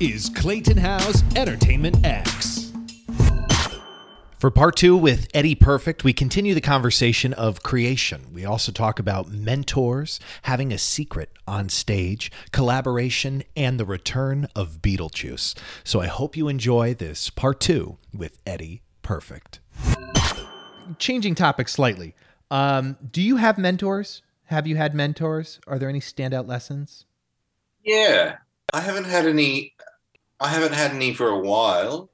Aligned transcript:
is 0.00 0.28
Clayton 0.28 0.76
Howe's 0.76 1.24
Entertainment 1.34 2.06
X. 2.06 2.72
For 4.38 4.48
part 4.48 4.76
two 4.76 4.96
with 4.96 5.26
Eddie 5.34 5.56
Perfect, 5.56 6.04
we 6.04 6.12
continue 6.12 6.54
the 6.54 6.60
conversation 6.60 7.32
of 7.32 7.64
creation. 7.64 8.26
We 8.32 8.44
also 8.44 8.70
talk 8.70 9.00
about 9.00 9.28
mentors, 9.28 10.20
having 10.42 10.72
a 10.72 10.78
secret 10.78 11.32
on 11.48 11.68
stage, 11.68 12.30
collaboration, 12.52 13.42
and 13.56 13.80
the 13.80 13.84
return 13.84 14.46
of 14.54 14.80
Beetlejuice. 14.80 15.58
So 15.82 16.00
I 16.00 16.06
hope 16.06 16.36
you 16.36 16.46
enjoy 16.46 16.94
this 16.94 17.28
part 17.28 17.58
two 17.58 17.98
with 18.14 18.38
Eddie 18.46 18.82
Perfect. 19.02 19.58
Changing 21.00 21.34
topic 21.34 21.68
slightly. 21.68 22.14
Um, 22.52 22.96
do 23.10 23.20
you 23.20 23.36
have 23.36 23.58
mentors? 23.58 24.22
Have 24.44 24.68
you 24.68 24.76
had 24.76 24.94
mentors? 24.94 25.58
Are 25.66 25.76
there 25.76 25.88
any 25.88 26.00
standout 26.00 26.46
lessons? 26.46 27.04
Yeah, 27.82 28.36
I 28.72 28.80
haven't 28.80 29.04
had 29.04 29.26
any. 29.26 29.74
I 30.40 30.48
haven't 30.48 30.74
had 30.74 30.92
any 30.92 31.14
for 31.14 31.28
a 31.28 31.38
while. 31.38 32.10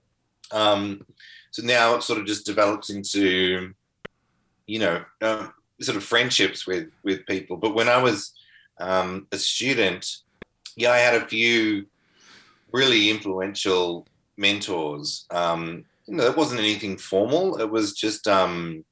Um, 0.51 1.07
so 1.51 1.63
now 1.63 1.95
it 1.95 2.03
sort 2.03 2.19
of 2.19 2.27
just 2.27 2.47
develops 2.47 2.91
into, 2.91 3.75
you 4.67 4.79
know, 4.79 5.05
um, 5.21 5.53
sort 5.81 5.97
of 5.97 6.05
friendships 6.05 6.67
with 6.67 6.89
with 7.03 7.27
people. 7.27 7.57
But 7.57 7.75
when 7.75 7.89
I 7.89 7.99
was 7.99 8.33
um, 8.79 9.27
a 9.33 9.39
student, 9.39 10.19
yeah, 10.77 10.91
I 10.91 10.99
had 10.99 11.15
a 11.15 11.27
few 11.27 11.87
really 12.73 13.11
influential 13.11 14.07
mentors. 14.37 15.27
Um, 15.31 15.85
you 16.07 16.17
know, 16.17 16.25
it 16.25 16.37
wasn't 16.37 16.61
anything 16.61 16.97
formal. 16.97 17.61
It 17.61 17.71
was 17.71 17.93
just 17.95 18.27
um, 18.27 18.85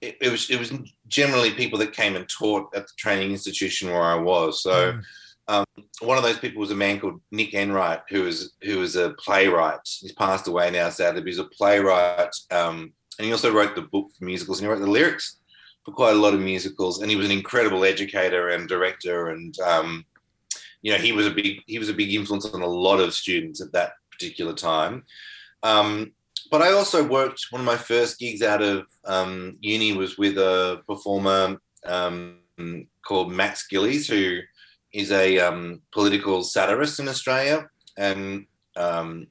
it, 0.00 0.16
it, 0.20 0.30
was 0.30 0.50
it 0.50 0.58
was 0.58 0.72
generally 1.08 1.52
people 1.52 1.78
that 1.78 1.92
came 1.92 2.16
and 2.16 2.28
taught 2.28 2.74
at 2.74 2.86
the 2.86 2.92
training 2.96 3.30
institution 3.30 3.90
where 3.90 4.02
I 4.02 4.16
was. 4.16 4.62
So. 4.62 4.94
Mm 4.94 5.04
um, 5.48 5.64
one 6.00 6.16
of 6.16 6.22
those 6.22 6.38
people 6.38 6.60
was 6.60 6.70
a 6.70 6.76
man 6.76 7.00
called 7.00 7.20
Nick 7.30 7.54
Enright, 7.54 8.00
who 8.08 8.22
was 8.22 8.54
who 8.62 8.78
was 8.78 8.96
a 8.96 9.10
playwright. 9.18 9.80
He's 9.84 10.12
passed 10.12 10.46
away 10.48 10.70
now, 10.70 10.88
sadly. 10.90 11.20
But 11.20 11.28
he's 11.28 11.38
a 11.38 11.44
playwright, 11.44 12.34
um, 12.50 12.92
and 13.18 13.26
he 13.26 13.32
also 13.32 13.52
wrote 13.52 13.74
the 13.74 13.82
book 13.82 14.10
for 14.16 14.24
musicals, 14.24 14.58
and 14.58 14.66
he 14.66 14.72
wrote 14.72 14.80
the 14.80 14.90
lyrics 14.90 15.38
for 15.84 15.92
quite 15.92 16.14
a 16.14 16.18
lot 16.18 16.34
of 16.34 16.40
musicals. 16.40 17.00
And 17.00 17.10
he 17.10 17.16
was 17.16 17.26
an 17.26 17.32
incredible 17.32 17.84
educator 17.84 18.50
and 18.50 18.68
director, 18.68 19.30
and 19.30 19.58
um, 19.60 20.04
you 20.82 20.92
know 20.92 20.98
he 20.98 21.12
was 21.12 21.26
a 21.26 21.30
big 21.30 21.60
he 21.66 21.78
was 21.78 21.88
a 21.88 21.94
big 21.94 22.14
influence 22.14 22.46
on 22.46 22.62
a 22.62 22.66
lot 22.66 23.00
of 23.00 23.14
students 23.14 23.60
at 23.60 23.72
that 23.72 23.92
particular 24.10 24.54
time. 24.54 25.04
Um, 25.62 26.12
but 26.50 26.62
I 26.62 26.72
also 26.72 27.06
worked. 27.06 27.46
One 27.50 27.62
of 27.62 27.66
my 27.66 27.76
first 27.76 28.18
gigs 28.18 28.42
out 28.42 28.62
of 28.62 28.86
um, 29.04 29.56
uni 29.60 29.92
was 29.92 30.18
with 30.18 30.38
a 30.38 30.82
performer 30.86 31.58
um, 31.84 32.38
called 33.04 33.32
Max 33.32 33.66
Gillies, 33.66 34.06
who 34.06 34.40
is 34.92 35.10
a 35.10 35.38
um, 35.38 35.80
political 35.92 36.42
satirist 36.42 37.00
in 37.00 37.08
Australia 37.08 37.68
and 37.96 38.46
um, 38.76 39.26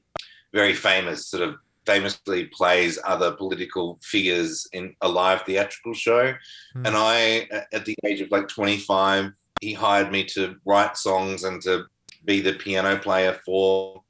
very 0.52 0.74
famous, 0.74 1.26
sort 1.26 1.42
of 1.42 1.56
famously 1.86 2.46
plays 2.46 2.98
other 3.04 3.32
political 3.32 3.98
figures 4.02 4.68
in 4.72 4.94
a 5.00 5.08
live 5.08 5.42
theatrical 5.42 5.94
show. 5.94 6.32
Mm. 6.76 6.86
And 6.86 6.96
I, 6.96 7.48
at 7.72 7.84
the 7.84 7.96
age 8.04 8.20
of 8.20 8.30
like 8.30 8.48
25, 8.48 9.32
he 9.60 9.72
hired 9.72 10.10
me 10.10 10.24
to 10.24 10.56
write 10.64 10.96
songs 10.96 11.44
and 11.44 11.60
to 11.62 11.84
be 12.24 12.40
the 12.40 12.54
piano 12.54 12.98
player 12.98 13.38
for 13.44 14.02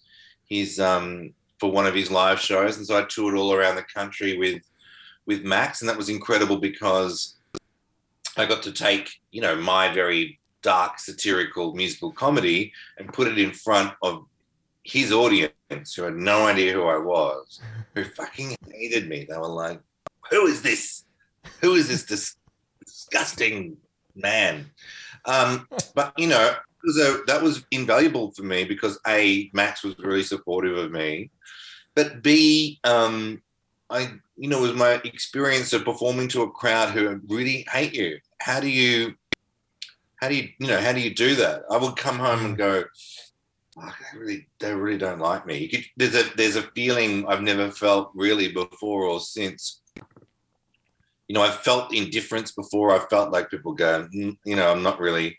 his 0.48 0.80
um, 0.80 1.33
for 1.58 1.70
one 1.70 1.86
of 1.86 1.95
his 1.95 2.11
live 2.11 2.41
shows. 2.41 2.77
And 2.77 2.86
so 2.86 2.98
I 2.98 3.05
toured 3.05 3.36
all 3.36 3.55
around 3.55 3.77
the 3.77 3.84
country 3.95 4.36
with 4.36 4.62
with 5.27 5.45
Max, 5.45 5.80
and 5.80 5.89
that 5.89 5.97
was 5.97 6.08
incredible 6.08 6.56
because 6.56 7.36
I 8.36 8.47
got 8.47 8.62
to 8.64 8.73
take 8.73 9.11
you 9.30 9.41
know 9.41 9.56
my 9.56 9.92
very 9.92 10.41
dark 10.63 10.99
satirical 10.99 11.75
musical 11.75 12.13
comedy 12.13 12.73
and 12.99 13.13
put 13.13 13.29
it 13.29 13.39
in 13.39 13.53
front 13.53 13.93
of 14.03 14.25
his 14.85 15.13
audience 15.13 15.95
who 15.95 16.03
had 16.03 16.17
no 16.17 16.47
idea 16.47 16.73
who 16.73 16.85
I 16.85 16.99
was, 16.99 17.61
who 17.95 18.05
fucking 18.17 18.57
hated 18.71 19.09
me. 19.09 19.27
They 19.29 19.37
were 19.37 19.47
like, 19.47 19.81
"Who 20.31 20.47
is 20.47 20.63
this? 20.63 21.05
Who 21.61 21.75
is 21.75 21.89
this 21.89 22.05
dis- 22.05 22.36
disgusting 22.85 23.77
man?" 24.14 24.70
Um, 25.25 25.69
but 25.95 26.13
you 26.19 26.27
know, 26.27 26.55
that 27.27 27.41
was 27.42 27.65
invaluable 27.70 28.33
for 28.33 28.42
me 28.42 28.65
because 28.65 28.98
a 29.07 29.51
Max 29.53 29.85
was 29.85 29.98
really 29.98 30.25
supportive 30.25 30.77
of 30.77 30.91
me, 30.91 31.31
but 31.95 32.23
b 32.23 32.81
um, 32.85 33.41
I 33.91 34.13
you 34.36 34.48
know 34.48 34.61
was 34.61 34.75
my 34.75 35.01
experience 35.05 35.73
of 35.73 35.85
performing 35.85 36.29
to 36.29 36.42
a 36.42 36.51
crowd 36.51 36.91
who 36.91 37.20
really 37.29 37.67
hate 37.70 37.95
you. 37.95 38.19
How 38.41 38.59
do 38.59 38.69
you 38.69 39.15
how 40.23 40.29
do 40.29 40.37
you 40.37 40.49
you 40.59 40.69
know 40.69 40.81
how 40.81 40.93
do 40.93 41.01
you 41.01 41.13
do 41.13 41.35
that? 41.35 41.65
I 41.69 41.77
would 41.77 41.97
come 41.97 42.19
home 42.19 42.45
and 42.47 42.57
go, 42.57 42.85
oh, 43.77 43.95
they 44.13 44.19
really 44.19 44.47
they 44.61 44.73
really 44.73 44.99
don't 44.99 45.19
like 45.19 45.45
me. 45.45 45.67
Could, 45.67 45.85
there's 45.97 46.15
a 46.15 46.23
there's 46.37 46.57
a 46.57 46.63
feeling 46.63 47.27
I've 47.27 47.43
never 47.43 47.71
felt 47.71 48.13
really 48.15 48.49
before 48.53 49.03
or 49.03 49.21
since. 49.21 49.83
You 51.27 51.35
know, 51.35 51.43
I've 51.43 51.57
felt 51.57 51.93
indifference 51.93 52.53
before. 52.53 52.95
I 52.95 53.01
felt 53.09 53.33
like 53.33 53.51
people 53.51 53.73
go, 53.73 54.07
mm, 54.15 54.37
you 54.45 54.55
know, 54.55 54.71
I'm 54.71 54.83
not 54.83 55.01
really 55.01 55.39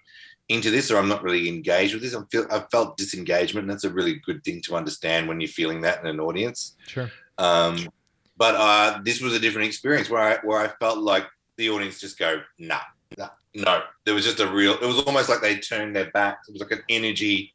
into 0.50 0.70
this 0.70 0.92
or 0.92 0.98
I'm 0.98 1.08
not 1.08 1.24
really 1.24 1.48
engaged 1.48 1.94
with 1.94 2.04
this. 2.04 2.16
I 2.16 2.22
feel 2.30 2.46
I've 2.52 2.70
felt 2.70 2.98
disengagement. 2.98 3.66
And 3.66 3.72
that's 3.72 3.84
a 3.84 3.94
really 3.94 4.20
good 4.26 4.44
thing 4.44 4.62
to 4.64 4.76
understand 4.76 5.28
when 5.28 5.40
you're 5.40 5.48
feeling 5.48 5.82
that 5.82 6.02
in 6.02 6.08
an 6.08 6.20
audience. 6.20 6.76
Sure. 6.88 7.10
Um, 7.38 7.90
but 8.36 8.56
uh, 8.56 9.02
this 9.04 9.22
was 9.22 9.34
a 9.34 9.40
different 9.40 9.68
experience 9.68 10.10
where 10.10 10.22
I 10.22 10.38
where 10.44 10.60
I 10.60 10.68
felt 10.80 10.98
like 10.98 11.28
the 11.58 11.70
audience 11.70 12.02
just 12.02 12.18
go, 12.18 12.42
nah, 12.58 12.80
nah, 13.18 13.30
no, 13.56 13.84
there 14.06 14.14
was 14.14 14.26
just 14.26 14.40
a 14.40 14.48
real. 14.48 14.74
It 14.74 14.86
was 14.86 15.00
almost 15.02 15.30
like 15.30 15.42
they 15.42 15.58
turned 15.58 15.96
their 15.96 16.12
backs. 16.12 16.50
It 16.50 16.54
was 16.54 16.62
like 16.62 16.72
an 16.72 16.84
energy, 16.90 17.54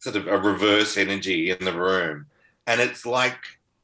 sort 0.00 0.16
of 0.16 0.26
a 0.26 0.38
reverse 0.38 0.96
energy 0.96 1.50
in 1.50 1.64
the 1.64 1.72
room, 1.72 2.26
and 2.66 2.80
it's 2.80 3.06
like 3.06 3.38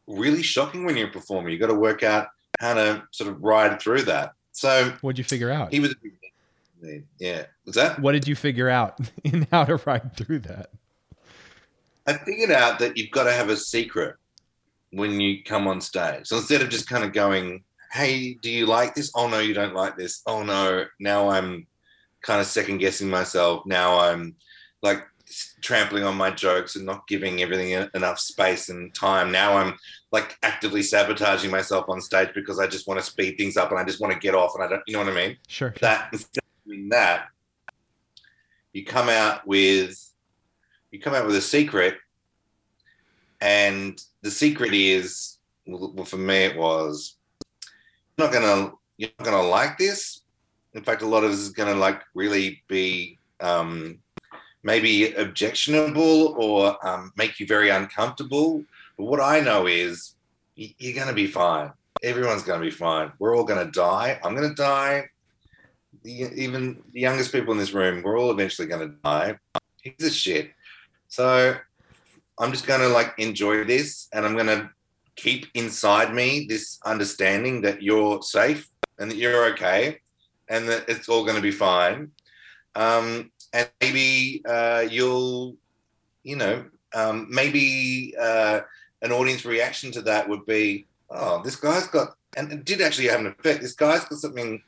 really 0.07 0.43
shocking 0.43 0.85
when 0.85 0.97
you're 0.97 1.09
a 1.09 1.13
performer. 1.13 1.49
You 1.49 1.59
got 1.59 1.69
to 1.69 1.75
work 1.75 2.03
out 2.03 2.29
how 2.59 2.75
to 2.75 3.05
sort 3.13 3.31
of 3.31 3.43
ride 3.43 3.81
through 3.81 4.03
that. 4.03 4.33
So, 4.53 4.93
what'd 5.01 5.19
you 5.19 5.25
figure 5.25 5.51
out? 5.51 5.73
He 5.73 5.81
was. 5.81 5.95
Yeah, 7.19 7.47
was 7.65 7.75
that? 7.75 7.99
What 8.01 8.13
did 8.13 8.29
you 8.29 8.37
figure 8.37 8.69
out 8.69 8.99
in 9.25 9.47
how 9.51 9.65
to 9.65 9.77
ride 9.85 10.17
through 10.17 10.41
that? 10.41 10.71
I 12.07 12.15
figured 12.15 12.51
out 12.51 12.79
that 12.79 12.97
you've 12.97 13.11
got 13.11 13.25
to 13.25 13.33
have 13.33 13.51
a 13.51 13.57
secret 13.57 14.17
when 14.91 15.21
you 15.21 15.45
come 15.45 15.67
on 15.67 15.81
stage. 15.81 16.27
So 16.27 16.39
instead 16.39 16.63
of 16.63 16.71
just 16.71 16.89
kind 16.89 17.05
of 17.05 17.13
going 17.13 17.65
hey, 17.93 18.35
do 18.35 18.51
you 18.51 18.67
like 18.67 18.95
this? 18.95 19.13
Oh 19.15 19.29
no, 19.29 19.39
you 19.39 19.55
don't 19.55 19.75
like 19.75 19.97
this. 19.97 20.23
Oh 20.27 20.43
no, 20.43 20.85
now 21.01 21.31
I'm 21.31 21.67
kind 22.23 22.41
of 22.41 22.47
second 22.47 22.79
guessing 22.79 23.09
myself. 23.09 23.65
Now 23.67 23.99
I'm 23.99 24.37
like 24.83 25.05
trampling 25.61 26.05
on 26.05 26.17
my 26.17 26.31
jokes 26.31 26.77
and 26.77 26.87
not 26.87 27.07
giving 27.07 27.43
everything 27.43 27.89
enough 27.95 28.19
space 28.19 28.69
and 28.71 28.95
time. 28.95 29.31
Now 29.31 29.57
I'm 29.57 29.77
like 30.11 30.37
actively 30.43 30.83
sabotaging 30.83 31.51
myself 31.51 31.89
on 31.89 32.01
stage 32.01 32.31
because 32.35 32.59
I 32.59 32.67
just 32.67 32.89
want 32.89 32.99
to 33.01 33.07
speed 33.07 33.37
things 33.37 33.57
up 33.57 33.71
and 33.71 33.79
I 33.79 33.85
just 33.85 34.01
want 34.01 34.13
to 34.13 34.19
get 34.19 34.35
off 34.35 34.55
and 34.55 34.65
I 34.65 34.69
don't, 34.69 34.83
you 34.87 34.95
know 34.95 35.01
what 35.01 35.13
I 35.13 35.15
mean? 35.15 35.37
Sure. 35.47 35.75
That 35.81 36.09
instead 36.13 36.43
of 36.43 36.65
doing 36.67 36.89
that, 36.91 37.27
you 38.73 38.85
come 38.85 39.09
out 39.09 39.47
with 39.47 40.05
you 40.91 41.01
come 41.01 41.15
out 41.15 41.27
with 41.27 41.37
a 41.37 41.41
secret, 41.43 41.97
and 43.41 44.01
the 44.23 44.31
secret 44.31 44.73
is 44.73 45.39
well, 45.67 46.05
for 46.05 46.17
me 46.17 46.37
it 46.45 46.57
was 46.57 47.18
not 48.19 48.33
gonna 48.33 48.73
you're 48.97 49.11
not 49.19 49.25
gonna 49.25 49.43
like 49.43 49.79
this. 49.79 50.23
In 50.75 50.83
fact, 50.83 51.03
a 51.03 51.07
lot 51.07 51.25
of 51.25 51.31
this 51.31 51.41
is 51.41 51.51
gonna 51.51 51.75
like 51.75 52.03
really 52.15 52.63
be 52.69 53.19
um, 53.41 53.99
maybe 54.63 55.13
objectionable 55.15 56.35
or 56.37 56.77
um, 56.87 57.13
make 57.17 57.41
you 57.41 57.47
very 57.47 57.71
uncomfortable. 57.71 58.65
But 58.97 59.05
what 59.05 59.21
I 59.21 59.41
know 59.41 59.67
is 59.67 60.15
you're 60.57 60.95
gonna 60.95 61.15
be 61.15 61.29
fine. 61.29 61.73
Everyone's 62.03 62.43
gonna 62.43 62.65
be 62.65 62.71
fine. 62.71 63.13
We're 63.19 63.37
all 63.37 63.45
gonna 63.45 63.71
die. 63.71 64.21
I'm 64.23 64.35
gonna 64.35 64.55
die. 64.55 65.09
Even 66.05 66.83
the 66.93 67.01
youngest 67.01 67.33
people 67.33 67.53
in 67.53 67.59
this 67.59 67.73
room, 67.73 68.03
we're 68.03 68.19
all 68.19 68.31
eventually 68.31 68.69
gonna 68.69 68.95
die. 69.05 69.39
He's 69.83 70.07
a 70.07 70.11
shit. 70.11 70.51
So 71.09 71.57
I'm 72.39 72.53
just 72.53 72.67
gonna 72.67 72.89
like 72.89 73.15
enjoy 73.19 73.65
this, 73.65 74.09
and 74.13 74.27
I'm 74.27 74.37
gonna 74.37 74.71
keep 75.19 75.47
inside 75.55 76.15
me 76.15 76.47
this 76.49 76.79
understanding 76.85 77.61
that 77.63 77.83
you're 77.83 78.23
safe 78.23 78.69
and 79.01 79.11
that 79.11 79.17
you're 79.17 79.47
okay 79.47 79.99
and 80.49 80.69
that 80.69 80.89
it's 80.89 81.09
all 81.09 81.25
going 81.25 81.37
to 81.37 81.43
be 81.43 81.51
fine. 81.51 82.13
Um, 82.77 83.33
and 83.53 83.69
maybe 83.81 84.43
uh, 84.49 84.87
you'll, 84.89 85.57
you 86.23 86.37
know, 86.37 86.65
um, 86.95 87.27
maybe 87.29 88.15
uh, 88.19 88.61
an 89.03 89.11
audience 89.11 89.45
reaction 89.45 89.91
to 89.93 90.03
that 90.03 90.29
would 90.29 90.47
be, 90.47 90.87
oh, 91.11 91.43
this 91.43 91.57
guy's 91.57 91.89
got, 91.89 92.15
and 92.37 92.53
it 92.53 92.65
did 92.65 92.81
actually 92.81 93.09
have 93.09 93.21
an 93.21 93.27
effect. 93.27 93.61
This 93.61 93.75
guy's 93.75 94.05
got 94.05 94.21
something, 94.21 94.63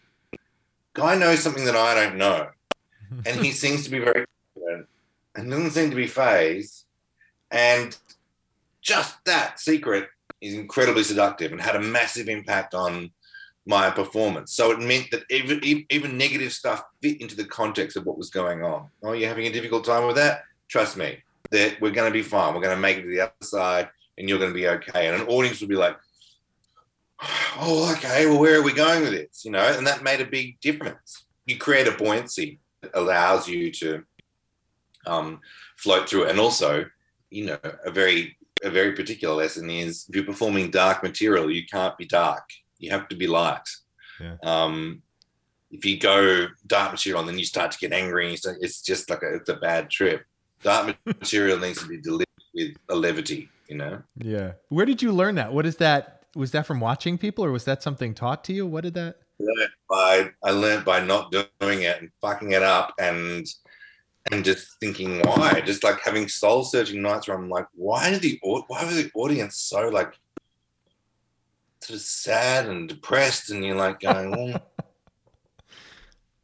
guy 0.95 1.15
knows 1.15 1.41
something 1.41 1.65
that 1.65 1.77
I 1.77 1.95
don't 1.95 2.17
know. 2.17 2.49
and 3.25 3.41
he 3.41 3.53
seems 3.53 3.85
to 3.85 3.91
be 3.91 4.01
very 4.01 4.27
confident 4.55 4.89
and 5.37 5.49
doesn't 5.49 5.71
seem 5.71 5.91
to 5.91 5.97
be 5.97 6.09
fazed. 6.09 6.87
And 7.53 7.97
just 8.83 9.25
that 9.27 9.61
secret 9.61 10.09
is 10.41 10.55
incredibly 10.55 11.03
seductive 11.03 11.53
and 11.53 11.61
had 11.61 11.77
a 11.77 11.81
massive 11.81 12.29
impact 12.29 12.75
on 12.75 13.11
my 13.67 13.91
performance. 13.91 14.53
So 14.53 14.71
it 14.71 14.81
meant 14.81 15.11
that 15.11 15.25
even 15.31 15.85
even 15.91 16.19
negative 16.19 16.53
stuff 16.53 16.83
fit 17.03 17.21
into 17.21 17.37
the 17.37 17.45
context 17.45 17.97
of 17.97 18.07
what 18.07 18.19
was 18.19 18.31
going 18.31 18.63
on. 18.65 18.89
Oh, 19.03 19.13
you're 19.13 19.29
having 19.29 19.47
a 19.47 19.53
difficult 19.53 19.85
time 19.85 20.07
with 20.07 20.17
that? 20.17 20.43
Trust 20.69 20.97
me, 20.97 21.19
that 21.51 21.81
we're 21.81 21.91
going 21.91 22.11
to 22.11 22.13
be 22.13 22.23
fine. 22.23 22.55
We're 22.55 22.63
going 22.63 22.77
to 22.77 22.81
make 22.81 22.99
it 22.99 23.03
to 23.03 23.09
the 23.09 23.21
other 23.21 23.33
side, 23.43 23.89
and 24.17 24.29
you're 24.29 24.39
going 24.39 24.53
to 24.53 24.59
be 24.59 24.69
okay. 24.69 25.09
And 25.09 25.21
an 25.21 25.29
audience 25.29 25.61
would 25.61 25.69
be 25.69 25.77
like, 25.77 25.97
oh, 27.59 27.93
okay, 27.97 28.27
well, 28.27 28.39
where 28.39 28.59
are 28.59 28.63
we 28.63 28.73
going 28.73 29.03
with 29.03 29.13
this? 29.13 29.45
You 29.45 29.51
know, 29.51 29.61
and 29.61 29.87
that 29.87 30.03
made 30.03 30.21
a 30.21 30.27
big 30.27 30.61
difference. 30.61 31.25
You 31.47 31.59
create 31.59 31.89
a 31.89 31.93
buoyancy 31.93 32.61
that 32.83 32.93
allows 32.95 33.49
you 33.49 33.71
to 33.73 34.05
um, 35.07 35.41
float 35.77 36.09
through 36.09 36.25
it. 36.25 36.31
And 36.31 36.41
also, 36.41 36.87
you 37.31 37.47
know, 37.47 37.59
a 37.85 37.91
very 37.91 38.37
a 38.63 38.71
very 38.71 38.93
particular 38.93 39.35
lesson 39.35 39.71
is 39.71 40.07
if 40.09 40.17
you're 40.17 40.25
performing 40.25 40.71
dark 40.71 41.03
material, 41.03 41.51
you 41.51 41.65
can't 41.67 41.97
be 41.97 42.07
dark. 42.07 42.45
You 42.79 42.91
have 42.91 43.09
to 43.09 43.17
be 43.17 43.27
light. 43.27 43.69
Yeah. 44.21 44.37
Um, 44.43 45.03
if 45.71 45.85
you 45.85 45.99
go 45.99 46.49
dark 46.67 46.93
material 46.93 47.21
and 47.21 47.29
then 47.29 47.39
you 47.39 47.45
start 47.45 47.71
to 47.73 47.79
get 47.79 47.93
angry, 47.93 48.25
and 48.25 48.33
you 48.33 48.37
start, 48.37 48.59
it's 48.61 48.83
just 48.83 49.09
like 49.09 49.23
a, 49.23 49.37
it's 49.37 49.49
a 49.49 49.57
bad 49.57 49.91
trip. 49.91 50.25
Dark 50.63 50.97
material 51.07 51.59
needs 51.59 51.81
to 51.81 51.89
be 51.89 52.01
delivered 52.01 52.27
with 52.55 52.75
a 52.89 52.95
levity, 52.95 53.49
you 53.69 53.77
know. 53.77 54.03
Yeah. 54.17 54.53
Where 54.69 54.85
did 54.85 55.01
you 55.01 55.13
learn 55.13 55.37
that? 55.37 55.53
What 55.53 55.67
is 55.67 55.77
that? 55.77 56.25
Was 56.37 56.51
that 56.53 56.67
from 56.67 56.81
watching 56.81 57.19
people, 57.19 57.45
or 57.45 57.53
was 57.53 57.65
that 57.65 57.83
something 57.83 58.15
taught 58.15 58.45
to 58.45 58.53
you? 58.53 58.67
What 58.67 58.83
did 58.83 58.95
that? 58.95 59.17
I 59.41 59.45
learned 59.45 59.71
by 59.89 60.31
I 60.45 60.51
learned 60.51 60.85
by 60.85 61.01
not 61.01 61.33
doing 61.33 61.83
it 61.83 62.01
and 62.01 62.11
fucking 62.21 62.53
it 62.53 62.63
up 62.63 62.93
and 62.99 63.47
and 64.33 64.45
just 64.45 64.79
thinking 64.81 65.21
why, 65.21 65.61
just 65.61 65.83
like 65.85 66.01
having 66.01 66.29
soul 66.29 66.65
searching 66.65 67.03
nights 67.03 67.29
where 67.29 67.37
I'm 67.37 67.49
like, 67.49 67.67
why 67.75 68.11
did 68.11 68.23
the 68.23 68.39
why 68.43 68.85
was 68.85 68.97
the 68.97 69.11
audience 69.15 69.57
so 69.57 69.89
like 69.89 70.15
sort 71.83 71.97
of 71.97 72.03
sad 72.03 72.67
and 72.69 72.89
depressed, 72.89 73.51
and 73.51 73.65
you're 73.65 73.77
like 73.77 74.01
going, 74.01 74.31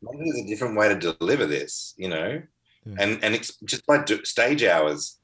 well, 0.03 0.15
maybe 0.15 0.31
there's 0.31 0.45
a 0.45 0.49
different 0.49 0.77
way 0.77 0.89
to 0.89 1.15
deliver 1.19 1.47
this, 1.47 1.95
you 1.97 2.09
know, 2.09 2.43
Yeah. 2.87 2.95
and 2.99 3.25
and 3.25 3.35
it's 3.35 3.57
just 3.65 3.87
by 3.87 4.03
do- 4.03 4.25
stage 4.25 4.65
hours, 4.65 5.19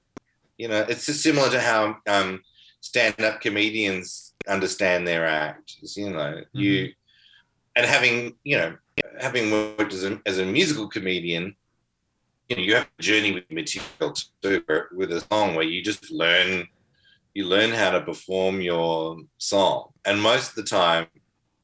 you 0.58 0.68
know, 0.68 0.84
it's 0.88 1.06
just 1.06 1.22
similar 1.22 1.50
to 1.50 1.60
how 1.60 1.96
um, 2.06 2.42
stand-up 2.80 3.40
comedians 3.40 4.34
understand 4.48 5.06
their 5.06 5.26
act, 5.26 5.76
you 5.96 6.10
know, 6.10 6.42
you 6.52 6.92
and 7.74 7.86
having 7.86 8.34
you 8.44 8.58
know 8.58 8.76
having 9.20 9.50
worked 9.50 9.94
as 9.94 10.04
a, 10.04 10.20
as 10.26 10.38
a 10.38 10.44
musical 10.44 10.86
comedian 10.88 11.56
you 12.52 12.56
know 12.56 12.62
you 12.62 12.74
have 12.74 12.88
a 12.98 13.02
journey 13.02 13.32
with 13.32 13.50
material 13.50 14.14
too 14.42 14.62
with 14.92 15.10
a 15.10 15.24
song 15.32 15.54
where 15.54 15.64
you 15.64 15.82
just 15.82 16.10
learn 16.10 16.66
you 17.32 17.46
learn 17.46 17.70
how 17.70 17.90
to 17.90 18.02
perform 18.02 18.60
your 18.60 19.16
song. 19.38 19.88
And 20.04 20.20
most 20.20 20.50
of 20.50 20.56
the 20.56 20.64
time 20.64 21.06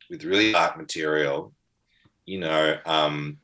with 0.08 0.24
really 0.24 0.52
dark 0.52 0.78
material 0.78 1.52
you 2.24 2.40
know 2.40 2.78
um 2.86 3.36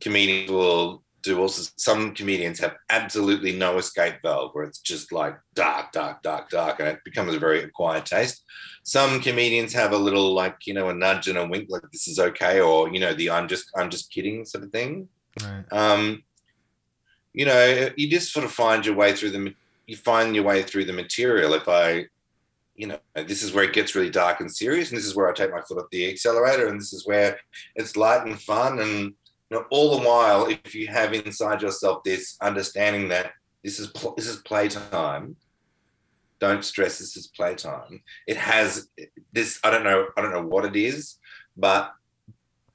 comedians 0.00 0.50
will 0.50 1.02
do 1.22 1.38
also 1.40 1.70
some 1.76 2.14
comedians 2.14 2.58
have 2.58 2.74
absolutely 2.88 3.52
no 3.52 3.76
escape 3.76 4.14
valve 4.22 4.50
where 4.54 4.64
it's 4.64 4.80
just 4.80 5.12
like 5.12 5.36
dark 5.54 5.92
dark 5.92 6.22
dark 6.22 6.48
dark 6.48 6.80
and 6.80 6.88
it 6.88 6.98
becomes 7.04 7.34
a 7.34 7.38
very 7.38 7.62
acquired 7.62 8.06
taste. 8.06 8.44
Some 8.82 9.20
comedians 9.20 9.74
have 9.74 9.92
a 9.92 10.04
little 10.06 10.32
like 10.32 10.56
you 10.66 10.72
know 10.72 10.88
a 10.88 10.94
nudge 10.94 11.28
and 11.28 11.36
a 11.36 11.46
wink 11.46 11.66
like 11.68 11.84
this 11.92 12.08
is 12.08 12.18
okay 12.18 12.60
or 12.62 12.88
you 12.88 12.98
know 12.98 13.12
the 13.12 13.30
i'm 13.30 13.46
just 13.46 13.66
i'm 13.76 13.90
just 13.90 14.10
kidding 14.10 14.46
sort 14.46 14.64
of 14.64 14.70
thing. 14.70 15.08
Right. 15.42 15.64
um 15.70 16.22
you 17.32 17.46
know 17.46 17.90
you 17.96 18.10
just 18.10 18.32
sort 18.32 18.44
of 18.44 18.52
find 18.52 18.84
your 18.84 18.94
way 18.94 19.14
through 19.14 19.30
the 19.30 19.54
you 19.86 19.96
find 19.96 20.34
your 20.34 20.44
way 20.44 20.62
through 20.62 20.84
the 20.84 20.92
material. 20.92 21.54
If 21.54 21.68
i 21.68 22.06
you 22.74 22.86
know 22.86 22.98
this 23.14 23.42
is 23.42 23.52
where 23.52 23.64
it 23.64 23.74
gets 23.74 23.94
really 23.94 24.10
dark 24.10 24.40
and 24.40 24.50
serious 24.50 24.88
and 24.88 24.98
this 24.98 25.04
is 25.04 25.14
where 25.14 25.28
i 25.28 25.32
take 25.32 25.52
my 25.52 25.60
foot 25.60 25.78
off 25.78 25.90
the 25.92 26.08
accelerator 26.08 26.68
and 26.68 26.80
this 26.80 26.92
is 26.92 27.06
where 27.06 27.38
it's 27.76 27.96
light 27.96 28.26
and 28.26 28.40
fun 28.40 28.78
and 28.78 29.00
you 29.00 29.14
know 29.50 29.64
all 29.70 29.98
the 29.98 30.08
while 30.08 30.46
if 30.46 30.74
you 30.74 30.86
have 30.86 31.12
inside 31.12 31.60
yourself 31.60 32.02
this 32.02 32.36
understanding 32.40 33.08
that 33.08 33.32
this 33.62 33.78
is 33.78 33.88
pl- 33.88 34.14
this 34.16 34.26
is 34.26 34.36
playtime 34.38 35.36
don't 36.40 36.64
stress 36.64 36.98
this 36.98 37.16
is 37.16 37.28
playtime. 37.28 38.02
It 38.26 38.36
has 38.36 38.88
this 39.32 39.60
i 39.62 39.70
don't 39.70 39.84
know 39.84 40.08
i 40.16 40.22
don't 40.22 40.32
know 40.32 40.42
what 40.42 40.64
it 40.64 40.74
is 40.74 41.18
but 41.56 41.92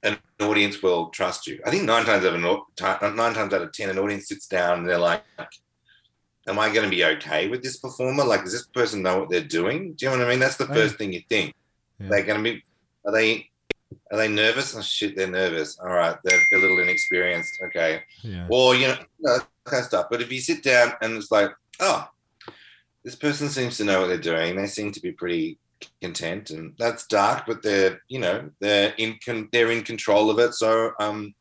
an 0.03 0.17
audience 0.41 0.81
will 0.81 1.09
trust 1.09 1.47
you. 1.47 1.59
I 1.65 1.71
think 1.71 1.83
nine 1.83 2.05
times 2.05 2.25
out 2.25 2.35
of 2.35 3.15
nine 3.15 3.33
times 3.33 3.53
out 3.53 3.61
of 3.61 3.71
ten 3.71 3.89
an 3.89 3.99
audience 3.99 4.27
sits 4.27 4.47
down 4.47 4.79
and 4.79 4.89
they're 4.89 4.97
like 4.97 5.23
am 6.47 6.57
i 6.57 6.69
going 6.71 6.89
to 6.89 6.95
be 6.95 7.03
okay 7.03 7.47
with 7.47 7.61
this 7.61 7.77
performer? 7.77 8.23
Like 8.23 8.43
does 8.43 8.53
this 8.53 8.67
person 8.67 9.01
know 9.01 9.19
what 9.19 9.29
they're 9.29 9.41
doing? 9.41 9.93
Do 9.93 10.05
you 10.05 10.11
know 10.11 10.19
what 10.19 10.27
i 10.27 10.29
mean? 10.29 10.39
That's 10.39 10.57
the 10.57 10.67
first 10.67 10.97
thing 10.97 11.13
you 11.13 11.21
think. 11.29 11.53
Yeah. 11.99 12.07
they're 12.09 12.23
going 12.23 12.43
to 12.43 12.51
be 12.51 12.63
are 13.05 13.11
they 13.11 13.49
are 14.11 14.17
they 14.17 14.27
nervous? 14.27 14.75
Oh 14.75 14.81
shit 14.81 15.15
they're 15.15 15.27
nervous. 15.27 15.77
All 15.79 15.87
right 15.87 16.17
they're, 16.23 16.39
they're 16.49 16.59
a 16.59 16.61
little 16.61 16.79
inexperienced. 16.79 17.59
Okay. 17.65 18.03
Yeah. 18.21 18.47
or 18.49 18.75
you 18.75 18.87
know, 18.87 18.97
you 19.19 19.27
know, 19.27 19.37
that 19.37 19.47
kind 19.65 19.81
of 19.81 19.87
stuff. 19.87 20.07
But 20.09 20.21
if 20.21 20.31
you 20.31 20.39
sit 20.39 20.63
down 20.63 20.93
and 21.01 21.17
it's 21.17 21.31
like, 21.31 21.51
oh, 21.79 22.07
this 23.03 23.15
person 23.15 23.47
seems 23.47 23.77
to 23.77 23.85
know 23.85 24.01
what 24.01 24.07
they're 24.07 24.17
doing. 24.17 24.55
They 24.55 24.67
seem 24.67 24.91
to 24.91 24.99
be 24.99 25.13
pretty 25.13 25.57
content, 26.01 26.49
and 26.49 26.73
that's 26.77 27.07
dark, 27.07 27.45
but 27.47 27.63
they're 27.63 28.01
you 28.07 28.19
know 28.19 28.49
they're 28.59 28.93
in 28.97 29.17
con- 29.23 29.49
they're 29.51 29.71
in 29.71 29.83
control 29.83 30.29
of 30.29 30.39
it. 30.39 30.53
So 30.53 30.91
um, 30.99 31.33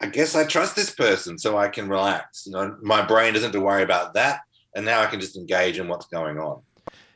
I 0.00 0.06
guess 0.06 0.34
I 0.34 0.44
trust 0.44 0.76
this 0.76 0.94
person, 0.94 1.38
so 1.38 1.58
I 1.58 1.68
can 1.68 1.88
relax. 1.88 2.44
You 2.46 2.52
know, 2.52 2.76
my 2.82 3.02
brain 3.02 3.34
doesn't 3.34 3.48
have 3.48 3.52
to 3.52 3.60
worry 3.60 3.82
about 3.82 4.14
that, 4.14 4.40
and 4.74 4.84
now 4.84 5.00
I 5.00 5.06
can 5.06 5.20
just 5.20 5.36
engage 5.36 5.78
in 5.78 5.88
what's 5.88 6.06
going 6.06 6.38
on. 6.38 6.62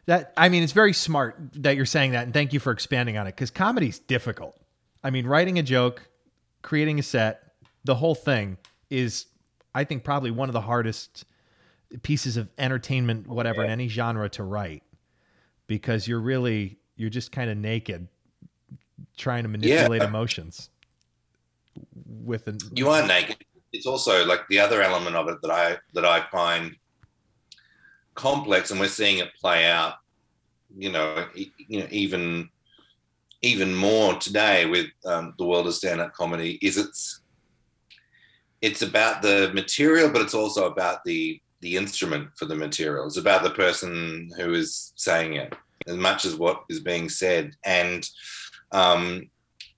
That 0.07 0.33
I 0.37 0.49
mean, 0.49 0.63
it's 0.63 0.73
very 0.73 0.93
smart 0.93 1.39
that 1.63 1.77
you're 1.77 1.87
saying 1.87 2.13
that, 2.13 2.25
and 2.25 2.35
thank 2.35 2.53
you 2.53 2.61
for 2.61 2.73
expanding 2.73 3.17
on 3.17 3.27
it 3.27 3.33
because 3.33 3.51
comedy's 3.51 3.99
difficult. 3.99 4.59
I 5.03 5.11
mean, 5.11 5.27
writing 5.27 5.59
a 5.59 5.63
joke, 5.63 6.09
creating 6.63 6.99
a 6.99 7.03
set, 7.03 7.53
the 7.85 7.95
whole 7.95 8.15
thing 8.15 8.59
is, 8.91 9.27
I 9.75 9.85
think, 9.85 10.05
probably 10.05 10.31
one 10.31 10.49
of 10.49 10.53
the 10.53 10.61
hardest 10.61 11.25
pieces 12.03 12.37
of 12.37 12.49
entertainment, 12.59 13.27
whatever, 13.29 13.65
in 13.65 13.71
any 13.71 13.89
genre 13.89 14.29
to 14.31 14.43
write, 14.43 14.83
because 15.67 16.07
you're 16.07 16.21
really 16.21 16.79
you're 16.97 17.11
just 17.11 17.33
kind 17.33 17.51
of 17.51 17.57
naked, 17.57 18.09
trying 19.17 19.43
to 19.43 19.49
manipulate 19.49 20.03
emotions 20.03 20.71
with 22.07 22.47
an 22.49 22.59
you 22.75 22.89
are 22.89 23.07
naked. 23.07 23.37
It's 23.73 23.87
also 23.87 24.25
like 24.25 24.47
the 24.49 24.61
other 24.61 24.83
element 24.83 25.17
of 25.17 25.29
it 25.29 25.39
that 25.43 25.51
I 25.51 25.79
that 25.95 26.05
I 26.05 26.25
find 26.31 26.77
complex, 28.15 28.71
and 28.71 28.79
we're 28.79 28.89
seeing 28.89 29.19
it 29.19 29.35
play 29.41 29.67
out. 29.67 29.95
You 30.77 30.93
know, 30.93 31.27
e- 31.35 31.53
you 31.57 31.81
know, 31.81 31.89
even 31.91 32.49
even 33.43 33.75
more 33.75 34.15
today 34.15 34.67
with 34.67 34.87
um, 35.05 35.35
the 35.39 35.45
world 35.45 35.67
of 35.67 35.75
stand-up 35.75 36.15
comedy 36.15 36.59
is 36.63 36.79
it's 36.79 37.21
it's 38.63 38.83
about 38.83 39.21
the 39.21 39.51
material, 39.53 40.09
but 40.09 40.23
it's 40.23 40.35
also 40.35 40.67
about 40.67 41.05
the 41.05 41.41
the 41.65 41.77
instrument 41.77 42.29
for 42.37 42.45
the 42.45 42.55
material. 42.55 43.07
It's 43.07 43.17
about 43.17 43.43
the 43.43 43.51
person 43.65 44.31
who 44.37 44.53
is 44.55 44.93
saying 44.97 45.35
it 45.35 45.53
as 45.87 45.97
much 45.97 46.25
as 46.25 46.37
what 46.37 46.63
is 46.69 46.81
being 46.81 47.09
said, 47.09 47.55
and 47.65 48.09
um, 48.73 49.29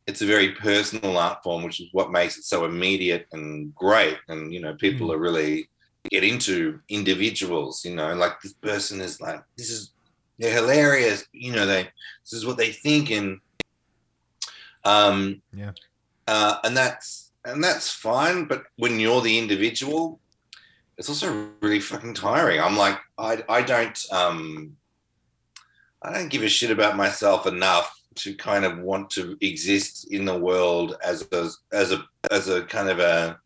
it's 0.09 0.23
a 0.23 0.27
very 0.35 0.51
personal 0.53 1.17
art 1.17 1.43
form, 1.43 1.63
which 1.65 1.81
is 1.81 1.89
what 1.93 2.13
makes 2.19 2.37
it 2.39 2.45
so 2.45 2.65
immediate 2.65 3.27
and 3.33 3.75
great. 3.75 4.19
And 4.29 4.53
you 4.53 4.61
know, 4.61 4.75
people 4.75 5.09
Mm. 5.09 5.15
are 5.15 5.19
really 5.29 5.71
get 6.11 6.25
into 6.25 6.81
individuals. 6.89 7.85
You 7.85 7.95
know, 7.97 8.15
like 8.15 8.35
this 8.43 8.55
person 8.55 9.01
is 9.01 9.21
like 9.21 9.41
this 9.57 9.71
is 9.71 9.93
they're 10.39 10.55
hilarious. 10.61 11.25
You 11.33 11.53
know, 11.53 11.67
they 11.67 11.85
this 12.25 12.33
is 12.39 12.45
what 12.47 12.57
they 12.59 12.73
think, 12.73 13.11
and 13.11 13.41
um, 14.85 15.43
Yeah. 15.53 15.73
uh, 16.27 16.59
and 16.65 16.77
that's 16.77 17.33
and 17.45 17.63
that's 17.63 17.91
fine. 17.91 18.45
But 18.47 18.65
when 18.77 18.99
you're 19.01 19.21
the 19.23 19.39
individual, 19.39 20.21
it's 20.99 21.09
also 21.09 21.51
really 21.61 21.81
fucking 21.81 22.15
tiring. 22.15 22.61
I'm 22.61 22.77
like, 22.77 22.99
I 23.19 23.43
I 23.49 23.63
don't 23.63 23.99
um, 24.13 24.77
I 26.03 26.13
don't 26.13 26.31
give 26.31 26.43
a 26.43 26.49
shit 26.49 26.71
about 26.71 26.97
myself 26.97 27.47
enough 27.47 27.93
to 28.17 28.35
kind 28.35 28.65
of 28.65 28.79
want 28.79 29.11
to 29.11 29.37
exist 29.41 30.11
in 30.11 30.25
the 30.25 30.39
world 30.39 30.97
as 31.05 31.27
a 31.33 31.51
as 31.73 31.93
a 31.93 32.05
as 32.31 32.49
a 32.49 32.63
kind 32.63 32.89
of 32.89 32.99
a 32.99 33.39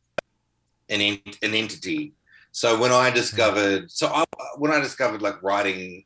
an 0.88 1.00
an 1.42 1.54
entity. 1.54 2.12
So 2.52 2.78
when 2.80 2.90
I 2.90 3.10
discovered, 3.10 3.90
so 3.90 4.08
I, 4.08 4.24
when 4.56 4.72
I 4.72 4.80
discovered 4.80 5.22
like 5.22 5.40
writing 5.42 6.04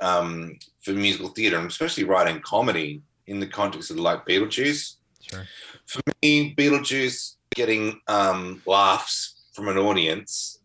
um, 0.00 0.58
for 0.82 0.92
musical 0.92 1.28
theatre, 1.28 1.58
and 1.58 1.70
especially 1.70 2.04
writing 2.04 2.40
comedy 2.42 3.02
in 3.26 3.40
the 3.40 3.46
context 3.46 3.90
of 3.90 3.98
like 3.98 4.26
Beetlejuice, 4.26 4.96
sure. 5.22 5.46
for 5.86 6.02
me, 6.22 6.54
Beetlejuice 6.54 7.36
getting 7.54 8.00
um, 8.08 8.62
laughs 8.66 9.42
from 9.54 9.68
an 9.68 9.78
audience 9.78 10.59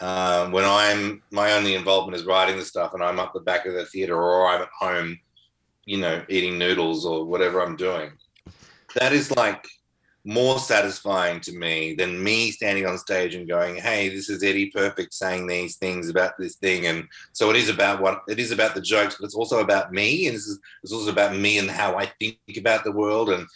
um, 0.00 0.52
when 0.52 0.64
I'm 0.64 1.22
my 1.30 1.52
only 1.52 1.74
involvement 1.74 2.16
is 2.16 2.26
writing 2.26 2.56
the 2.56 2.64
stuff 2.64 2.94
and 2.94 3.02
I'm 3.02 3.20
up 3.20 3.32
the 3.32 3.40
back 3.40 3.66
of 3.66 3.74
the 3.74 3.86
theater 3.86 4.20
or 4.20 4.48
I'm 4.48 4.62
at 4.62 4.68
home, 4.78 5.18
you 5.84 5.98
know, 5.98 6.24
eating 6.28 6.58
noodles 6.58 7.06
or 7.06 7.24
whatever 7.24 7.60
I'm 7.60 7.76
doing. 7.76 8.12
That 8.96 9.12
is 9.12 9.30
like 9.36 9.64
more 10.24 10.58
satisfying 10.58 11.38
to 11.38 11.52
me 11.52 11.94
than 11.94 12.22
me 12.22 12.50
standing 12.50 12.86
on 12.86 12.96
stage 12.96 13.34
and 13.34 13.48
going, 13.48 13.76
"Hey, 13.76 14.08
this 14.08 14.30
is 14.30 14.42
Eddie 14.42 14.70
Perfect 14.70 15.12
saying 15.12 15.46
these 15.46 15.76
things 15.76 16.08
about 16.08 16.32
this 16.38 16.56
thing," 16.56 16.86
and 16.86 17.06
so 17.32 17.50
it 17.50 17.56
is 17.56 17.68
about 17.68 18.00
what 18.00 18.22
it 18.28 18.38
is 18.38 18.50
about 18.50 18.74
the 18.74 18.80
jokes, 18.80 19.16
but 19.18 19.26
it's 19.26 19.34
also 19.34 19.60
about 19.60 19.92
me, 19.92 20.26
and 20.26 20.34
this 20.34 20.46
is 20.46 20.58
it's 20.82 20.92
also 20.92 21.10
about 21.10 21.36
me 21.36 21.58
and 21.58 21.70
how 21.70 21.96
I 21.98 22.06
think 22.18 22.38
about 22.56 22.84
the 22.84 22.92
world 22.92 23.30
and 23.30 23.46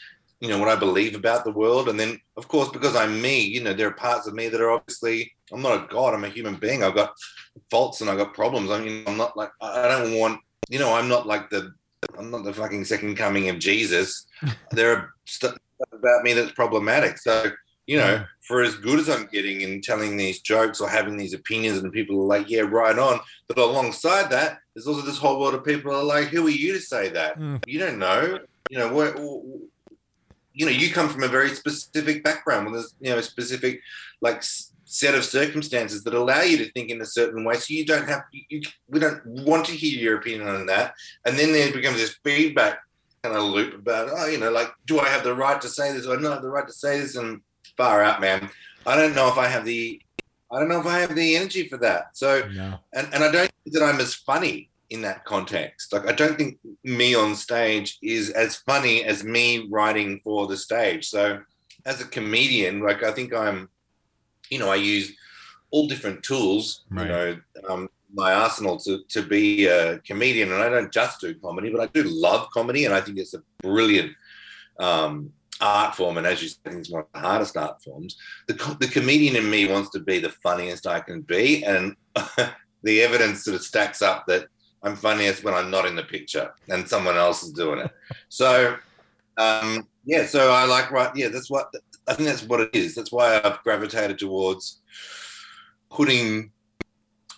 you 0.40 0.48
know 0.48 0.58
what 0.58 0.68
I 0.68 0.76
believe 0.76 1.14
about 1.16 1.44
the 1.44 1.52
world, 1.52 1.88
and 1.88 1.98
then 1.98 2.20
of 2.36 2.48
course 2.48 2.68
because 2.68 2.94
I'm 2.94 3.20
me, 3.20 3.40
you 3.40 3.62
know, 3.62 3.72
there 3.72 3.88
are 3.88 3.92
parts 3.92 4.26
of 4.26 4.34
me 4.34 4.48
that 4.48 4.60
are 4.60 4.70
obviously 4.70 5.32
I'm 5.52 5.62
not 5.62 5.84
a 5.84 5.86
god. 5.88 6.14
I'm 6.14 6.24
a 6.24 6.28
human 6.28 6.56
being. 6.56 6.82
I've 6.82 6.94
got 6.94 7.14
faults 7.70 8.00
and 8.00 8.10
I've 8.10 8.18
got 8.18 8.34
problems. 8.34 8.70
I 8.70 8.80
mean, 8.80 9.04
I'm 9.06 9.16
not 9.16 9.36
like 9.36 9.50
I 9.60 9.88
don't 9.88 10.18
want. 10.18 10.40
You 10.68 10.78
know, 10.78 10.94
I'm 10.94 11.08
not 11.08 11.26
like 11.26 11.50
the. 11.50 11.72
I'm 12.18 12.30
not 12.30 12.44
the 12.44 12.52
fucking 12.52 12.84
second 12.84 13.16
coming 13.16 13.48
of 13.48 13.58
Jesus. 13.58 14.26
there 14.70 14.96
are 14.96 15.14
stuff 15.24 15.56
about 15.92 16.22
me 16.22 16.32
that's 16.32 16.52
problematic. 16.52 17.18
So 17.18 17.50
you 17.88 17.96
know, 17.96 18.22
for 18.42 18.60
as 18.60 18.76
good 18.76 18.98
as 18.98 19.08
I'm 19.08 19.26
getting 19.32 19.62
in 19.62 19.80
telling 19.80 20.16
these 20.18 20.40
jokes 20.40 20.78
or 20.78 20.90
having 20.90 21.16
these 21.16 21.32
opinions, 21.32 21.78
and 21.78 21.90
people 21.90 22.20
are 22.20 22.26
like, 22.26 22.50
yeah, 22.50 22.60
right 22.60 22.96
on. 22.96 23.18
But 23.48 23.56
alongside 23.56 24.30
that, 24.30 24.58
there's 24.74 24.86
also 24.86 25.00
this 25.00 25.16
whole 25.16 25.40
world 25.40 25.54
of 25.54 25.64
people 25.64 25.94
are 25.94 26.04
like, 26.04 26.26
who 26.28 26.46
are 26.46 26.50
you 26.50 26.74
to 26.74 26.80
say 26.80 27.08
that? 27.08 27.38
Mm. 27.38 27.62
You 27.66 27.78
don't 27.78 27.98
know. 27.98 28.40
You 28.68 28.78
know, 28.78 28.92
what, 28.92 29.18
you 30.58 30.66
know, 30.66 30.72
you 30.72 30.92
come 30.92 31.08
from 31.08 31.22
a 31.22 31.28
very 31.28 31.50
specific 31.50 32.24
background 32.24 32.66
with 32.66 32.74
there's, 32.74 32.94
you 33.00 33.10
know, 33.10 33.18
a 33.18 33.22
specific 33.22 33.80
like 34.20 34.42
set 34.84 35.14
of 35.14 35.24
circumstances 35.24 36.02
that 36.02 36.14
allow 36.14 36.40
you 36.42 36.58
to 36.58 36.72
think 36.72 36.90
in 36.90 37.00
a 37.00 37.06
certain 37.06 37.44
way. 37.44 37.54
So 37.54 37.74
you 37.74 37.86
don't 37.86 38.08
have, 38.08 38.24
you, 38.32 38.62
we 38.88 38.98
don't 38.98 39.24
want 39.24 39.66
to 39.66 39.72
hear 39.72 39.96
your 39.96 40.18
opinion 40.18 40.48
on 40.48 40.66
that. 40.66 40.94
And 41.24 41.38
then 41.38 41.52
there 41.52 41.72
becomes 41.72 41.98
this 41.98 42.18
feedback 42.24 42.80
kind 43.22 43.36
of 43.36 43.44
loop 43.44 43.72
about, 43.72 44.08
oh, 44.10 44.26
you 44.26 44.38
know, 44.38 44.50
like, 44.50 44.72
do 44.86 44.98
I 44.98 45.08
have 45.08 45.22
the 45.22 45.34
right 45.34 45.60
to 45.60 45.68
say 45.68 45.92
this? 45.92 46.06
Or 46.06 46.18
not 46.18 46.32
have 46.32 46.42
the 46.42 46.48
right 46.48 46.66
to 46.66 46.72
say 46.72 46.98
this? 46.98 47.14
And 47.14 47.40
far 47.76 48.02
out, 48.02 48.20
man. 48.20 48.50
I 48.84 48.96
don't 48.96 49.14
know 49.14 49.28
if 49.28 49.38
I 49.38 49.46
have 49.46 49.64
the 49.64 50.02
I 50.50 50.58
don't 50.58 50.68
know 50.68 50.80
if 50.80 50.86
I 50.86 50.98
have 50.98 51.14
the 51.14 51.36
energy 51.36 51.68
for 51.68 51.76
that. 51.76 52.16
So 52.16 52.48
no. 52.52 52.78
and, 52.94 53.06
and 53.14 53.22
I 53.22 53.30
don't 53.30 53.52
think 53.62 53.74
that 53.74 53.82
I'm 53.82 54.00
as 54.00 54.14
funny 54.14 54.70
in 54.90 55.02
that 55.02 55.24
context. 55.24 55.92
Like 55.92 56.06
I 56.06 56.12
don't 56.12 56.36
think 56.36 56.58
me 56.84 57.14
on 57.14 57.34
stage 57.34 57.98
is 58.02 58.30
as 58.30 58.56
funny 58.56 59.04
as 59.04 59.24
me 59.24 59.68
writing 59.70 60.20
for 60.24 60.46
the 60.46 60.56
stage. 60.56 61.08
So 61.08 61.40
as 61.84 62.00
a 62.00 62.06
comedian, 62.06 62.80
like 62.80 63.02
I 63.02 63.12
think 63.12 63.34
I'm, 63.34 63.68
you 64.50 64.58
know, 64.58 64.70
I 64.70 64.76
use 64.76 65.12
all 65.70 65.86
different 65.86 66.22
tools, 66.22 66.84
right. 66.90 67.02
you 67.02 67.08
know, 67.08 67.40
um, 67.68 67.88
my 68.14 68.32
arsenal 68.32 68.78
to, 68.78 69.00
to 69.10 69.22
be 69.22 69.66
a 69.66 69.98
comedian. 69.98 70.52
And 70.52 70.62
I 70.62 70.70
don't 70.70 70.92
just 70.92 71.20
do 71.20 71.34
comedy, 71.34 71.70
but 71.70 71.80
I 71.80 71.86
do 71.86 72.04
love 72.04 72.48
comedy. 72.50 72.86
And 72.86 72.94
I 72.94 73.02
think 73.02 73.18
it's 73.18 73.34
a 73.34 73.42
brilliant 73.62 74.12
um, 74.78 75.32
art 75.60 75.94
form, 75.94 76.18
and 76.18 76.26
as 76.26 76.42
you 76.42 76.48
said, 76.48 76.74
it's 76.74 76.90
one 76.90 77.02
of 77.02 77.08
the 77.12 77.20
hardest 77.20 77.56
art 77.56 77.82
forms. 77.82 78.16
The, 78.46 78.76
the 78.80 78.88
comedian 78.88 79.36
in 79.36 79.50
me 79.50 79.66
wants 79.66 79.90
to 79.90 80.00
be 80.00 80.18
the 80.18 80.30
funniest 80.30 80.86
I 80.86 81.00
can 81.00 81.22
be, 81.22 81.64
and 81.64 81.96
the 82.82 83.02
evidence 83.02 83.44
sort 83.44 83.56
of 83.56 83.62
stacks 83.62 84.02
up 84.02 84.26
that 84.26 84.46
I'm 84.82 84.96
funniest 84.96 85.44
when 85.44 85.54
I'm 85.54 85.70
not 85.70 85.86
in 85.86 85.96
the 85.96 86.04
picture 86.04 86.52
and 86.68 86.88
someone 86.88 87.16
else 87.16 87.42
is 87.42 87.52
doing 87.52 87.80
it. 87.80 87.90
So, 88.28 88.76
um, 89.36 89.86
yeah, 90.04 90.26
so 90.26 90.52
I 90.52 90.64
like 90.64 90.90
right, 90.90 91.14
yeah, 91.16 91.28
that's 91.28 91.50
what 91.50 91.72
I 92.06 92.14
think 92.14 92.28
that's 92.28 92.44
what 92.44 92.60
it 92.60 92.70
is. 92.72 92.94
That's 92.94 93.12
why 93.12 93.40
I've 93.42 93.62
gravitated 93.62 94.18
towards 94.18 94.80
putting 95.90 96.50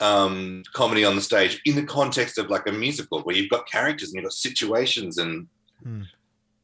um, 0.01 0.63
comedy 0.73 1.05
on 1.05 1.17
the 1.17 1.23
stage 1.23 1.61
in 1.65 1.77
the 1.77 1.83
context 1.85 2.39
of 2.39 2.51
like 2.51 2.67
a 2.67 2.73
musical 2.73 3.21
where 3.23 3.37
you've 3.37 3.51
got 3.51 3.69
characters 3.69 4.09
and 4.09 4.17
you've 4.17 4.25
got 4.25 4.33
situations 4.33 5.19
and. 5.19 5.47
Mm 5.85 6.07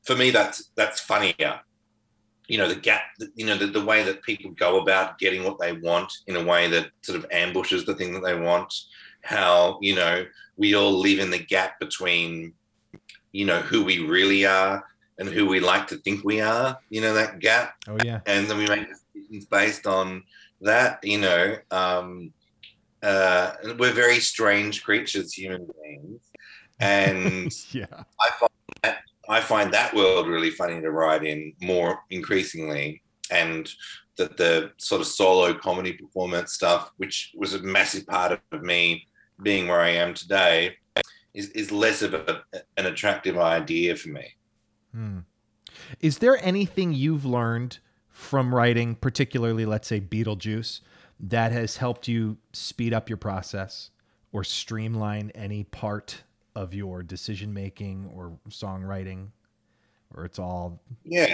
for 0.06 0.14
me, 0.14 0.30
that's 0.30 0.70
that's 0.76 1.00
funnier. 1.00 1.60
You 2.46 2.58
know, 2.58 2.68
the 2.68 2.76
gap, 2.76 3.02
you 3.34 3.44
know, 3.44 3.58
the, 3.58 3.66
the 3.66 3.84
way 3.84 4.04
that 4.04 4.22
people 4.22 4.52
go 4.52 4.80
about 4.80 5.18
getting 5.18 5.42
what 5.42 5.58
they 5.58 5.72
want 5.72 6.12
in 6.28 6.36
a 6.36 6.44
way 6.44 6.68
that 6.68 6.90
sort 7.02 7.18
of 7.18 7.26
ambushes 7.32 7.84
the 7.84 7.94
thing 7.96 8.14
that 8.14 8.22
they 8.22 8.38
want. 8.38 8.72
How, 9.26 9.78
you 9.82 9.94
know, 9.96 10.24
we 10.56 10.74
all 10.74 10.92
live 10.92 11.18
in 11.18 11.30
the 11.30 11.38
gap 11.38 11.80
between, 11.80 12.54
you 13.32 13.44
know, 13.44 13.60
who 13.60 13.84
we 13.84 13.98
really 13.98 14.46
are 14.46 14.84
and 15.18 15.28
who 15.28 15.46
we 15.46 15.58
like 15.60 15.88
to 15.88 15.96
think 15.98 16.24
we 16.24 16.40
are, 16.40 16.78
you 16.90 17.00
know, 17.00 17.12
that 17.12 17.40
gap. 17.40 17.74
Oh, 17.88 17.98
yeah. 18.04 18.20
And 18.26 18.46
then 18.46 18.56
we 18.56 18.68
make 18.68 18.86
decisions 18.88 19.46
based 19.46 19.86
on 19.86 20.22
that, 20.60 21.00
you 21.02 21.18
know. 21.18 21.56
Um, 21.72 22.32
uh, 23.02 23.52
we're 23.78 23.92
very 23.92 24.20
strange 24.20 24.84
creatures, 24.84 25.32
human 25.32 25.68
beings. 25.82 26.20
And 26.78 27.52
yeah. 27.72 27.86
I 28.20 28.30
find 28.38 28.50
that 28.82 28.98
I 29.28 29.40
find 29.40 29.72
that 29.74 29.94
world 29.94 30.28
really 30.28 30.50
funny 30.50 30.80
to 30.80 30.90
write 30.92 31.24
in 31.24 31.52
more 31.60 31.98
increasingly, 32.10 33.02
and 33.30 33.68
that 34.18 34.36
the 34.36 34.70
sort 34.76 35.00
of 35.00 35.06
solo 35.08 35.52
comedy 35.54 35.94
performance 35.94 36.52
stuff, 36.52 36.92
which 36.96 37.32
was 37.36 37.54
a 37.54 37.62
massive 37.62 38.06
part 38.06 38.40
of 38.52 38.62
me 38.62 39.06
being 39.42 39.68
where 39.68 39.80
I 39.80 39.90
am 39.90 40.14
today, 40.14 40.76
is, 41.34 41.50
is 41.50 41.70
less 41.70 42.02
of 42.02 42.14
a, 42.14 42.42
an 42.76 42.86
attractive 42.86 43.38
idea 43.38 43.96
for 43.96 44.08
me. 44.08 44.34
Hmm. 44.92 45.18
Is 46.00 46.18
there 46.18 46.42
anything 46.44 46.92
you've 46.92 47.24
learned 47.24 47.78
from 48.08 48.54
writing, 48.54 48.94
particularly, 48.94 49.66
let's 49.66 49.86
say, 49.86 50.00
Beetlejuice, 50.00 50.80
that 51.20 51.52
has 51.52 51.76
helped 51.76 52.08
you 52.08 52.38
speed 52.52 52.94
up 52.94 53.08
your 53.08 53.18
process 53.18 53.90
or 54.32 54.42
streamline 54.42 55.30
any 55.34 55.64
part 55.64 56.22
of 56.54 56.72
your 56.72 57.02
decision 57.02 57.52
making 57.52 58.10
or 58.14 58.32
songwriting, 58.48 59.28
or 60.14 60.24
it's 60.24 60.38
all 60.38 60.80
yeah, 61.04 61.32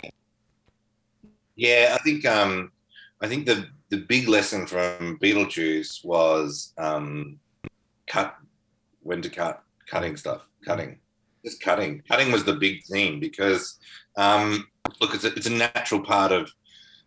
yeah. 1.54 1.97
I 1.99 2.02
think 2.02 2.26
um, 2.26 2.73
I 3.21 3.28
think 3.28 3.47
the 3.47 3.66
the 3.88 3.99
big 3.99 4.28
lesson 4.28 4.66
from 4.66 5.18
Beetlejuice 5.21 6.04
was 6.04 6.73
um, 6.78 7.38
cut 8.06 8.37
when 9.02 9.23
to 9.23 9.28
cut, 9.28 9.62
cutting 9.87 10.16
stuff, 10.16 10.42
cutting, 10.64 10.99
just 11.44 11.61
cutting. 11.61 12.02
Cutting 12.09 12.32
was 12.32 12.44
the 12.44 12.54
big 12.54 12.85
thing 12.85 13.21
because 13.21 13.78
um, 14.16 14.66
look, 15.00 15.14
it's 15.14 15.25
a, 15.25 15.35
it's 15.35 15.47
a 15.47 15.50
natural 15.50 16.00
part 16.00 16.32
of 16.32 16.50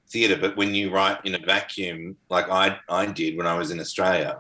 theatre, 0.09 0.37
but 0.39 0.57
when 0.57 0.73
you 0.73 0.91
write 0.91 1.19
in 1.25 1.35
a 1.35 1.39
vacuum, 1.39 2.15
like 2.29 2.49
I 2.49 2.77
I 2.89 3.05
did 3.05 3.37
when 3.37 3.47
I 3.47 3.57
was 3.57 3.71
in 3.71 3.79
Australia, 3.79 4.39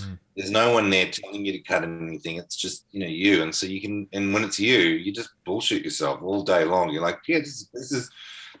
Mm. 0.00 0.18
There's 0.36 0.50
no 0.50 0.72
one 0.72 0.90
there 0.90 1.10
telling 1.10 1.44
you 1.44 1.52
to 1.52 1.58
cut 1.60 1.84
anything. 1.84 2.36
It's 2.36 2.56
just 2.56 2.86
you 2.90 3.00
know 3.00 3.06
you, 3.06 3.42
and 3.42 3.54
so 3.54 3.66
you 3.66 3.80
can. 3.80 4.08
And 4.12 4.32
when 4.32 4.44
it's 4.44 4.58
you, 4.58 4.78
you 4.78 5.12
just 5.12 5.30
bullshit 5.44 5.84
yourself 5.84 6.22
all 6.22 6.42
day 6.42 6.64
long. 6.64 6.90
You're 6.90 7.02
like, 7.02 7.18
yeah, 7.28 7.38
this, 7.38 7.68
this 7.72 7.92
is 7.92 8.10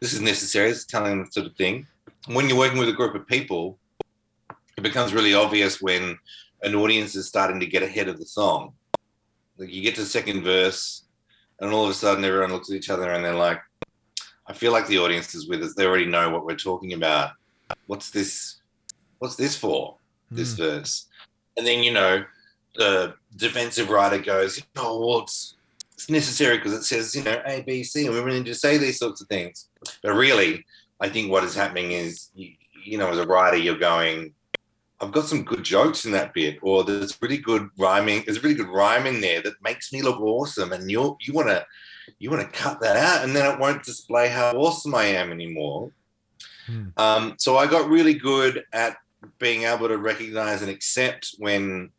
this 0.00 0.12
is 0.12 0.20
necessary. 0.20 0.70
It's 0.70 0.84
telling 0.84 1.18
them 1.18 1.30
sort 1.30 1.46
of 1.46 1.56
thing. 1.56 1.86
When 2.26 2.48
you're 2.48 2.58
working 2.58 2.78
with 2.78 2.88
a 2.88 2.94
group 2.94 3.14
of 3.14 3.26
people, 3.26 3.78
it 4.76 4.82
becomes 4.82 5.14
really 5.14 5.34
obvious 5.34 5.80
when 5.80 6.18
an 6.62 6.74
audience 6.74 7.14
is 7.14 7.28
starting 7.28 7.60
to 7.60 7.66
get 7.66 7.82
ahead 7.82 8.08
of 8.08 8.18
the 8.18 8.26
song. 8.26 8.74
Like 9.56 9.72
you 9.72 9.82
get 9.82 9.94
to 9.96 10.02
the 10.02 10.06
second 10.06 10.42
verse, 10.42 11.04
and 11.60 11.72
all 11.72 11.84
of 11.84 11.90
a 11.90 11.94
sudden 11.94 12.24
everyone 12.24 12.52
looks 12.52 12.70
at 12.70 12.76
each 12.76 12.90
other 12.90 13.10
and 13.10 13.24
they're 13.24 13.34
like, 13.34 13.60
I 14.46 14.52
feel 14.52 14.72
like 14.72 14.86
the 14.86 14.98
audience 14.98 15.34
is 15.34 15.48
with 15.48 15.62
us. 15.62 15.74
They 15.74 15.86
already 15.86 16.06
know 16.06 16.30
what 16.30 16.44
we're 16.44 16.56
talking 16.56 16.94
about. 16.94 17.32
What's 17.86 18.10
this? 18.10 18.56
What's 19.18 19.36
this 19.36 19.56
for? 19.56 19.96
This 20.30 20.54
mm. 20.54 20.58
verse 20.58 21.06
and 21.56 21.66
then 21.66 21.82
you 21.82 21.92
know 21.92 22.24
the 22.76 23.14
defensive 23.36 23.90
writer 23.90 24.18
goes, 24.18 24.62
"Oh, 24.76 25.06
well, 25.06 25.22
it's, 25.22 25.56
it's 25.92 26.08
necessary 26.08 26.56
because 26.56 26.72
it 26.72 26.84
says 26.84 27.14
you 27.14 27.22
know 27.22 27.42
A, 27.46 27.62
B, 27.62 27.84
C, 27.84 28.06
and 28.06 28.14
we 28.14 28.20
really 28.20 28.38
need 28.38 28.46
to 28.46 28.54
say 28.54 28.78
these 28.78 28.98
sorts 28.98 29.20
of 29.20 29.28
things." 29.28 29.68
But 30.02 30.14
really, 30.14 30.64
I 31.00 31.08
think 31.08 31.30
what 31.30 31.44
is 31.44 31.54
happening 31.54 31.92
is, 31.92 32.30
you, 32.34 32.52
you 32.84 32.98
know, 32.98 33.10
as 33.10 33.18
a 33.18 33.26
writer, 33.26 33.56
you're 33.56 33.78
going, 33.78 34.32
"I've 35.00 35.12
got 35.12 35.26
some 35.26 35.44
good 35.44 35.64
jokes 35.64 36.04
in 36.04 36.12
that 36.12 36.34
bit," 36.34 36.58
or 36.62 36.84
"There's 36.84 37.20
really 37.22 37.38
good 37.38 37.68
rhyming. 37.78 38.22
There's 38.24 38.42
really 38.42 38.54
good 38.54 38.68
rhyme 38.68 39.06
in 39.06 39.20
there 39.20 39.40
that 39.42 39.62
makes 39.62 39.92
me 39.92 40.02
look 40.02 40.20
awesome," 40.20 40.72
and 40.72 40.90
you 40.90 41.16
you 41.20 41.32
want 41.32 41.48
to 41.48 41.66
you 42.18 42.30
want 42.30 42.42
to 42.42 42.58
cut 42.58 42.80
that 42.80 42.96
out, 42.96 43.24
and 43.24 43.34
then 43.34 43.50
it 43.50 43.58
won't 43.58 43.84
display 43.84 44.28
how 44.28 44.52
awesome 44.52 44.94
I 44.94 45.04
am 45.04 45.30
anymore. 45.30 45.92
Hmm. 46.66 46.88
Um, 46.96 47.34
so 47.38 47.56
I 47.56 47.66
got 47.66 47.88
really 47.88 48.14
good 48.14 48.64
at 48.72 48.96
being 49.38 49.64
able 49.64 49.88
to 49.88 49.98
recognize 49.98 50.62
and 50.62 50.70
accept 50.70 51.34
when 51.38 51.90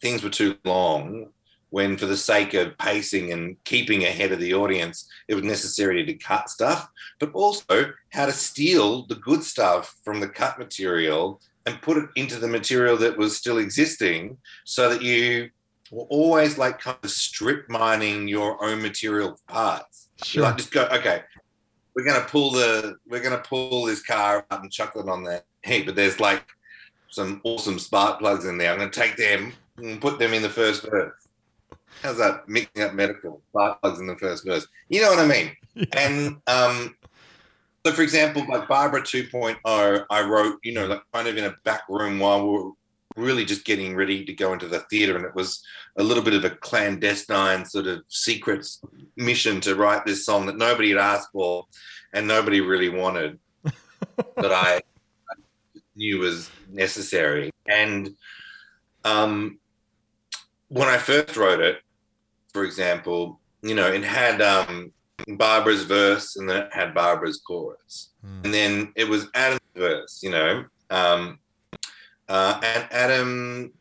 things 0.00 0.22
were 0.22 0.30
too 0.30 0.56
long, 0.64 1.28
when 1.70 1.96
for 1.96 2.06
the 2.06 2.16
sake 2.16 2.54
of 2.54 2.76
pacing 2.78 3.32
and 3.32 3.62
keeping 3.64 4.04
ahead 4.04 4.32
of 4.32 4.40
the 4.40 4.54
audience, 4.54 5.08
it 5.28 5.34
was 5.34 5.44
necessary 5.44 6.04
to 6.04 6.14
cut 6.14 6.50
stuff, 6.50 6.88
but 7.18 7.32
also 7.32 7.92
how 8.10 8.26
to 8.26 8.32
steal 8.32 9.06
the 9.06 9.14
good 9.16 9.42
stuff 9.42 9.96
from 10.04 10.20
the 10.20 10.28
cut 10.28 10.58
material 10.58 11.40
and 11.70 11.82
put 11.82 11.96
it 11.96 12.08
into 12.16 12.36
the 12.38 12.48
material 12.48 12.96
that 12.98 13.16
was 13.16 13.36
still 13.36 13.58
existing 13.58 14.36
so 14.64 14.90
that 14.90 15.02
you 15.02 15.50
were 15.90 16.04
always 16.04 16.58
like 16.58 16.80
kind 16.80 16.98
of 17.02 17.10
strip 17.10 17.68
mining 17.68 18.28
your 18.28 18.62
own 18.64 18.82
material 18.82 19.38
parts. 19.46 20.08
Sure. 20.22 20.42
Like 20.42 20.58
just 20.58 20.72
go, 20.72 20.86
okay, 20.92 21.22
we're 21.94 22.04
gonna 22.04 22.26
pull 22.26 22.50
the 22.52 22.96
we're 23.08 23.22
gonna 23.22 23.38
pull 23.38 23.84
this 23.84 24.02
car 24.02 24.44
out 24.50 24.62
and 24.62 24.70
chuck 24.70 24.92
it 24.96 25.08
on 25.08 25.24
there. 25.24 25.42
Hey, 25.62 25.82
but 25.82 25.94
there's 25.94 26.20
like 26.20 26.44
some 27.08 27.40
awesome 27.44 27.78
spark 27.78 28.20
plugs 28.20 28.44
in 28.44 28.58
there. 28.58 28.72
I'm 28.72 28.78
gonna 28.78 28.90
take 28.90 29.16
them 29.16 29.52
and 29.78 30.00
put 30.00 30.18
them 30.18 30.34
in 30.34 30.42
the 30.42 30.48
first 30.48 30.82
verse. 30.82 31.14
How's 32.02 32.18
that 32.18 32.48
mixing 32.48 32.82
up 32.82 32.94
medical 32.94 33.42
spark 33.50 33.80
plugs 33.80 34.00
in 34.00 34.06
the 34.06 34.16
first 34.16 34.44
verse? 34.44 34.66
You 34.88 35.02
know 35.02 35.10
what 35.10 35.18
I 35.20 35.26
mean? 35.26 35.52
Yeah. 35.72 35.86
And 35.94 36.42
um, 36.48 36.96
so, 37.84 37.92
for 37.92 38.02
example, 38.02 38.44
like 38.48 38.68
Barbara 38.68 39.00
2.0, 39.00 40.04
I 40.10 40.22
wrote, 40.22 40.58
you 40.62 40.72
know, 40.72 40.86
like 40.86 41.02
kind 41.12 41.28
of 41.28 41.36
in 41.36 41.44
a 41.44 41.56
back 41.64 41.82
room 41.88 42.18
while 42.18 42.46
we 42.46 42.52
were 42.52 42.70
really 43.16 43.44
just 43.44 43.64
getting 43.64 43.96
ready 43.96 44.24
to 44.24 44.32
go 44.32 44.52
into 44.52 44.68
the 44.68 44.80
theater, 44.90 45.16
and 45.16 45.24
it 45.24 45.34
was 45.34 45.62
a 45.96 46.02
little 46.02 46.22
bit 46.22 46.34
of 46.34 46.44
a 46.44 46.50
clandestine 46.50 47.64
sort 47.64 47.86
of 47.86 48.02
secret 48.08 48.66
mission 49.16 49.60
to 49.62 49.74
write 49.74 50.04
this 50.04 50.26
song 50.26 50.46
that 50.46 50.58
nobody 50.58 50.90
had 50.90 50.98
asked 50.98 51.30
for 51.32 51.66
and 52.12 52.26
nobody 52.26 52.60
really 52.60 52.88
wanted. 52.88 53.38
but 54.16 54.52
I 54.52 54.82
knew 55.96 56.18
was 56.18 56.50
necessary. 56.70 57.50
And 57.68 58.14
um, 59.04 59.58
when 60.68 60.88
I 60.88 60.98
first 60.98 61.36
wrote 61.36 61.60
it, 61.60 61.78
for 62.52 62.64
example, 62.64 63.40
you 63.62 63.74
know, 63.74 63.86
it 63.86 64.04
had 64.04 64.40
um, 64.40 64.92
Barbara's 65.28 65.84
verse 65.84 66.36
and 66.36 66.48
then 66.48 66.64
it 66.64 66.72
had 66.72 66.94
Barbara's 66.94 67.40
chorus. 67.46 68.10
Mm. 68.24 68.44
And 68.44 68.54
then 68.54 68.92
it 68.96 69.08
was 69.08 69.28
Adam's 69.34 69.60
verse, 69.74 70.20
you 70.22 70.30
know. 70.30 70.64
Um, 70.90 71.38
uh, 72.28 72.60
and 72.62 72.86
Adam 72.90 73.72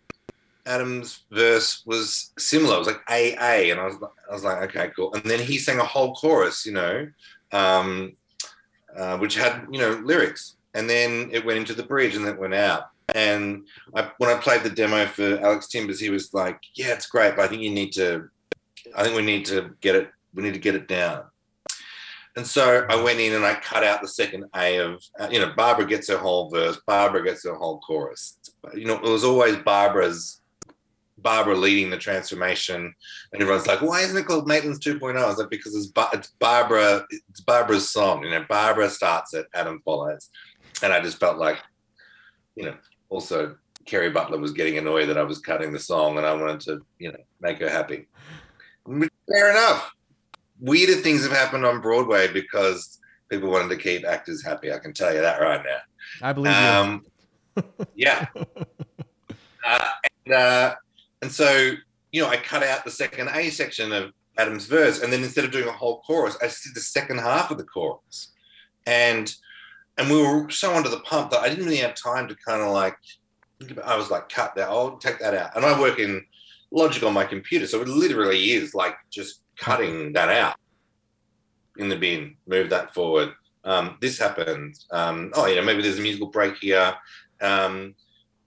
Adam's 0.66 1.24
verse 1.32 1.84
was 1.86 2.32
similar. 2.38 2.76
It 2.76 2.80
was 2.80 2.88
like 2.88 3.02
AA, 3.10 3.72
and 3.72 3.80
I 3.80 3.86
was 3.86 3.96
I 4.30 4.34
was 4.34 4.44
like, 4.44 4.62
okay, 4.70 4.92
cool. 4.96 5.14
And 5.14 5.24
then 5.24 5.40
he 5.40 5.58
sang 5.58 5.80
a 5.80 5.84
whole 5.84 6.14
chorus, 6.14 6.66
you 6.66 6.74
know, 6.74 7.10
um, 7.52 8.14
uh, 8.96 9.18
which 9.18 9.36
had 9.36 9.68
you 9.72 9.80
know 9.80 10.02
lyrics. 10.04 10.56
And 10.76 10.88
then 10.88 11.30
it 11.32 11.44
went 11.44 11.58
into 11.58 11.74
the 11.74 11.84
bridge, 11.84 12.16
and 12.16 12.24
then 12.24 12.36
it 12.36 12.40
went 12.40 12.54
out. 12.54 12.90
And 13.16 13.66
I, 13.96 14.12
when 14.20 14.30
I 14.30 14.40
played 14.40 14.62
the 14.62 14.70
demo 14.70 15.08
for 15.08 15.40
Alex 15.40 15.68
Timbers, 15.68 16.00
he 16.00 16.12
was 16.12 16.34
like, 16.34 16.60
"Yeah, 16.76 16.94
it's 16.94 17.08
great, 17.08 17.36
but 17.36 17.46
I 17.46 17.48
think 17.48 17.64
you 17.64 17.72
need 17.72 17.92
to. 17.94 18.30
I 18.96 19.04
think 19.04 19.16
we 19.16 19.24
need 19.24 19.46
to 19.46 19.76
get 19.82 19.96
it. 19.96 20.12
We 20.36 20.44
need 20.44 20.54
to 20.54 20.60
get 20.60 20.76
it 20.76 20.88
down." 20.88 21.24
And 22.36 22.46
so 22.46 22.86
I 22.90 23.02
went 23.02 23.20
in 23.20 23.34
and 23.34 23.46
I 23.46 23.56
cut 23.56 23.84
out 23.84 24.02
the 24.02 24.08
second 24.08 24.46
A 24.56 24.78
of, 24.78 25.04
uh, 25.20 25.30
you 25.32 25.40
know, 25.40 25.52
Barbara 25.56 25.86
gets 25.86 26.10
her 26.10 26.18
whole 26.18 26.50
verse, 26.50 26.80
Barbara 26.86 27.24
gets 27.24 27.44
her 27.46 27.56
whole 27.56 27.80
chorus. 27.80 28.38
You 28.74 28.86
know, 28.86 28.96
it 28.96 29.04
was 29.04 29.24
always 29.24 29.58
Barbara's, 29.58 30.42
Barbara 31.18 31.56
leading 31.56 31.90
the 31.90 31.98
transformation. 31.98 32.94
And 33.34 33.42
everyone's 33.42 33.68
like, 33.68 33.82
why 33.82 34.02
isn't 34.02 34.16
it 34.16 34.26
called 34.26 34.48
Maitland's 34.48 34.80
2.0? 34.80 35.18
I 35.18 35.28
was 35.28 35.38
like, 35.38 35.50
because 35.50 35.76
it's, 35.76 35.92
it's 36.14 36.30
Barbara, 36.40 37.06
it's 37.30 37.42
Barbara's 37.42 37.90
song. 37.90 38.24
You 38.24 38.32
know, 38.32 38.46
Barbara 38.48 38.90
starts 38.90 39.34
it, 39.34 39.48
Adam 39.54 39.82
follows. 39.84 40.30
And 40.82 40.94
I 40.94 41.02
just 41.02 41.20
felt 41.20 41.38
like, 41.38 41.58
you 42.56 42.66
know, 42.66 42.76
also 43.10 43.58
Kerry 43.86 44.12
Butler 44.12 44.38
was 44.38 44.54
getting 44.54 44.78
annoyed 44.78 45.10
that 45.10 45.18
I 45.18 45.24
was 45.24 45.40
cutting 45.40 45.74
the 45.74 45.80
song 45.80 46.18
and 46.18 46.26
I 46.26 46.34
wanted 46.34 46.62
to, 46.62 46.86
you 47.00 47.12
know, 47.12 47.20
make 47.42 47.60
her 47.60 47.70
happy. 47.70 48.08
Fair 48.88 49.52
enough 49.52 49.92
weirder 50.60 50.96
things 50.96 51.24
have 51.24 51.32
happened 51.32 51.66
on 51.66 51.82
Broadway 51.82 52.32
because 52.32 53.00
people 53.30 53.50
wanted 53.50 53.70
to 53.70 53.78
keep 53.78 54.06
actors 54.06 54.44
happy. 54.44 54.72
I 54.72 54.80
can 54.80 54.94
tell 54.94 55.14
you 55.14 55.22
that 55.22 55.42
right 55.42 55.64
now. 55.64 56.28
I 56.28 56.34
believe 56.34 56.54
um, 56.54 57.06
you. 57.56 57.64
yeah. 57.96 58.26
Uh, 59.62 59.90
and, 60.26 60.34
uh, 60.34 60.76
and 61.22 61.30
so, 61.30 61.72
you 62.14 62.22
know, 62.22 62.30
I 62.30 62.38
cut 62.38 62.64
out 62.64 62.86
the 62.86 62.92
second 62.92 63.30
A 63.34 63.50
section 63.50 63.92
of 63.92 64.14
Adam's 64.38 64.66
verse, 64.66 65.02
and 65.02 65.12
then 65.12 65.22
instead 65.22 65.44
of 65.44 65.52
doing 65.52 65.68
a 65.68 65.72
whole 65.72 66.00
chorus, 66.00 66.38
I 66.42 66.46
just 66.46 66.64
did 66.64 66.76
the 66.76 66.80
second 66.80 67.20
half 67.20 67.52
of 67.52 67.58
the 67.58 67.66
chorus. 67.66 68.32
And 68.88 69.32
and 69.98 70.10
we 70.10 70.22
were 70.22 70.50
so 70.50 70.74
under 70.74 70.88
the 70.88 71.02
pump 71.02 71.32
that 71.32 71.42
I 71.42 71.50
didn't 71.50 71.66
really 71.66 71.78
have 71.78 71.94
time 71.94 72.30
to 72.30 72.36
kind 72.36 72.62
of 72.62 72.72
like 72.72 72.96
I 73.84 73.98
was 73.98 74.10
like, 74.10 74.30
cut 74.30 74.56
that, 74.56 74.70
I'll 74.70 74.98
take 74.98 75.20
that 75.20 75.36
out. 75.36 75.56
And 75.56 75.66
I 75.66 75.80
work 75.80 76.00
in 76.00 76.26
Logic 76.72 77.04
on 77.04 77.14
my 77.14 77.26
computer, 77.26 77.68
so 77.68 77.82
it 77.82 77.88
literally 77.90 78.52
is 78.52 78.74
like 78.74 78.96
just 79.10 79.42
cutting 79.60 80.14
that 80.14 80.30
out 80.30 80.56
in 81.78 81.90
the 81.90 81.96
bin, 81.96 82.36
move 82.48 82.70
that 82.70 82.94
forward. 82.94 83.34
Um, 83.64 83.98
this 84.02 84.18
happened. 84.18 84.80
Um, 84.92 85.32
oh, 85.36 85.46
you 85.46 85.56
know, 85.56 85.64
maybe 85.64 85.82
there's 85.82 86.00
a 86.00 86.02
musical 86.02 86.28
break 86.28 86.58
here. 86.58 86.94
Um, 87.42 87.96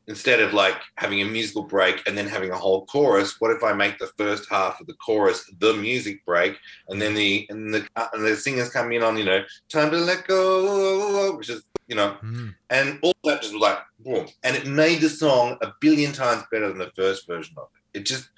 instead 0.08 0.40
of 0.40 0.52
like 0.52 0.76
having 0.96 1.22
a 1.22 1.24
musical 1.24 1.62
break 1.62 2.02
and 2.06 2.18
then 2.18 2.28
having 2.28 2.50
a 2.50 2.56
whole 2.56 2.84
chorus, 2.86 3.40
what 3.40 3.50
if 3.50 3.62
I 3.62 3.72
make 3.72 3.98
the 3.98 4.10
first 4.18 4.48
half 4.50 4.80
of 4.80 4.86
the 4.86 4.94
chorus 4.94 5.50
the 5.58 5.74
music 5.74 6.24
break, 6.24 6.56
and 6.88 7.00
then 7.00 7.14
the 7.14 7.46
and 7.50 7.72
the 7.72 7.86
and 8.12 8.24
the 8.24 8.36
singers 8.36 8.70
come 8.70 8.92
in 8.92 9.02
on 9.02 9.16
you 9.16 9.24
know 9.24 9.42
time 9.68 9.90
to 9.90 9.98
let 9.98 10.26
go, 10.26 11.36
which 11.36 11.50
is 11.50 11.62
you 11.88 11.96
know, 11.96 12.16
mm. 12.22 12.54
and 12.70 12.98
all 13.02 13.14
that 13.24 13.42
just 13.42 13.52
was 13.52 13.62
like 13.62 13.78
boom, 14.00 14.26
and 14.42 14.56
it 14.56 14.66
made 14.66 15.00
the 15.00 15.08
song 15.08 15.56
a 15.62 15.72
billion 15.80 16.12
times 16.12 16.44
better 16.50 16.68
than 16.68 16.78
the 16.78 16.92
first 16.96 17.26
version 17.26 17.54
of 17.58 17.68
it. 17.74 18.00
It 18.00 18.06
just 18.06 18.28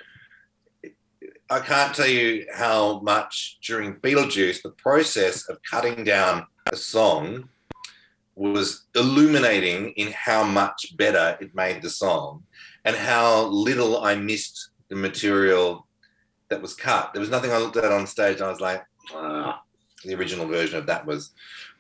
I 1.55 1.61
can't 1.61 1.95
tell 1.95 2.09
you 2.09 2.47
how 2.53 2.99
much 2.99 3.59
during 3.63 3.95
Beetlejuice 4.01 4.61
the 4.63 4.71
process 4.71 5.49
of 5.49 5.61
cutting 5.63 6.03
down 6.03 6.49
a 6.73 6.75
song 6.75 7.49
was 8.35 8.87
illuminating 8.97 9.91
in 9.93 10.13
how 10.13 10.43
much 10.43 10.97
better 10.97 11.39
it 11.41 11.55
made 11.55 11.81
the 11.81 11.91
song 11.91 12.43
and 12.85 12.97
how 12.97 13.45
little 13.45 14.03
I 14.03 14.17
missed 14.17 14.71
the 14.89 14.97
material 14.97 15.87
that 16.49 16.61
was 16.61 16.75
cut. 16.75 17.13
There 17.13 17.21
was 17.21 17.31
nothing 17.31 17.53
I 17.53 17.59
looked 17.59 17.77
at 17.77 17.93
on 17.93 18.09
stage 18.09 18.39
and 18.39 18.47
I 18.47 18.51
was 18.51 18.61
like, 18.61 18.83
ah, 19.15 19.63
the 20.05 20.17
original 20.17 20.49
version 20.49 20.81
of 20.81 20.87
that 20.87 21.07
was 21.07 21.31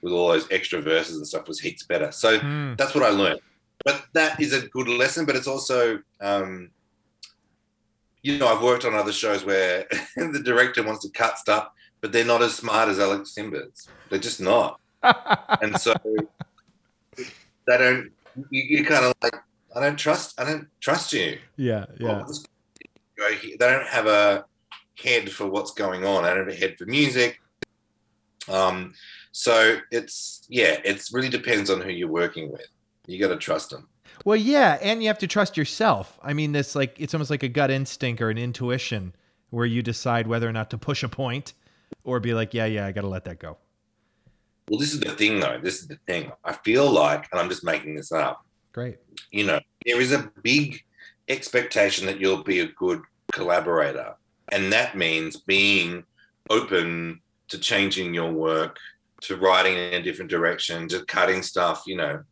with 0.02 0.12
all 0.12 0.28
those 0.28 0.46
extra 0.52 0.82
verses 0.82 1.16
and 1.16 1.26
stuff 1.26 1.48
was 1.48 1.58
heaps 1.58 1.82
better. 1.84 2.12
So 2.12 2.38
mm. 2.38 2.78
that's 2.78 2.94
what 2.94 3.02
I 3.02 3.08
learned. 3.08 3.40
But 3.84 4.04
that 4.12 4.40
is 4.40 4.52
a 4.52 4.68
good 4.68 4.86
lesson, 4.86 5.26
but 5.26 5.34
it's 5.34 5.48
also 5.48 5.98
um, 6.20 6.70
you 8.24 8.38
know, 8.38 8.48
I've 8.48 8.62
worked 8.62 8.86
on 8.86 8.94
other 8.94 9.12
shows 9.12 9.44
where 9.44 9.86
the 10.16 10.40
director 10.42 10.82
wants 10.82 11.04
to 11.04 11.10
cut 11.10 11.38
stuff, 11.38 11.68
but 12.00 12.10
they're 12.10 12.24
not 12.24 12.42
as 12.42 12.54
smart 12.54 12.88
as 12.88 12.98
Alex 12.98 13.34
Timbers. 13.34 13.86
They're 14.08 14.18
just 14.18 14.40
not. 14.40 14.80
and 15.60 15.78
so 15.78 15.94
they 17.16 17.78
don't. 17.78 18.10
You, 18.50 18.62
you 18.78 18.84
kind 18.84 19.04
of 19.04 19.14
like, 19.22 19.36
I 19.76 19.80
don't 19.80 19.98
trust. 19.98 20.40
I 20.40 20.44
don't 20.44 20.68
trust 20.80 21.12
you. 21.12 21.38
Yeah, 21.56 21.84
yeah. 22.00 22.24
They 23.18 23.56
don't 23.58 23.86
have 23.86 24.06
a 24.06 24.46
head 25.00 25.30
for 25.30 25.46
what's 25.46 25.72
going 25.72 26.06
on. 26.06 26.22
They 26.22 26.30
don't 26.30 26.38
have 26.38 26.48
a 26.48 26.58
head 26.58 26.76
for 26.78 26.86
music. 26.86 27.40
Um, 28.48 28.94
so 29.32 29.76
it's 29.90 30.46
yeah, 30.48 30.78
it 30.82 31.04
really 31.12 31.28
depends 31.28 31.68
on 31.68 31.82
who 31.82 31.90
you're 31.90 32.08
working 32.08 32.50
with. 32.50 32.66
You 33.06 33.20
got 33.20 33.28
to 33.28 33.36
trust 33.36 33.68
them. 33.68 33.88
Well, 34.24 34.36
yeah, 34.36 34.78
and 34.80 35.02
you 35.02 35.08
have 35.08 35.18
to 35.18 35.26
trust 35.26 35.56
yourself. 35.56 36.18
I 36.22 36.32
mean, 36.32 36.52
this 36.52 36.74
like 36.74 36.96
it's 36.98 37.14
almost 37.14 37.30
like 37.30 37.42
a 37.42 37.48
gut 37.48 37.70
instinct 37.70 38.22
or 38.22 38.30
an 38.30 38.38
intuition 38.38 39.14
where 39.50 39.66
you 39.66 39.82
decide 39.82 40.26
whether 40.26 40.48
or 40.48 40.52
not 40.52 40.70
to 40.70 40.78
push 40.78 41.02
a 41.02 41.08
point 41.08 41.52
or 42.02 42.20
be 42.20 42.34
like, 42.34 42.54
yeah, 42.54 42.66
yeah, 42.66 42.86
I 42.86 42.92
got 42.92 43.02
to 43.02 43.08
let 43.08 43.24
that 43.24 43.38
go. 43.38 43.56
Well, 44.68 44.80
this 44.80 44.94
is 44.94 45.00
the 45.00 45.12
thing, 45.12 45.40
though. 45.40 45.58
This 45.62 45.80
is 45.80 45.88
the 45.88 45.98
thing. 46.06 46.32
I 46.44 46.54
feel 46.54 46.90
like, 46.90 47.28
and 47.30 47.40
I'm 47.40 47.48
just 47.48 47.64
making 47.64 47.94
this 47.94 48.12
up. 48.12 48.44
Great. 48.72 48.96
You 49.30 49.44
know, 49.44 49.60
there 49.84 50.00
is 50.00 50.12
a 50.12 50.30
big 50.42 50.82
expectation 51.28 52.06
that 52.06 52.18
you'll 52.18 52.42
be 52.42 52.60
a 52.60 52.66
good 52.66 53.02
collaborator, 53.32 54.14
and 54.50 54.72
that 54.72 54.96
means 54.96 55.36
being 55.36 56.04
open 56.50 57.20
to 57.48 57.58
changing 57.58 58.14
your 58.14 58.32
work, 58.32 58.78
to 59.20 59.36
writing 59.36 59.74
in 59.74 59.94
a 59.94 60.02
different 60.02 60.30
direction, 60.30 60.88
to 60.88 61.04
cutting 61.04 61.42
stuff. 61.42 61.84
You 61.86 61.96
know, 61.96 62.22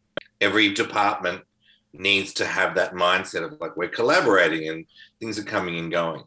every 0.40 0.72
department 0.72 1.42
needs 1.92 2.32
to 2.34 2.46
have 2.46 2.74
that 2.74 2.94
mindset 2.94 3.44
of 3.44 3.60
like 3.60 3.76
we're 3.76 3.88
collaborating 3.88 4.68
and 4.68 4.86
things 5.20 5.38
are 5.38 5.44
coming 5.44 5.78
and 5.78 5.90
going. 5.90 6.24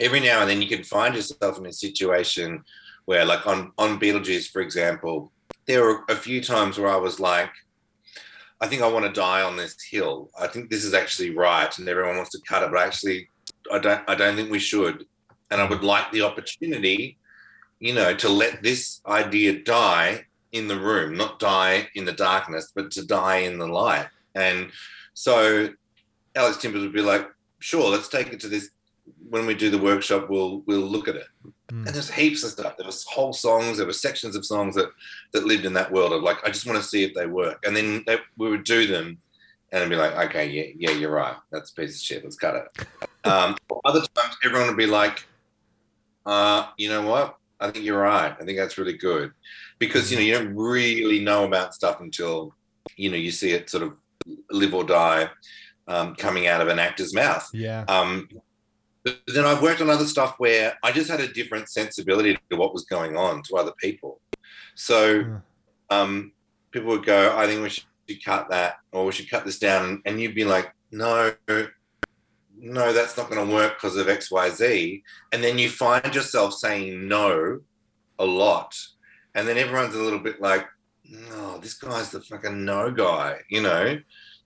Every 0.00 0.20
now 0.20 0.40
and 0.40 0.50
then 0.50 0.62
you 0.62 0.68
can 0.68 0.84
find 0.84 1.14
yourself 1.14 1.58
in 1.58 1.66
a 1.66 1.72
situation 1.72 2.64
where, 3.06 3.24
like 3.24 3.46
on 3.46 3.72
on 3.78 4.00
Beetlejuice, 4.00 4.50
for 4.50 4.60
example, 4.60 5.32
there 5.66 5.82
were 5.82 6.04
a 6.08 6.16
few 6.16 6.42
times 6.42 6.78
where 6.78 6.90
I 6.90 6.96
was 6.96 7.18
like, 7.18 7.50
I 8.60 8.66
think 8.66 8.82
I 8.82 8.88
want 8.88 9.06
to 9.06 9.12
die 9.12 9.42
on 9.42 9.56
this 9.56 9.76
hill. 9.82 10.30
I 10.38 10.46
think 10.46 10.70
this 10.70 10.84
is 10.84 10.94
actually 10.94 11.30
right, 11.30 11.76
and 11.78 11.88
everyone 11.88 12.16
wants 12.16 12.30
to 12.30 12.40
cut 12.46 12.62
it, 12.62 12.70
but 12.70 12.80
actually, 12.80 13.28
I 13.72 13.78
don't. 13.78 14.02
I 14.08 14.14
don't 14.14 14.36
think 14.36 14.50
we 14.50 14.58
should. 14.58 15.06
And 15.50 15.60
I 15.60 15.68
would 15.68 15.84
like 15.84 16.10
the 16.10 16.22
opportunity, 16.22 17.18
you 17.78 17.94
know, 17.94 18.14
to 18.16 18.28
let 18.28 18.62
this 18.62 19.00
idea 19.06 19.62
die 19.62 20.26
in 20.52 20.66
the 20.66 20.78
room, 20.78 21.16
not 21.16 21.38
die 21.38 21.88
in 21.94 22.04
the 22.04 22.12
darkness, 22.12 22.72
but 22.74 22.90
to 22.92 23.06
die 23.06 23.38
in 23.38 23.58
the 23.58 23.66
light. 23.66 24.08
And 24.36 24.70
so 25.14 25.70
Alex 26.36 26.58
Timbers 26.58 26.82
would 26.82 26.92
be 26.92 27.02
like, 27.02 27.28
sure, 27.58 27.90
let's 27.90 28.08
take 28.08 28.32
it 28.32 28.40
to 28.40 28.48
this. 28.48 28.70
When 29.28 29.46
we 29.46 29.54
do 29.54 29.70
the 29.70 29.78
workshop, 29.78 30.28
we'll 30.28 30.62
we'll 30.66 30.80
look 30.80 31.08
at 31.08 31.16
it. 31.16 31.26
Mm. 31.68 31.86
And 31.86 31.88
there's 31.88 32.10
heaps 32.10 32.44
of 32.44 32.50
stuff. 32.50 32.76
There 32.76 32.86
was 32.86 33.04
whole 33.04 33.32
songs. 33.32 33.78
There 33.78 33.86
were 33.86 33.92
sections 33.92 34.36
of 34.36 34.44
songs 34.44 34.74
that 34.74 34.90
that 35.32 35.46
lived 35.46 35.64
in 35.64 35.72
that 35.74 35.90
world 35.90 36.12
of 36.12 36.22
like, 36.22 36.38
I 36.44 36.50
just 36.50 36.66
want 36.66 36.78
to 36.78 36.88
see 36.88 37.04
if 37.04 37.14
they 37.14 37.26
work. 37.26 37.64
And 37.66 37.74
then 37.76 38.04
they, 38.06 38.18
we 38.36 38.50
would 38.50 38.64
do 38.64 38.86
them, 38.86 39.18
and 39.72 39.82
I'd 39.82 39.90
be 39.90 39.96
like, 39.96 40.14
okay, 40.28 40.48
yeah, 40.48 40.72
yeah, 40.76 40.96
you're 40.96 41.10
right. 41.10 41.36
That's 41.50 41.70
a 41.70 41.74
piece 41.74 41.96
of 41.96 42.02
shit. 42.02 42.24
Let's 42.24 42.36
cut 42.36 42.54
it. 42.54 42.86
Um, 43.26 43.56
other 43.84 44.02
times, 44.14 44.36
everyone 44.44 44.68
would 44.68 44.76
be 44.76 44.86
like, 44.86 45.26
uh, 46.26 46.66
you 46.76 46.88
know 46.88 47.02
what? 47.02 47.36
I 47.58 47.72
think 47.72 47.84
you're 47.84 48.00
right. 48.00 48.36
I 48.38 48.44
think 48.44 48.56
that's 48.56 48.78
really 48.78 48.96
good 48.96 49.32
because 49.80 50.12
you 50.12 50.16
know 50.16 50.22
you 50.22 50.34
don't 50.34 50.54
really 50.54 51.24
know 51.24 51.44
about 51.44 51.74
stuff 51.74 52.00
until 52.00 52.54
you 52.96 53.10
know 53.10 53.16
you 53.16 53.32
see 53.32 53.50
it 53.50 53.68
sort 53.68 53.82
of 53.82 53.94
live 54.50 54.74
or 54.74 54.84
die 54.84 55.30
um, 55.88 56.14
coming 56.16 56.46
out 56.46 56.60
of 56.60 56.68
an 56.68 56.78
actor's 56.78 57.14
mouth. 57.14 57.48
Yeah. 57.52 57.84
Um, 57.88 58.28
but 59.04 59.20
then 59.28 59.44
I've 59.44 59.62
worked 59.62 59.80
on 59.80 59.88
other 59.88 60.04
stuff 60.04 60.34
where 60.38 60.76
I 60.82 60.90
just 60.90 61.08
had 61.08 61.20
a 61.20 61.32
different 61.32 61.68
sensibility 61.68 62.36
to 62.50 62.56
what 62.56 62.72
was 62.72 62.84
going 62.86 63.16
on 63.16 63.42
to 63.44 63.56
other 63.56 63.72
people. 63.78 64.20
So 64.74 65.22
hmm. 65.22 65.36
um, 65.90 66.32
people 66.72 66.88
would 66.88 67.06
go, 67.06 67.36
I 67.36 67.46
think 67.46 67.62
we 67.62 67.68
should 67.70 68.24
cut 68.24 68.50
that 68.50 68.76
or 68.92 69.06
we 69.06 69.12
should 69.12 69.30
cut 69.30 69.44
this 69.44 69.60
down. 69.60 70.02
And 70.06 70.20
you'd 70.20 70.34
be 70.34 70.44
like, 70.44 70.74
no, 70.90 71.32
no, 72.58 72.92
that's 72.92 73.16
not 73.16 73.30
going 73.30 73.46
to 73.46 73.54
work 73.54 73.74
because 73.74 73.96
of 73.96 74.08
X, 74.08 74.30
Y, 74.30 74.50
Z. 74.50 75.02
And 75.32 75.42
then 75.42 75.56
you 75.56 75.68
find 75.68 76.14
yourself 76.14 76.54
saying 76.54 77.06
no 77.06 77.60
a 78.18 78.24
lot. 78.24 78.76
And 79.34 79.46
then 79.46 79.56
everyone's 79.56 79.94
a 79.94 80.02
little 80.02 80.18
bit 80.18 80.40
like, 80.40 80.66
no, 81.08 81.58
this 81.58 81.74
guy's 81.74 82.10
the 82.10 82.20
fucking 82.20 82.64
no 82.64 82.90
guy, 82.90 83.38
you 83.48 83.62
know. 83.62 83.98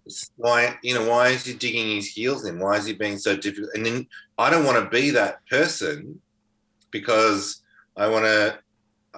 It's 0.07 0.31
why, 0.37 0.77
you 0.83 0.94
know, 0.94 1.09
why 1.09 1.29
is 1.29 1.44
he 1.44 1.55
digging 1.55 1.96
his 1.96 2.09
heels 2.09 2.44
in? 2.44 2.59
Why 2.59 2.77
is 2.77 2.87
he 2.87 2.92
being 2.92 3.18
so 3.18 3.37
difficult? 3.37 3.70
And 3.75 3.85
then 3.85 4.07
I 4.38 4.51
don't 4.51 4.64
want 4.64 4.83
to 4.83 4.90
be 4.90 5.11
that 5.11 5.46
person 5.49 6.20
because 6.90 7.62
I 7.96 8.09
want 8.09 8.25
to, 8.25 8.59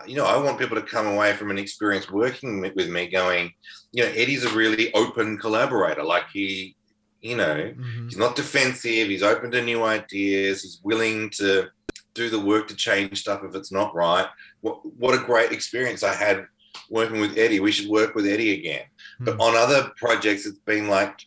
you 0.07 0.17
know, 0.17 0.27
I 0.27 0.37
want 0.37 0.59
people 0.59 0.77
to 0.77 0.83
come 0.83 1.07
away 1.07 1.35
from 1.35 1.51
an 1.51 1.59
experience 1.59 2.11
working 2.11 2.61
with 2.61 2.89
me 2.89 3.07
going, 3.09 3.53
you 3.93 4.05
know, 4.05 4.11
Eddie's 4.11 4.45
a 4.45 4.55
really 4.55 4.93
open 4.95 5.39
collaborator. 5.39 6.03
Like 6.03 6.25
he, 6.33 6.75
you 7.21 7.37
know, 7.37 7.57
mm-hmm. 7.57 8.09
he's 8.09 8.19
not 8.19 8.37
defensive. 8.37 9.09
He's 9.09 9.23
open 9.23 9.51
to 9.53 9.63
new 9.63 9.85
ideas. 9.85 10.63
He's 10.63 10.81
willing 10.83 11.31
to 11.31 11.69
do 12.15 12.29
the 12.29 12.41
work 12.41 12.69
to 12.69 12.77
change 12.77 13.21
stuff 13.21 13.43
if 13.45 13.55
it's 13.55 13.73
not 13.73 13.95
right. 13.95 14.27
What 14.61 14.85
what 14.99 15.15
a 15.15 15.25
great 15.25 15.53
experience 15.53 16.03
I 16.03 16.15
had 16.15 16.47
working 16.91 17.21
with 17.21 17.39
Eddie. 17.39 17.61
We 17.61 17.73
should 17.73 17.89
work 17.89 18.15
with 18.15 18.27
Eddie 18.27 18.53
again. 18.53 18.85
Mm-hmm. 19.21 19.25
But 19.25 19.41
on 19.41 19.57
other 19.57 19.93
projects, 19.97 20.47
it's 20.47 20.59
been 20.59 20.89
like 20.89 21.27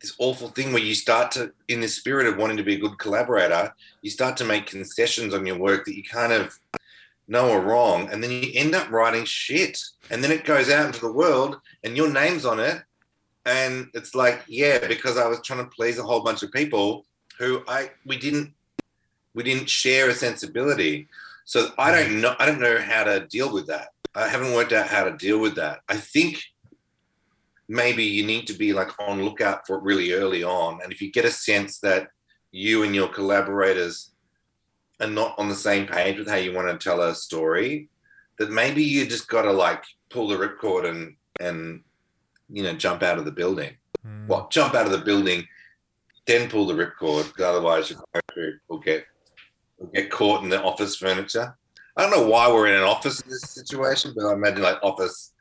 this 0.00 0.14
awful 0.18 0.48
thing 0.48 0.72
where 0.72 0.82
you 0.82 0.94
start 0.94 1.30
to, 1.32 1.52
in 1.68 1.80
the 1.80 1.88
spirit 1.88 2.26
of 2.26 2.36
wanting 2.36 2.56
to 2.58 2.62
be 2.62 2.74
a 2.74 2.78
good 2.78 2.98
collaborator, 2.98 3.74
you 4.02 4.10
start 4.10 4.36
to 4.38 4.44
make 4.44 4.66
concessions 4.66 5.34
on 5.34 5.46
your 5.46 5.58
work 5.58 5.84
that 5.84 5.96
you 5.96 6.02
kind 6.02 6.32
of 6.32 6.58
know 7.28 7.50
are 7.50 7.60
wrong, 7.60 8.08
and 8.10 8.22
then 8.22 8.30
you 8.30 8.50
end 8.54 8.74
up 8.74 8.90
writing 8.90 9.24
shit, 9.24 9.82
and 10.10 10.22
then 10.22 10.30
it 10.30 10.44
goes 10.44 10.70
out 10.70 10.86
into 10.86 11.00
the 11.00 11.12
world, 11.12 11.60
and 11.82 11.96
your 11.96 12.12
name's 12.12 12.44
on 12.44 12.60
it, 12.60 12.82
and 13.46 13.88
it's 13.94 14.14
like, 14.14 14.44
yeah, 14.46 14.86
because 14.86 15.16
I 15.18 15.26
was 15.26 15.40
trying 15.42 15.64
to 15.64 15.70
please 15.70 15.98
a 15.98 16.02
whole 16.02 16.22
bunch 16.22 16.42
of 16.42 16.52
people 16.52 17.04
who 17.38 17.62
I 17.68 17.90
we 18.04 18.16
didn't 18.18 18.52
we 19.34 19.42
didn't 19.42 19.68
share 19.68 20.08
a 20.08 20.14
sensibility. 20.14 21.08
So 21.44 21.70
I 21.78 21.90
don't 21.92 22.20
know 22.20 22.34
I 22.38 22.46
don't 22.46 22.60
know 22.60 22.78
how 22.80 23.04
to 23.04 23.26
deal 23.26 23.52
with 23.52 23.66
that. 23.68 23.88
I 24.16 24.28
haven't 24.28 24.54
worked 24.54 24.72
out 24.72 24.88
how 24.88 25.04
to 25.04 25.16
deal 25.16 25.38
with 25.38 25.56
that. 25.56 25.80
I 25.88 25.96
think 25.98 26.42
maybe 27.68 28.02
you 28.02 28.24
need 28.24 28.46
to 28.46 28.54
be 28.54 28.72
like 28.72 28.88
on 28.98 29.22
lookout 29.22 29.66
for 29.66 29.76
it 29.76 29.82
really 29.82 30.12
early 30.12 30.42
on. 30.42 30.80
And 30.82 30.90
if 30.90 31.02
you 31.02 31.12
get 31.12 31.26
a 31.26 31.30
sense 31.30 31.80
that 31.80 32.08
you 32.50 32.82
and 32.82 32.94
your 32.94 33.08
collaborators 33.08 34.12
are 35.00 35.06
not 35.06 35.38
on 35.38 35.50
the 35.50 35.54
same 35.54 35.86
page 35.86 36.18
with 36.18 36.28
how 36.28 36.36
you 36.36 36.54
want 36.54 36.68
to 36.68 36.82
tell 36.82 37.02
a 37.02 37.14
story, 37.14 37.90
that 38.38 38.50
maybe 38.50 38.82
you 38.82 39.06
just 39.06 39.28
got 39.28 39.42
to 39.42 39.52
like 39.52 39.84
pull 40.08 40.28
the 40.28 40.36
ripcord 40.36 40.88
and 40.88 41.16
and 41.38 41.82
you 42.48 42.62
know 42.62 42.72
jump 42.72 43.02
out 43.02 43.18
of 43.18 43.26
the 43.26 43.32
building. 43.32 43.76
Mm. 44.06 44.28
Well, 44.28 44.48
jump 44.50 44.74
out 44.74 44.86
of 44.86 44.92
the 44.92 44.98
building, 45.04 45.46
then 46.26 46.48
pull 46.48 46.66
the 46.66 46.74
ripcord. 46.74 47.38
Otherwise, 47.38 47.90
your 47.90 48.02
character 48.12 48.62
will 48.68 48.78
get 48.78 49.04
will 49.78 49.88
get 49.88 50.10
caught 50.10 50.42
in 50.42 50.48
the 50.48 50.62
office 50.62 50.96
furniture. 50.96 51.56
I 51.96 52.02
don't 52.02 52.10
know 52.10 52.28
why 52.28 52.48
we're 52.48 52.66
in 52.66 52.76
an 52.76 52.82
office 52.82 53.20
in 53.20 53.30
this 53.30 53.42
situation, 53.42 54.12
but 54.14 54.26
I 54.26 54.34
imagine 54.34 54.62
like 54.62 54.78
office 54.82 55.32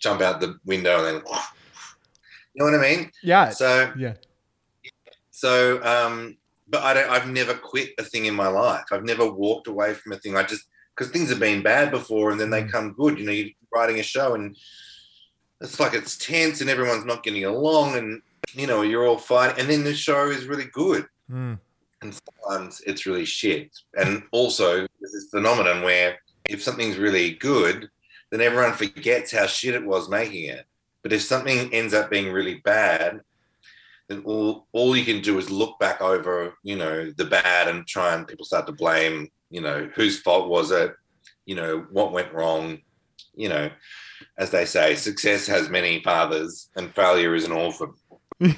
jump 0.00 0.20
out 0.20 0.40
the 0.40 0.58
window 0.64 0.98
and 0.98 1.06
then 1.06 1.14
you 1.14 2.56
know 2.56 2.64
what 2.64 2.74
I 2.74 2.82
mean? 2.82 3.10
Yeah. 3.22 3.50
So 3.50 3.92
yeah. 3.96 4.14
So 5.30 5.82
um 5.84 6.36
but 6.68 6.82
I 6.82 6.94
don't 6.94 7.10
I've 7.10 7.28
never 7.28 7.54
quit 7.54 7.90
a 7.98 8.02
thing 8.02 8.26
in 8.26 8.34
my 8.34 8.48
life. 8.48 8.84
I've 8.90 9.04
never 9.04 9.30
walked 9.30 9.68
away 9.68 9.94
from 9.94 10.12
a 10.12 10.18
thing. 10.18 10.36
I 10.36 10.42
just 10.42 10.66
because 10.96 11.12
things 11.12 11.30
have 11.30 11.40
been 11.40 11.62
bad 11.62 11.90
before 11.90 12.32
and 12.32 12.40
then 12.40 12.50
they 12.50 12.62
mm. 12.64 12.70
come 12.70 12.92
good. 12.92 13.18
You 13.18 13.26
know, 13.26 13.32
you're 13.32 13.50
writing 13.72 14.00
a 14.00 14.02
show 14.02 14.34
and 14.34 14.56
it's 15.60 15.78
like 15.78 15.94
it's 15.94 16.18
tense 16.18 16.60
and 16.60 16.70
everyone's 16.70 17.04
not 17.04 17.22
getting 17.22 17.44
along 17.44 17.96
and 17.96 18.20
you 18.52 18.66
know, 18.66 18.82
you're 18.82 19.06
all 19.06 19.18
fighting 19.18 19.60
and 19.60 19.70
then 19.70 19.84
the 19.84 19.94
show 19.94 20.28
is 20.28 20.46
really 20.46 20.68
good. 20.72 21.06
Mm 21.30 21.58
and 22.04 22.14
sometimes 22.14 22.82
it's 22.86 23.06
really 23.06 23.24
shit. 23.24 23.70
And 23.98 24.22
also, 24.30 24.86
this 25.00 25.28
phenomenon 25.30 25.82
where 25.82 26.18
if 26.48 26.62
something's 26.62 26.98
really 26.98 27.32
good, 27.32 27.88
then 28.30 28.40
everyone 28.40 28.74
forgets 28.74 29.32
how 29.32 29.46
shit 29.46 29.74
it 29.74 29.84
was 29.84 30.08
making 30.08 30.44
it. 30.44 30.66
But 31.02 31.12
if 31.12 31.22
something 31.22 31.72
ends 31.72 31.94
up 31.94 32.10
being 32.10 32.30
really 32.30 32.56
bad, 32.56 33.20
then 34.08 34.22
all, 34.24 34.66
all 34.72 34.96
you 34.96 35.04
can 35.04 35.22
do 35.22 35.38
is 35.38 35.50
look 35.50 35.78
back 35.78 36.02
over, 36.02 36.54
you 36.62 36.76
know, 36.76 37.10
the 37.16 37.24
bad 37.24 37.68
and 37.68 37.86
try 37.86 38.14
and 38.14 38.28
people 38.28 38.44
start 38.44 38.66
to 38.66 38.72
blame, 38.72 39.28
you 39.50 39.62
know, 39.62 39.90
whose 39.94 40.20
fault 40.20 40.48
was 40.48 40.70
it? 40.70 40.94
You 41.46 41.54
know, 41.56 41.86
what 41.90 42.12
went 42.12 42.32
wrong? 42.32 42.78
You 43.34 43.48
know, 43.48 43.70
as 44.38 44.50
they 44.50 44.66
say, 44.66 44.94
success 44.94 45.46
has 45.46 45.70
many 45.70 46.02
fathers 46.02 46.68
and 46.76 46.94
failure 46.94 47.34
is 47.34 47.46
an 47.46 47.52
orphan. 47.52 47.94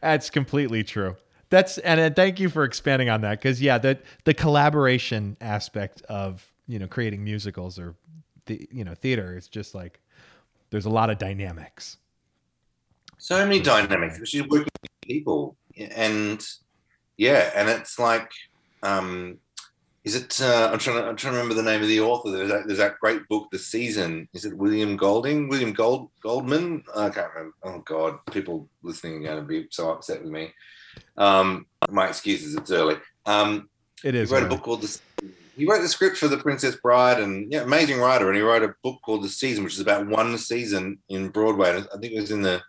That's 0.00 0.30
completely 0.30 0.82
true 0.82 1.16
that's 1.52 1.76
and 1.78 2.16
thank 2.16 2.40
you 2.40 2.48
for 2.48 2.64
expanding 2.64 3.10
on 3.10 3.20
that 3.20 3.38
because 3.38 3.60
yeah, 3.60 3.76
the 3.76 3.98
the 4.24 4.32
collaboration 4.32 5.36
aspect 5.42 6.00
of 6.08 6.50
you 6.66 6.78
know 6.78 6.86
creating 6.88 7.22
musicals 7.22 7.78
or 7.78 7.94
the 8.46 8.66
you 8.72 8.82
know 8.84 8.94
theater 8.94 9.36
is 9.36 9.48
just 9.48 9.74
like 9.74 10.00
there's 10.70 10.86
a 10.86 10.90
lot 10.90 11.10
of 11.10 11.18
dynamics. 11.18 11.98
So 13.18 13.36
many 13.44 13.60
dynamics, 13.60 14.14
especially 14.14 14.48
working 14.48 14.68
with 14.80 14.90
people, 15.02 15.56
and 15.76 16.42
yeah, 17.18 17.50
and 17.54 17.68
it's 17.68 17.98
like, 17.98 18.32
um, 18.82 19.36
is 20.04 20.16
it? 20.16 20.40
Uh, 20.40 20.70
I'm 20.72 20.78
trying 20.78 20.96
to 20.96 21.08
I'm 21.08 21.16
trying 21.16 21.34
to 21.34 21.38
remember 21.38 21.54
the 21.54 21.68
name 21.68 21.80
of 21.80 21.88
the 21.88 22.00
author. 22.00 22.30
There's 22.30 22.50
that, 22.50 22.66
there's 22.66 22.78
that 22.78 22.98
great 22.98 23.28
book, 23.28 23.48
The 23.52 23.58
Season. 23.58 24.28
Is 24.32 24.44
it 24.44 24.56
William 24.56 24.96
Golding? 24.96 25.48
William 25.48 25.72
Gold 25.72 26.10
Goldman? 26.20 26.82
I 26.96 27.08
can't 27.10 27.32
remember. 27.32 27.54
Oh 27.62 27.78
God, 27.80 28.18
people 28.32 28.68
listening 28.82 29.24
are 29.24 29.34
going 29.34 29.42
to 29.42 29.46
be 29.46 29.68
so 29.70 29.92
upset 29.92 30.22
with 30.22 30.32
me. 30.32 30.52
Um, 31.16 31.66
my 31.88 32.08
excuses, 32.08 32.56
it's 32.56 32.72
early. 32.72 32.96
Um, 33.26 33.68
it 34.02 34.16
is. 34.16 34.30
He 34.30 34.34
wrote 34.34 34.42
early. 34.42 34.54
a 34.54 34.56
book 34.56 34.64
called 34.64 34.82
the. 34.82 35.00
He 35.56 35.66
wrote 35.66 35.82
the 35.82 35.88
script 35.88 36.16
for 36.16 36.28
The 36.28 36.38
Princess 36.38 36.74
Bride, 36.76 37.20
and 37.20 37.52
yeah, 37.52 37.60
amazing 37.60 38.00
writer. 38.00 38.26
And 38.28 38.36
he 38.36 38.42
wrote 38.42 38.64
a 38.64 38.74
book 38.82 38.98
called 39.04 39.22
The 39.22 39.28
Season, 39.28 39.62
which 39.62 39.74
is 39.74 39.80
about 39.80 40.08
one 40.08 40.36
season 40.36 40.98
in 41.10 41.28
Broadway. 41.28 41.76
I 41.76 41.98
think 41.98 42.12
it 42.12 42.20
was 42.20 42.32
in 42.32 42.42
the 42.42 42.60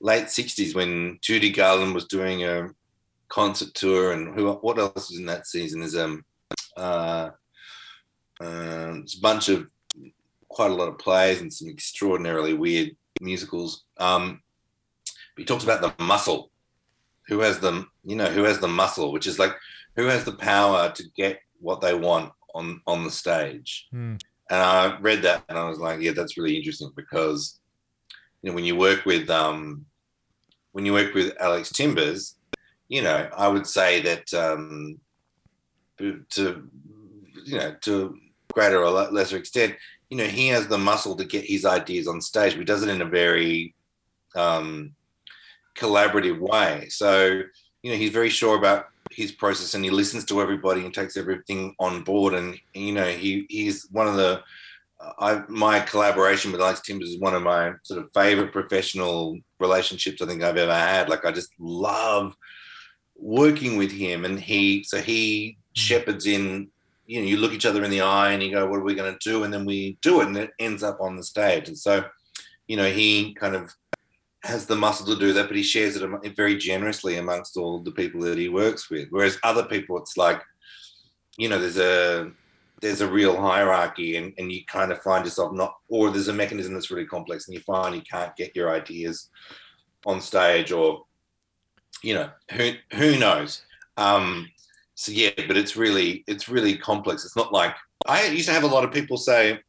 late 0.00 0.26
'60s 0.26 0.74
when 0.74 1.18
Judy 1.20 1.50
Garland 1.50 1.94
was 1.94 2.06
doing 2.06 2.44
a 2.44 2.70
concert 3.28 3.74
tour, 3.74 4.12
and 4.12 4.34
who? 4.34 4.50
What 4.52 4.78
else 4.78 5.10
was 5.10 5.18
in 5.18 5.26
that 5.26 5.46
season? 5.46 5.82
Is 5.82 5.94
um, 5.96 6.24
uh, 6.76 7.30
uh, 8.40 8.92
it's 9.02 9.16
a 9.16 9.20
bunch 9.20 9.48
of 9.48 9.68
quite 10.48 10.70
a 10.70 10.74
lot 10.74 10.88
of 10.88 10.98
plays 10.98 11.40
and 11.40 11.52
some 11.52 11.68
extraordinarily 11.68 12.54
weird 12.54 12.96
musicals. 13.20 13.84
Um, 13.98 14.42
he 15.36 15.44
talks 15.44 15.64
about 15.64 15.82
the 15.82 16.02
muscle 16.02 16.50
who 17.28 17.40
has 17.40 17.58
the 17.58 17.86
you 18.04 18.16
know 18.16 18.26
who 18.26 18.44
has 18.44 18.58
the 18.58 18.68
muscle, 18.68 19.12
which 19.12 19.26
is 19.26 19.38
like 19.38 19.54
who 19.96 20.06
has 20.06 20.24
the 20.24 20.32
power 20.32 20.90
to 20.92 21.04
get 21.16 21.40
what 21.60 21.80
they 21.80 21.94
want 21.94 22.32
on 22.54 22.80
on 22.86 23.04
the 23.04 23.10
stage. 23.10 23.88
Mm. 23.92 24.20
And 24.48 24.62
I 24.62 24.98
read 25.00 25.22
that 25.22 25.44
and 25.48 25.58
I 25.58 25.68
was 25.68 25.78
like, 25.78 26.00
yeah, 26.00 26.12
that's 26.12 26.36
really 26.36 26.56
interesting 26.56 26.92
because 26.94 27.58
you 28.42 28.50
know 28.50 28.54
when 28.54 28.64
you 28.64 28.76
work 28.76 29.04
with 29.04 29.28
um 29.30 29.84
when 30.72 30.86
you 30.86 30.92
work 30.92 31.14
with 31.14 31.34
Alex 31.40 31.70
Timbers, 31.70 32.36
you 32.88 33.02
know, 33.02 33.28
I 33.36 33.48
would 33.48 33.66
say 33.66 34.00
that 34.02 34.32
um 34.34 35.00
to 35.98 36.68
you 37.44 37.58
know 37.58 37.74
to 37.82 38.18
greater 38.52 38.82
or 38.82 38.90
lesser 38.90 39.36
extent, 39.36 39.76
you 40.08 40.16
know, 40.16 40.24
he 40.24 40.48
has 40.48 40.66
the 40.66 40.78
muscle 40.78 41.16
to 41.16 41.24
get 41.24 41.44
his 41.44 41.64
ideas 41.64 42.08
on 42.08 42.20
stage. 42.20 42.54
He 42.54 42.64
does 42.64 42.82
it 42.82 42.88
in 42.88 43.02
a 43.02 43.06
very 43.06 43.74
um, 44.34 44.94
collaborative 45.76 46.38
way. 46.38 46.88
So, 46.88 47.42
you 47.82 47.90
know, 47.90 47.96
he's 47.96 48.10
very 48.10 48.30
sure 48.30 48.56
about 48.56 48.86
his 49.10 49.32
process 49.32 49.74
and 49.74 49.84
he 49.84 49.90
listens 49.90 50.24
to 50.26 50.40
everybody 50.40 50.84
and 50.84 50.94
takes 50.94 51.16
everything 51.16 51.74
on 51.78 52.02
board. 52.02 52.34
And, 52.34 52.58
you 52.74 52.92
know, 52.92 53.06
he 53.06 53.46
he's 53.48 53.86
one 53.90 54.08
of 54.08 54.16
the, 54.16 54.42
I, 55.18 55.42
my 55.48 55.80
collaboration 55.80 56.50
with 56.50 56.60
Alex 56.60 56.80
Timbers 56.80 57.10
is 57.10 57.20
one 57.20 57.34
of 57.34 57.42
my 57.42 57.72
sort 57.82 58.02
of 58.02 58.10
favorite 58.14 58.52
professional 58.52 59.38
relationships 59.60 60.22
I 60.22 60.26
think 60.26 60.42
I've 60.42 60.56
ever 60.56 60.74
had. 60.74 61.10
Like, 61.10 61.24
I 61.24 61.32
just 61.32 61.50
love 61.58 62.34
working 63.16 63.76
with 63.76 63.92
him. 63.92 64.24
And 64.24 64.40
he, 64.40 64.82
so 64.84 65.00
he 65.00 65.58
shepherds 65.76 66.26
in, 66.26 66.68
you 67.06 67.20
know, 67.20 67.26
you 67.26 67.36
look 67.36 67.52
each 67.52 67.66
other 67.66 67.84
in 67.84 67.90
the 67.90 68.00
eye 68.00 68.32
and 68.32 68.42
you 68.42 68.50
go, 68.50 68.66
what 68.66 68.80
are 68.80 68.84
we 68.84 68.94
going 68.94 69.12
to 69.12 69.28
do? 69.28 69.44
And 69.44 69.52
then 69.52 69.64
we 69.64 69.98
do 70.02 70.20
it 70.20 70.26
and 70.26 70.36
it 70.36 70.50
ends 70.58 70.82
up 70.82 71.00
on 71.00 71.16
the 71.16 71.22
stage. 71.22 71.68
And 71.68 71.78
so, 71.78 72.04
you 72.66 72.76
know, 72.76 72.90
he 72.90 73.34
kind 73.34 73.54
of 73.54 73.72
has 74.42 74.66
the 74.66 74.76
muscle 74.76 75.06
to 75.06 75.18
do 75.18 75.32
that, 75.32 75.48
but 75.48 75.56
he 75.56 75.62
shares 75.62 75.96
it 75.96 76.36
very 76.36 76.56
generously 76.56 77.18
amongst 77.18 77.56
all 77.56 77.80
the 77.80 77.92
people 77.92 78.20
that 78.22 78.38
he 78.38 78.48
works 78.48 78.90
with. 78.90 79.08
Whereas 79.10 79.38
other 79.42 79.64
people, 79.64 79.98
it's 79.98 80.16
like, 80.16 80.40
you 81.36 81.48
know, 81.48 81.58
there's 81.58 81.78
a 81.78 82.32
there's 82.82 83.00
a 83.00 83.10
real 83.10 83.36
hierarchy, 83.40 84.16
and, 84.16 84.34
and 84.36 84.52
you 84.52 84.60
kind 84.66 84.92
of 84.92 85.00
find 85.00 85.24
yourself 85.24 85.52
not, 85.54 85.74
or 85.88 86.10
there's 86.10 86.28
a 86.28 86.32
mechanism 86.32 86.74
that's 86.74 86.90
really 86.90 87.06
complex, 87.06 87.46
and 87.46 87.54
you 87.54 87.60
find 87.60 87.94
you 87.94 88.02
can't 88.02 88.36
get 88.36 88.54
your 88.54 88.70
ideas 88.70 89.30
on 90.04 90.20
stage, 90.20 90.72
or 90.72 91.04
you 92.02 92.14
know, 92.14 92.30
who 92.52 92.72
who 92.94 93.18
knows. 93.18 93.62
Um, 93.96 94.48
so 94.96 95.12
yeah, 95.12 95.30
but 95.46 95.58
it's 95.58 95.76
really 95.76 96.24
it's 96.26 96.48
really 96.48 96.76
complex. 96.76 97.24
It's 97.24 97.36
not 97.36 97.52
like 97.52 97.76
I 98.06 98.26
used 98.26 98.48
to 98.48 98.54
have 98.54 98.64
a 98.64 98.66
lot 98.66 98.82
of 98.82 98.92
people 98.92 99.18
say. 99.18 99.60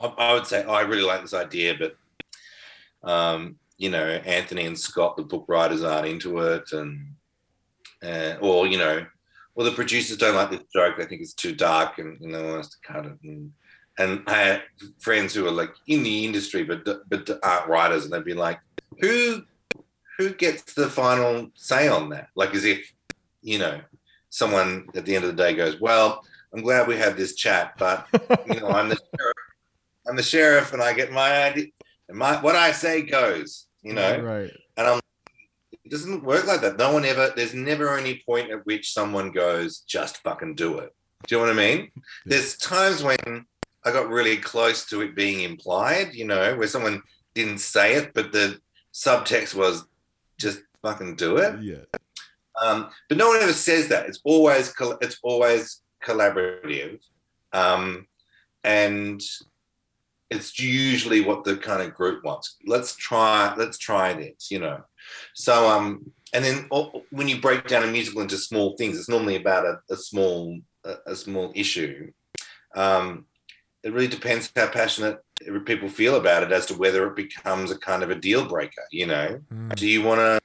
I, 0.00 0.06
I 0.06 0.34
would 0.34 0.46
say, 0.46 0.64
oh, 0.66 0.72
I 0.72 0.82
really 0.82 1.04
like 1.04 1.22
this 1.22 1.34
idea, 1.34 1.76
but 1.78 3.08
um, 3.08 3.56
you 3.78 3.88
know, 3.88 4.04
Anthony 4.04 4.66
and 4.66 4.78
Scott, 4.78 5.16
the 5.16 5.22
book 5.22 5.44
writers, 5.46 5.84
aren't 5.84 6.08
into 6.08 6.40
it, 6.40 6.72
and 6.72 7.14
uh, 8.02 8.34
or 8.40 8.66
you 8.66 8.76
know, 8.76 9.06
or 9.54 9.62
the 9.62 9.70
producers 9.70 10.16
don't 10.16 10.34
like 10.34 10.50
this 10.50 10.64
joke. 10.74 10.96
They 10.98 11.04
think 11.04 11.22
it's 11.22 11.32
too 11.32 11.54
dark, 11.54 11.98
and 11.98 12.18
you 12.20 12.28
know, 12.28 12.44
wants 12.44 12.70
to 12.70 12.92
cut 12.92 13.06
it. 13.06 13.18
And 13.22 13.52
and 13.98 14.24
I 14.26 14.34
had 14.34 14.62
friends 14.98 15.32
who 15.32 15.46
are 15.46 15.52
like 15.52 15.74
in 15.86 16.02
the 16.02 16.24
industry, 16.26 16.64
but 16.64 16.84
but 17.08 17.30
aren't 17.44 17.68
writers, 17.68 18.02
and 18.02 18.12
they'd 18.12 18.24
be 18.24 18.34
like, 18.34 18.58
"Who 19.00 19.44
who 20.18 20.34
gets 20.34 20.74
the 20.74 20.90
final 20.90 21.52
say 21.54 21.86
on 21.86 22.08
that?" 22.08 22.30
Like 22.34 22.52
as 22.52 22.64
if 22.64 22.92
you 23.42 23.58
know 23.58 23.80
someone 24.28 24.86
at 24.94 25.04
the 25.04 25.14
end 25.14 25.24
of 25.24 25.36
the 25.36 25.42
day 25.42 25.54
goes, 25.54 25.80
"Well, 25.80 26.24
I'm 26.54 26.62
glad 26.62 26.86
we 26.86 26.96
had 26.96 27.16
this 27.16 27.34
chat, 27.34 27.74
but 27.78 28.06
you 28.46 28.60
know, 28.60 28.68
I'm 28.68 28.88
the 28.88 28.98
sheriff, 29.16 29.36
I'm 30.08 30.16
the 30.16 30.22
sheriff, 30.22 30.72
and 30.72 30.82
I 30.82 30.92
get 30.92 31.12
my 31.12 31.44
idea, 31.44 31.66
and 32.08 32.18
my 32.18 32.40
what 32.40 32.56
I 32.56 32.72
say 32.72 33.02
goes." 33.02 33.66
You 33.82 33.94
know, 33.94 34.20
right? 34.20 34.50
And 34.76 34.86
I'm. 34.86 35.00
It 35.72 35.90
doesn't 35.90 36.22
work 36.22 36.46
like 36.46 36.60
that. 36.60 36.78
No 36.78 36.92
one 36.92 37.04
ever. 37.04 37.32
There's 37.34 37.54
never 37.54 37.98
any 37.98 38.22
point 38.24 38.50
at 38.50 38.64
which 38.64 38.92
someone 38.92 39.32
goes, 39.32 39.80
"Just 39.80 40.18
fucking 40.18 40.54
do 40.54 40.78
it." 40.78 40.94
Do 41.26 41.34
you 41.34 41.40
know 41.40 41.48
what 41.48 41.52
I 41.52 41.56
mean? 41.56 41.90
Yeah. 41.94 42.02
There's 42.26 42.56
times 42.56 43.02
when 43.02 43.46
I 43.84 43.92
got 43.92 44.08
really 44.08 44.36
close 44.36 44.86
to 44.86 45.02
it 45.02 45.14
being 45.14 45.40
implied, 45.40 46.14
you 46.14 46.26
know, 46.26 46.56
where 46.56 46.68
someone 46.68 47.02
didn't 47.34 47.58
say 47.58 47.94
it, 47.94 48.12
but 48.14 48.32
the 48.32 48.60
subtext 48.92 49.54
was 49.54 49.84
just 50.38 50.60
fucking 50.82 51.16
do 51.16 51.38
it. 51.38 51.60
Yeah. 51.62 51.84
Um, 52.60 52.90
but 53.08 53.18
no 53.18 53.28
one 53.28 53.40
ever 53.42 53.52
says 53.52 53.88
that. 53.88 54.06
It's 54.06 54.20
always 54.24 54.72
it's 55.00 55.18
always 55.22 55.82
collaborative, 56.04 57.00
um, 57.52 58.06
and 58.64 59.20
it's 60.30 60.58
usually 60.58 61.22
what 61.22 61.44
the 61.44 61.56
kind 61.56 61.82
of 61.82 61.94
group 61.94 62.24
wants. 62.24 62.56
Let's 62.66 62.94
try. 62.96 63.54
Let's 63.56 63.78
try 63.78 64.12
this. 64.12 64.50
You 64.50 64.60
know. 64.60 64.80
So 65.34 65.68
um, 65.68 66.12
and 66.32 66.44
then 66.44 66.68
when 67.10 67.28
you 67.28 67.40
break 67.40 67.66
down 67.66 67.82
a 67.82 67.86
musical 67.86 68.22
into 68.22 68.36
small 68.36 68.76
things, 68.76 68.98
it's 68.98 69.08
normally 69.08 69.36
about 69.36 69.64
a, 69.64 69.80
a 69.90 69.96
small 69.96 70.58
a, 70.84 70.94
a 71.06 71.16
small 71.16 71.52
issue. 71.54 72.12
Um, 72.74 73.26
it 73.82 73.92
really 73.92 74.08
depends 74.08 74.52
how 74.54 74.68
passionate 74.68 75.20
people 75.64 75.88
feel 75.88 76.16
about 76.16 76.42
it 76.42 76.52
as 76.52 76.66
to 76.66 76.74
whether 76.74 77.06
it 77.06 77.16
becomes 77.16 77.70
a 77.70 77.78
kind 77.78 78.02
of 78.02 78.10
a 78.10 78.14
deal 78.14 78.46
breaker. 78.46 78.82
You 78.92 79.06
know, 79.06 79.40
mm. 79.52 79.74
do 79.74 79.88
you 79.88 80.02
want 80.02 80.20
to 80.20 80.40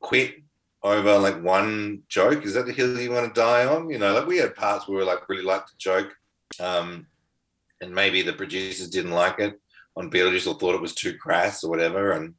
quit 0.00 0.42
over 0.82 1.18
like 1.18 1.42
one 1.42 2.02
joke? 2.08 2.44
Is 2.44 2.54
that 2.54 2.66
the 2.66 2.72
hill 2.72 2.98
you 3.00 3.12
want 3.12 3.32
to 3.32 3.40
die 3.40 3.66
on? 3.66 3.90
You 3.90 3.98
know, 3.98 4.14
like 4.14 4.26
we 4.26 4.38
had 4.38 4.54
parts 4.54 4.88
where 4.88 4.98
we 4.98 5.04
like 5.04 5.28
really 5.28 5.44
liked 5.44 5.70
the 5.70 5.76
joke, 5.78 6.14
um, 6.58 7.06
and 7.80 7.94
maybe 7.94 8.22
the 8.22 8.32
producers 8.32 8.88
didn't 8.88 9.12
like 9.12 9.38
it 9.38 9.54
on 9.96 10.10
Beetlejuice 10.10 10.46
or 10.46 10.58
thought 10.58 10.74
it 10.74 10.80
was 10.80 10.94
too 10.94 11.16
crass 11.18 11.64
or 11.64 11.70
whatever, 11.70 12.12
and 12.12 12.34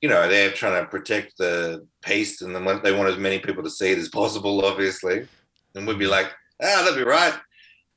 you 0.00 0.08
know 0.08 0.28
they're 0.28 0.52
trying 0.52 0.82
to 0.82 0.88
protect 0.88 1.36
the 1.38 1.86
piece, 2.02 2.42
and 2.42 2.54
then 2.54 2.64
they 2.82 2.92
want 2.92 3.08
as 3.08 3.18
many 3.18 3.38
people 3.38 3.62
to 3.62 3.70
see 3.70 3.92
it 3.92 3.98
as 3.98 4.08
possible, 4.08 4.64
obviously, 4.64 5.26
and 5.74 5.86
we'd 5.86 5.98
be 5.98 6.06
like, 6.06 6.32
ah, 6.62 6.82
that'd 6.84 6.96
be 6.96 7.04
right 7.04 7.34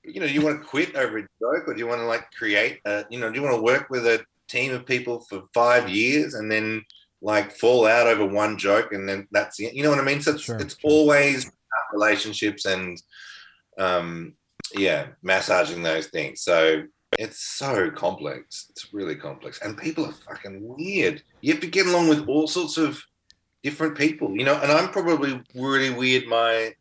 you 0.08 0.22
know, 0.22 0.26
you 0.26 0.42
want 0.42 0.62
to 0.62 0.68
quit 0.68 0.96
over 0.96 1.18
a 1.18 1.22
joke 1.22 1.68
or 1.68 1.74
do 1.74 1.80
you 1.80 1.88
want 1.88 2.00
to 2.00 2.06
like 2.06 2.32
create 2.32 2.80
a, 2.86 3.06
you 3.10 3.20
know, 3.20 3.30
do 3.30 3.40
you 3.40 3.46
want 3.46 3.56
to 3.56 3.62
work 3.62 3.90
with 3.90 4.08
a 4.08 4.24
team 4.48 4.74
of 4.74 4.86
people 4.86 5.20
for 5.30 5.44
five 5.54 5.90
years 5.90 6.34
and 6.34 6.50
then 6.50 6.84
like 7.21 7.51
fall 7.51 7.86
out 7.86 8.08
over 8.08 8.25
one 8.25 8.58
joke 8.58 8.93
and 8.93 9.08
then 9.08 9.27
that's 9.32 9.60
it? 9.60 9.73
You 9.73 9.84
know 9.84 9.89
what 9.89 9.99
I 9.99 10.03
mean? 10.03 10.21
So 10.21 10.32
it's, 10.32 10.43
sure, 10.43 10.58
it's 10.58 10.80
sure. 10.80 10.91
always 10.91 11.51
relationships 11.93 12.65
and, 12.65 13.01
um, 13.77 14.34
yeah, 14.75 15.08
massaging 15.21 15.84
those 15.84 16.08
things. 16.08 16.41
So 16.41 16.84
it's 17.17 17.39
so 17.39 17.89
complex. 17.91 18.67
It's 18.71 18.93
really 18.93 19.15
complex. 19.15 19.60
And 19.62 19.77
people 19.77 20.06
are 20.06 20.12
fucking 20.12 20.60
weird. 20.62 21.23
You 21.41 21.53
have 21.53 21.62
to 21.62 21.67
get 21.67 21.88
along 21.88 22.10
with 22.10 22.27
all 22.27 22.47
sorts 22.47 22.77
of 22.77 23.01
different 23.63 23.97
people, 23.97 24.36
you 24.36 24.43
know, 24.43 24.60
and 24.62 24.71
I'm 24.71 24.89
probably 24.89 25.41
really 25.56 25.89
weird 25.89 26.27
my 26.27 26.73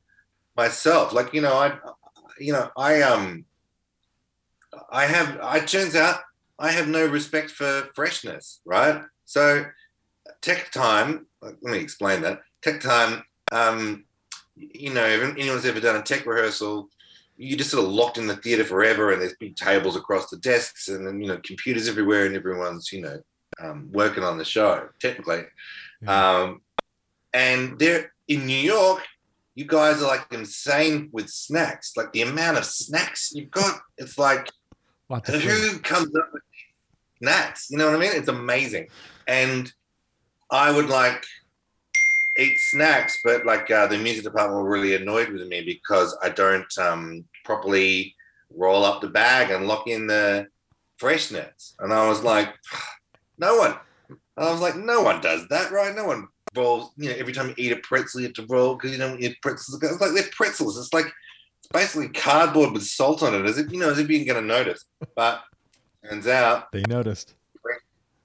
myself. 0.57 1.13
Like, 1.13 1.33
you 1.33 1.41
know, 1.41 1.55
I 1.55 1.79
you 2.39 2.53
know, 2.53 2.71
I 2.77 3.03
um, 3.03 3.45
I 4.91 5.07
have. 5.07 5.39
It 5.63 5.69
turns 5.69 5.95
out 5.95 6.21
I 6.59 6.71
have 6.71 6.89
no 6.89 7.07
respect 7.07 7.51
for 7.51 7.89
freshness, 7.95 8.61
right? 8.65 9.03
So, 9.25 9.65
tech 10.47 10.71
time. 10.71 11.27
Let 11.43 11.61
me 11.63 11.79
explain 11.79 12.23
that. 12.23 12.41
Tech 12.63 12.81
time. 12.81 13.25
Um, 13.51 14.05
you 14.55 14.95
know, 14.95 15.05
if 15.05 15.37
anyone's 15.37 15.67
ever 15.67 15.81
done 15.81 15.97
a 15.97 16.03
tech 16.03 16.25
rehearsal, 16.25 16.89
you're 17.37 17.59
just 17.59 17.71
sort 17.71 17.85
of 17.85 17.91
locked 17.91 18.17
in 18.17 18.29
the 18.29 18.37
theater 18.37 18.65
forever, 18.65 19.13
and 19.13 19.21
there's 19.21 19.37
big 19.41 19.57
tables 19.57 19.97
across 19.97 20.31
the 20.31 20.39
desks, 20.39 20.89
and 20.89 21.07
then 21.07 21.21
you 21.21 21.27
know, 21.27 21.39
computers 21.45 21.89
everywhere, 21.89 22.27
and 22.27 22.37
everyone's 22.37 22.93
you 22.93 23.03
know, 23.03 23.21
um, 23.61 23.89
working 23.93 24.23
on 24.23 24.39
the 24.39 24.45
show 24.45 24.89
technically. 25.01 25.43
Yeah. 26.01 26.41
Um, 26.41 26.61
and 27.35 27.79
there 27.79 28.13
in 28.29 28.47
New 28.47 28.57
York, 28.57 29.03
you 29.57 29.67
guys 29.67 30.01
are 30.01 30.07
like 30.07 30.27
insane 30.33 31.11
with 31.13 31.29
snacks. 31.29 31.93
Like 31.97 32.13
the 32.13 32.23
amount 32.23 32.57
of 32.57 32.65
snacks 32.65 33.33
you've 33.35 33.51
got, 33.51 33.81
it's 33.99 34.17
like 34.17 34.49
who 35.09 35.79
comes 35.81 36.15
up 36.17 36.31
with 36.33 36.43
snacks? 37.19 37.69
You 37.71 37.79
know 37.79 37.87
what 37.87 37.97
I 37.97 37.99
mean? 37.99 38.13
It's 38.15 38.29
amazing. 38.29 38.89
And 39.27 39.73
I 40.51 40.71
would 40.71 40.89
like 40.89 41.25
eat 42.39 42.59
snacks, 42.59 43.19
but 43.25 43.47
like 43.47 43.71
uh, 43.71 43.87
the 43.87 43.99
music 43.99 44.25
department 44.25 44.63
were 44.63 44.71
really 44.71 44.95
annoyed 44.95 45.31
with 45.31 45.47
me 45.49 45.63
because 45.63 46.17
I 46.23 46.29
don't 46.29 46.79
um, 46.79 47.25
properly 47.45 48.15
roll 48.55 48.85
up 48.85 49.01
the 49.01 49.09
bag 49.09 49.51
and 49.51 49.67
lock 49.67 49.89
in 49.89 50.07
the 50.07 50.47
freshness. 50.99 51.75
And 51.81 51.93
I 51.93 52.09
was 52.09 52.23
like, 52.23 52.55
no 53.39 53.57
one. 53.57 53.75
I 54.37 54.51
was 54.51 54.61
like, 54.61 54.77
no 54.77 55.03
one 55.03 55.21
does 55.21 55.49
that, 55.49 55.71
right? 55.71 55.95
No 55.95 56.05
one 56.05 56.29
rolls. 56.55 56.91
You 56.97 57.11
know, 57.11 57.17
every 57.17 57.33
time 57.33 57.49
you 57.49 57.55
eat 57.57 57.73
a 57.73 57.77
pretzel, 57.77 58.21
you 58.21 58.27
have 58.27 58.35
to 58.35 58.47
roll 58.49 58.75
because 58.75 58.93
you 58.93 58.99
don't 58.99 59.21
eat 59.21 59.41
pretzels. 59.43 59.83
It's 59.83 60.01
like 60.01 60.13
they're 60.13 60.31
pretzels. 60.33 60.79
It's 60.79 60.93
like 60.93 61.07
it's 61.59 61.69
basically 61.73 62.09
cardboard 62.09 62.73
with 62.73 62.85
salt 62.85 63.23
on 63.23 63.35
it, 63.35 63.47
as 63.47 63.59
if 63.59 63.73
you 63.73 63.79
know, 63.79 63.91
as 63.91 63.99
if 63.99 64.09
you're 64.09 64.25
going 64.25 64.47
to 64.47 64.47
notice. 64.47 64.85
But 65.15 65.43
turns 66.09 66.27
out 66.27 66.71
they 66.73 66.83
noticed. 66.89 67.35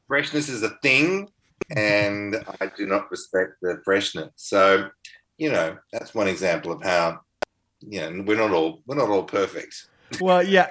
Freshness 0.07 0.49
is 0.49 0.61
a 0.63 0.71
thing, 0.81 1.29
and 1.75 2.43
I 2.59 2.71
do 2.77 2.85
not 2.85 3.09
respect 3.11 3.53
the 3.61 3.81
freshness. 3.83 4.31
So, 4.35 4.89
you 5.37 5.51
know, 5.51 5.77
that's 5.91 6.13
one 6.13 6.27
example 6.27 6.71
of 6.71 6.83
how 6.83 7.21
you 7.79 7.99
know 7.99 8.23
we're 8.25 8.37
not 8.37 8.51
all 8.51 8.81
we're 8.85 8.95
not 8.95 9.09
all 9.09 9.23
perfect 9.23 9.87
well, 10.19 10.43
yeah, 10.43 10.67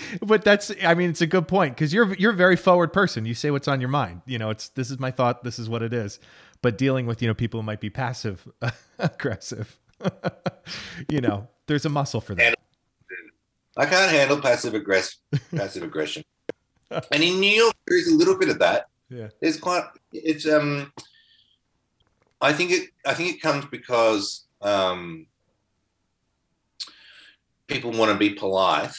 but 0.22 0.44
that's 0.44 0.72
I 0.82 0.94
mean 0.94 1.10
it's 1.10 1.20
a 1.20 1.26
good 1.26 1.46
point 1.46 1.74
because 1.74 1.92
you're 1.92 2.14
you're 2.14 2.32
a 2.32 2.36
very 2.36 2.56
forward 2.56 2.90
person. 2.90 3.26
You 3.26 3.34
say 3.34 3.50
what's 3.50 3.68
on 3.68 3.82
your 3.82 3.90
mind. 3.90 4.22
You 4.24 4.38
know, 4.38 4.48
it's 4.48 4.70
this 4.70 4.90
is 4.90 4.98
my 4.98 5.10
thought. 5.10 5.44
This 5.44 5.58
is 5.58 5.68
what 5.68 5.82
it 5.82 5.92
is 5.92 6.18
but 6.62 6.78
dealing 6.78 7.06
with 7.06 7.20
you 7.20 7.28
know 7.28 7.34
people 7.34 7.60
who 7.60 7.66
might 7.66 7.80
be 7.80 7.90
passive 7.90 8.48
aggressive 8.98 9.78
you 11.08 11.20
know 11.20 11.48
there's 11.66 11.84
a 11.84 11.88
muscle 11.88 12.20
for 12.20 12.34
that 12.34 12.56
i 13.76 13.84
can't 13.84 14.10
handle 14.10 14.40
passive 14.40 14.74
aggressive 14.74 15.18
passive 15.54 15.82
aggression 15.82 16.22
and 16.90 17.22
in 17.22 17.38
new 17.40 17.50
york 17.50 17.74
there's 17.86 18.06
a 18.06 18.14
little 18.14 18.38
bit 18.38 18.48
of 18.48 18.58
that 18.58 18.86
yeah. 19.12 19.28
It's 19.40 19.58
quite 19.58 19.84
it's 20.12 20.46
um 20.46 20.92
i 22.40 22.52
think 22.52 22.70
it 22.70 22.90
i 23.06 23.14
think 23.14 23.34
it 23.34 23.40
comes 23.40 23.64
because 23.66 24.44
um 24.60 25.26
people 27.66 27.92
want 27.92 28.12
to 28.12 28.18
be 28.18 28.30
polite 28.30 28.94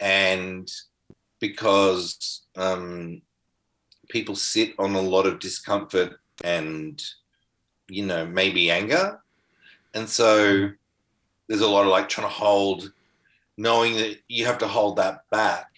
and 0.00 0.70
because 1.40 2.42
um 2.56 3.22
people 4.08 4.36
sit 4.36 4.74
on 4.78 4.94
a 4.94 5.00
lot 5.00 5.26
of 5.26 5.38
discomfort 5.38 6.14
and 6.42 7.02
you 7.88 8.04
know 8.04 8.26
maybe 8.26 8.70
anger. 8.70 9.20
And 9.94 10.08
so 10.08 10.70
there's 11.48 11.60
a 11.60 11.68
lot 11.68 11.84
of 11.84 11.88
like 11.90 12.08
trying 12.08 12.26
to 12.26 12.32
hold 12.32 12.92
knowing 13.56 13.94
that 13.96 14.18
you 14.28 14.46
have 14.46 14.58
to 14.58 14.68
hold 14.68 14.96
that 14.96 15.28
back. 15.30 15.70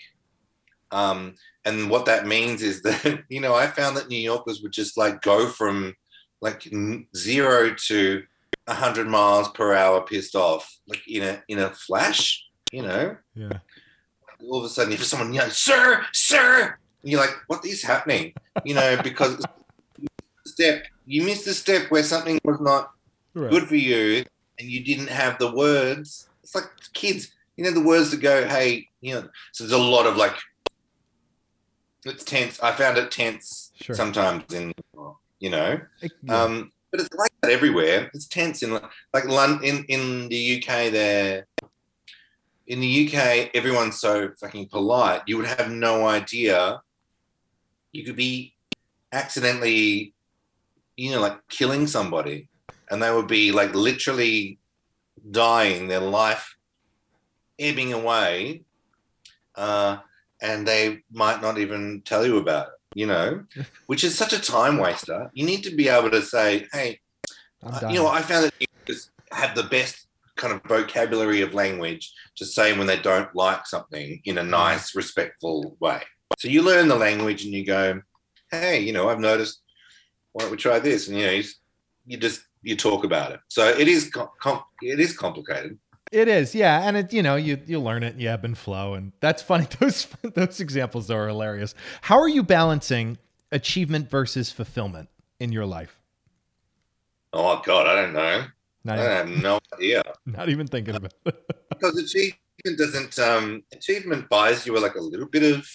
Um, 0.91 1.35
and 1.67 1.91
what 1.91 2.07
that 2.07 2.27
means 2.27 2.63
is 2.63 2.81
that 2.83 3.25
you 3.29 3.41
know 3.41 3.55
i 3.55 3.67
found 3.67 3.97
that 3.97 4.09
new 4.09 4.19
yorkers 4.19 4.63
would 4.63 4.73
just 4.73 4.97
like 4.97 5.21
go 5.21 5.47
from 5.47 5.95
like 6.41 6.67
zero 7.15 7.75
to 7.75 8.23
100 8.67 9.07
miles 9.07 9.49
per 9.51 9.75
hour 9.75 10.01
pissed 10.01 10.35
off 10.35 10.79
like 10.89 11.03
in 11.07 11.23
a 11.23 11.43
in 11.49 11.59
a 11.59 11.71
flash 11.71 12.45
you 12.73 12.83
know 12.83 13.17
yeah 13.35 13.59
all 14.43 14.59
of 14.59 14.65
a 14.65 14.69
sudden 14.69 14.93
if 14.93 15.05
someone 15.05 15.33
you 15.33 15.41
know 15.41 15.49
sir 15.49 16.05
sir 16.13 16.77
you're 17.03 17.21
like 17.21 17.37
what 17.47 17.65
is 17.65 17.83
happening 17.83 18.33
you 18.65 18.75
know 18.75 18.99
because 19.05 19.39
step. 20.57 20.87
You 21.05 21.23
missed 21.23 21.45
the 21.45 21.55
step 21.55 21.91
where 21.91 22.03
something 22.03 22.41
was 22.45 22.61
not 22.61 22.93
right. 23.35 23.51
good 23.51 23.69
for 23.69 23.77
you, 23.77 24.25
and 24.59 24.69
you 24.69 24.85
didn't 24.85 25.09
have 25.09 25.39
the 25.39 25.53
words. 25.53 26.29
It's 26.43 26.55
like 26.55 26.65
kids, 26.95 27.33
you 27.57 27.65
know, 27.65 27.71
the 27.71 27.81
words 27.83 28.11
to 28.11 28.17
go. 28.17 28.47
Hey, 28.47 28.89
you 29.01 29.15
know. 29.15 29.29
So 29.53 29.65
there's 29.65 29.73
a 29.73 29.79
lot 29.79 30.07
of 30.07 30.17
like. 30.17 30.35
It's 32.07 32.25
tense. 32.25 32.61
I 32.61 32.73
found 32.73 32.99
it 32.99 33.11
tense 33.11 33.73
sure. 33.81 33.95
sometimes 33.95 34.53
in, 34.53 34.73
you 35.39 35.51
know, 35.51 35.81
yeah. 36.23 36.43
um, 36.43 36.73
but 36.91 37.01
it's 37.01 37.15
like 37.15 37.33
that 37.43 37.51
everywhere. 37.51 38.11
It's 38.15 38.27
tense 38.27 38.63
in 38.63 38.73
like 39.13 39.25
London, 39.25 39.65
in 39.65 39.85
in 39.85 40.29
the 40.29 40.57
UK. 40.57 40.93
There, 40.93 41.47
in 42.67 42.81
the 42.81 43.07
UK, 43.07 43.51
everyone's 43.55 44.01
so 44.01 44.31
fucking 44.41 44.69
polite. 44.69 45.23
You 45.27 45.37
would 45.37 45.47
have 45.47 45.71
no 45.71 46.07
idea. 46.07 46.81
You 47.93 48.05
could 48.05 48.17
be 48.17 48.55
accidentally 49.13 50.15
you 50.97 51.11
know, 51.11 51.21
like 51.21 51.47
killing 51.49 51.87
somebody, 51.87 52.49
and 52.91 53.03
they 53.03 53.13
would 53.13 53.27
be 53.27 53.53
like 53.53 53.75
literally 53.75 54.59
dying, 55.31 55.89
their 55.89 56.01
life 56.01 56.57
ebbing 57.59 57.93
away, 57.93 58.63
uh, 59.55 59.99
and 60.47 60.67
they 60.67 61.03
might 61.13 61.43
not 61.43 61.59
even 61.59 62.03
tell 62.05 62.25
you 62.25 62.39
about 62.39 62.69
it. 62.69 62.73
You 62.95 63.07
know, 63.07 63.45
which 63.87 64.05
is 64.05 64.17
such 64.17 64.33
a 64.33 64.41
time 64.41 64.79
waster. 64.79 65.31
You 65.35 65.45
need 65.45 65.63
to 65.65 65.75
be 65.75 65.89
able 65.89 66.11
to 66.11 66.23
say, 66.23 66.67
"Hey, 66.73 67.01
uh, 67.63 67.89
you 67.91 67.99
know, 67.99 68.09
I 68.09 68.23
found 68.23 68.45
that 68.45 68.55
you 68.61 68.67
just 68.87 69.11
have 69.33 69.55
the 69.55 69.65
best 69.65 70.07
kind 70.37 70.53
of 70.53 70.63
vocabulary 70.65 71.41
of 71.41 71.55
language 71.55 72.13
to 72.37 72.45
say 72.45 72.77
when 72.77 72.87
they 72.87 72.99
don't 72.99 73.35
like 73.35 73.67
something 73.67 74.21
in 74.25 74.39
a 74.39 74.43
nice, 74.43 74.95
respectful 74.95 75.77
way. 75.81 76.03
So 76.39 76.49
you 76.49 76.63
learn 76.63 76.89
the 76.89 76.97
language 76.97 77.45
and 77.45 77.55
you 77.55 77.65
go, 77.65 78.01
hey, 78.51 78.81
you 78.81 78.93
know, 78.93 79.09
I've 79.09 79.21
noticed. 79.21 79.63
Why 80.33 80.43
don't 80.43 80.51
we 80.51 80.59
try 80.59 80.79
this? 80.79 81.09
And 81.09 81.17
you 81.19 81.25
know, 81.25 81.33
you, 81.33 81.45
you 82.07 82.17
just 82.19 82.43
you 82.63 82.77
talk 82.77 83.05
about 83.05 83.33
it. 83.33 83.41
So 83.49 83.67
it 83.69 83.89
is 83.89 84.11
com- 84.11 84.63
it 84.83 85.01
is 85.01 85.17
complicated. 85.17 85.79
It 86.13 86.29
is, 86.29 86.55
yeah, 86.55 86.87
and 86.87 86.97
it 86.97 87.13
you 87.13 87.23
know 87.23 87.35
you 87.35 87.59
you 87.67 87.81
learn 87.81 88.05
it, 88.05 88.17
you 88.17 88.29
ebb 88.29 88.45
and 88.45 88.57
flow, 88.57 88.95
and 88.95 89.13
that's 89.21 89.43
funny. 89.43 89.67
Those 89.81 90.07
those 90.23 90.61
examples 90.61 91.11
are 91.11 91.27
hilarious. 91.27 91.75
How 92.03 92.19
are 92.19 92.29
you 92.29 92.45
balancing 92.45 93.19
achievement 93.51 94.09
versus 94.09 94.51
fulfillment 94.53 95.09
in 95.41 95.51
your 95.51 95.67
life? 95.67 95.99
Oh 97.33 97.61
God, 97.65 97.87
I 97.89 98.03
don't 98.03 98.13
know. 98.13 98.45
Not 98.85 98.99
I 99.01 99.03
have 99.03 99.29
no 99.29 99.59
idea. 99.75 100.03
Not 100.25 100.49
even 100.49 100.69
thinking 100.69 100.95
about 100.95 101.13
it. 101.25 101.47
because 101.71 101.99
achievement 101.99 102.39
doesn't 102.79 103.19
um 103.19 103.65
achievement 103.73 104.29
buys 104.29 104.65
you 104.65 104.79
like 104.79 104.95
a 104.95 105.01
little 105.01 105.27
bit 105.27 105.43
of 105.43 105.69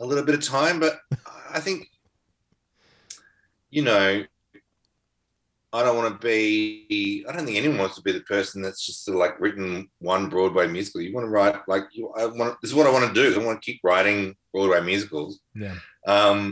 a 0.00 0.06
little 0.06 0.24
bit 0.24 0.34
of 0.34 0.42
time, 0.42 0.80
but 0.80 1.00
I 1.52 1.60
think 1.60 1.90
you 3.70 3.82
know 3.82 4.24
I 5.72 5.84
don't 5.84 5.96
want 5.96 6.20
to 6.20 6.26
be. 6.26 7.24
I 7.28 7.32
don't 7.32 7.46
think 7.46 7.56
anyone 7.56 7.78
wants 7.78 7.94
to 7.96 8.02
be 8.02 8.10
the 8.10 8.20
person 8.20 8.60
that's 8.60 8.84
just 8.84 9.04
sort 9.04 9.14
of 9.14 9.20
like 9.20 9.40
written 9.40 9.88
one 10.00 10.28
Broadway 10.28 10.66
musical. 10.66 11.00
You 11.00 11.14
want 11.14 11.26
to 11.26 11.30
write 11.30 11.56
like 11.68 11.84
you. 11.92 12.10
I 12.10 12.26
want. 12.26 12.60
This 12.60 12.72
is 12.72 12.74
what 12.74 12.86
I 12.86 12.90
want 12.90 13.06
to 13.06 13.14
do. 13.14 13.40
I 13.40 13.44
want 13.44 13.62
to 13.62 13.72
keep 13.72 13.80
writing 13.84 14.34
Broadway 14.52 14.80
musicals. 14.80 15.40
Yeah. 15.54 15.76
Um, 16.06 16.50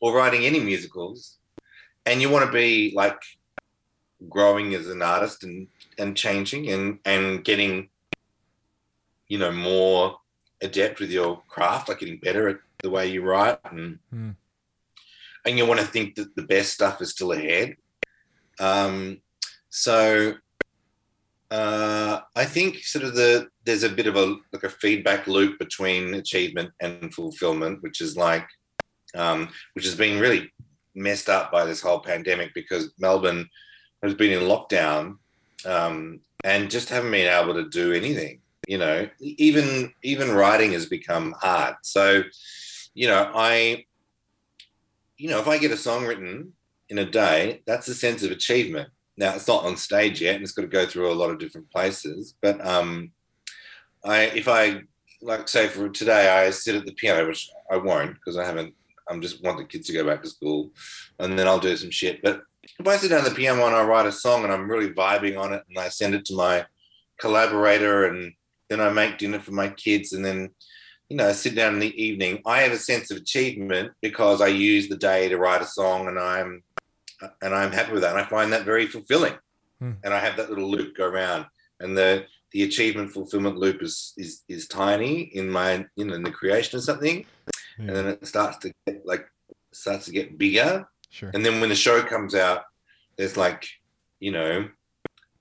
or 0.00 0.14
writing 0.14 0.44
any 0.44 0.60
musicals, 0.60 1.38
and 2.06 2.20
you 2.20 2.30
want 2.30 2.46
to 2.46 2.52
be 2.52 2.92
like 2.94 3.20
growing 4.28 4.74
as 4.74 4.88
an 4.88 5.02
artist 5.02 5.42
and 5.42 5.66
and 5.98 6.16
changing 6.16 6.68
and 6.70 6.98
and 7.04 7.44
getting 7.44 7.88
you 9.28 9.38
know 9.38 9.50
more 9.50 10.18
adept 10.60 11.00
with 11.00 11.10
your 11.10 11.42
craft 11.48 11.88
like 11.88 11.98
getting 11.98 12.18
better 12.18 12.48
at 12.48 12.58
the 12.82 12.90
way 12.90 13.08
you 13.08 13.22
write 13.22 13.58
and 13.64 13.98
mm. 14.14 14.34
and 15.44 15.58
you 15.58 15.66
want 15.66 15.80
to 15.80 15.86
think 15.86 16.14
that 16.14 16.34
the 16.36 16.42
best 16.42 16.72
stuff 16.72 17.00
is 17.00 17.10
still 17.10 17.32
ahead 17.32 17.76
um 18.60 19.18
so 19.70 20.34
uh 21.50 22.20
i 22.36 22.44
think 22.44 22.78
sort 22.78 23.04
of 23.04 23.14
the 23.14 23.48
there's 23.64 23.82
a 23.82 23.88
bit 23.88 24.06
of 24.06 24.16
a 24.16 24.36
like 24.52 24.64
a 24.64 24.68
feedback 24.68 25.26
loop 25.26 25.58
between 25.58 26.14
achievement 26.14 26.70
and 26.80 27.14
fulfillment 27.14 27.82
which 27.82 28.00
is 28.00 28.16
like 28.16 28.46
um 29.14 29.48
which 29.74 29.84
has 29.84 29.94
been 29.94 30.20
really 30.20 30.50
messed 30.94 31.28
up 31.28 31.50
by 31.50 31.64
this 31.64 31.80
whole 31.80 32.00
pandemic 32.00 32.52
because 32.54 32.92
melbourne 32.98 33.48
has 34.02 34.14
been 34.14 34.32
in 34.32 34.48
lockdown 34.48 35.16
um, 35.64 36.20
and 36.44 36.70
just 36.70 36.88
haven't 36.88 37.10
been 37.10 37.32
able 37.32 37.54
to 37.54 37.68
do 37.68 37.92
anything. 37.92 38.40
You 38.68 38.78
know, 38.78 39.08
even 39.20 39.92
even 40.02 40.30
writing 40.30 40.72
has 40.72 40.86
become 40.86 41.34
hard. 41.40 41.74
So, 41.82 42.22
you 42.94 43.08
know, 43.08 43.30
I, 43.34 43.84
you 45.16 45.28
know, 45.28 45.40
if 45.40 45.48
I 45.48 45.58
get 45.58 45.72
a 45.72 45.76
song 45.76 46.06
written 46.06 46.52
in 46.92 46.98
a 46.98 47.10
day, 47.10 47.62
that's 47.66 47.88
a 47.88 47.94
sense 47.94 48.22
of 48.22 48.30
achievement. 48.30 48.90
Now 49.16 49.34
it's 49.34 49.48
not 49.48 49.64
on 49.64 49.78
stage 49.78 50.20
yet, 50.20 50.34
and 50.34 50.44
it's 50.44 50.52
got 50.52 50.62
to 50.62 50.68
go 50.68 50.84
through 50.84 51.10
a 51.10 51.14
lot 51.14 51.30
of 51.30 51.38
different 51.38 51.70
places. 51.70 52.34
But 52.42 52.64
um, 52.64 53.12
I, 54.04 54.24
if 54.24 54.46
I 54.46 54.82
like, 55.22 55.48
say 55.48 55.68
for 55.68 55.88
today, 55.88 56.28
I 56.28 56.50
sit 56.50 56.76
at 56.76 56.84
the 56.84 56.92
piano, 56.92 57.26
which 57.26 57.50
I 57.70 57.78
won't 57.78 58.14
because 58.14 58.36
I 58.36 58.44
haven't. 58.44 58.74
I'm 59.08 59.22
just 59.22 59.42
want 59.42 59.56
the 59.56 59.64
kids 59.64 59.86
to 59.86 59.94
go 59.94 60.04
back 60.04 60.22
to 60.22 60.28
school, 60.28 60.70
and 61.18 61.38
then 61.38 61.48
I'll 61.48 61.58
do 61.58 61.74
some 61.76 61.90
shit. 61.90 62.20
But 62.22 62.42
if 62.78 62.86
I 62.86 62.96
sit 62.96 63.08
down 63.08 63.24
at 63.24 63.30
the 63.30 63.34
piano 63.34 63.66
and 63.66 63.74
I 63.74 63.84
write 63.84 64.06
a 64.06 64.12
song 64.12 64.44
and 64.44 64.52
I'm 64.52 64.70
really 64.70 64.90
vibing 64.90 65.38
on 65.40 65.54
it 65.54 65.62
and 65.68 65.78
I 65.78 65.88
send 65.88 66.14
it 66.14 66.26
to 66.26 66.36
my 66.36 66.66
collaborator 67.18 68.04
and 68.06 68.32
then 68.68 68.80
I 68.80 68.90
make 68.90 69.18
dinner 69.18 69.40
for 69.40 69.52
my 69.52 69.68
kids 69.68 70.12
and 70.12 70.24
then 70.24 70.50
you 71.08 71.16
know 71.16 71.32
sit 71.32 71.54
down 71.54 71.74
in 71.74 71.80
the 71.80 72.02
evening 72.02 72.40
I 72.46 72.60
have 72.60 72.72
a 72.72 72.78
sense 72.78 73.10
of 73.10 73.18
achievement 73.18 73.92
because 74.00 74.40
I 74.40 74.46
use 74.46 74.88
the 74.88 74.96
day 74.96 75.28
to 75.28 75.36
write 75.36 75.60
a 75.60 75.66
song 75.66 76.08
and 76.08 76.18
I'm 76.18 76.62
and 77.40 77.54
I'm 77.54 77.72
happy 77.72 77.92
with 77.92 78.02
that. 78.02 78.10
And 78.10 78.20
I 78.20 78.24
find 78.24 78.52
that 78.52 78.64
very 78.64 78.86
fulfilling. 78.86 79.34
Hmm. 79.82 79.94
and 80.04 80.14
I 80.14 80.20
have 80.20 80.36
that 80.36 80.48
little 80.48 80.70
loop 80.70 80.96
go 80.96 81.06
around. 81.06 81.46
And 81.80 81.98
the 81.98 82.26
the 82.52 82.62
achievement 82.62 83.10
fulfillment 83.10 83.56
loop 83.56 83.82
is 83.82 84.12
is 84.16 84.42
is 84.48 84.68
tiny 84.68 85.22
in 85.22 85.48
my 85.50 85.84
you 85.96 86.04
know 86.04 86.14
in 86.14 86.22
the 86.22 86.30
creation 86.30 86.78
of 86.78 86.84
something. 86.84 87.26
Yeah. 87.78 87.86
and 87.86 87.96
then 87.96 88.06
it 88.06 88.26
starts 88.26 88.58
to 88.58 88.72
get 88.86 89.04
like 89.04 89.26
starts 89.72 90.04
to 90.06 90.12
get 90.12 90.38
bigger. 90.38 90.86
Sure. 91.10 91.30
And 91.34 91.44
then 91.44 91.60
when 91.60 91.70
the 91.70 91.74
show 91.74 92.02
comes 92.02 92.34
out, 92.34 92.62
there's 93.16 93.36
like, 93.36 93.66
you 94.20 94.30
know, 94.30 94.68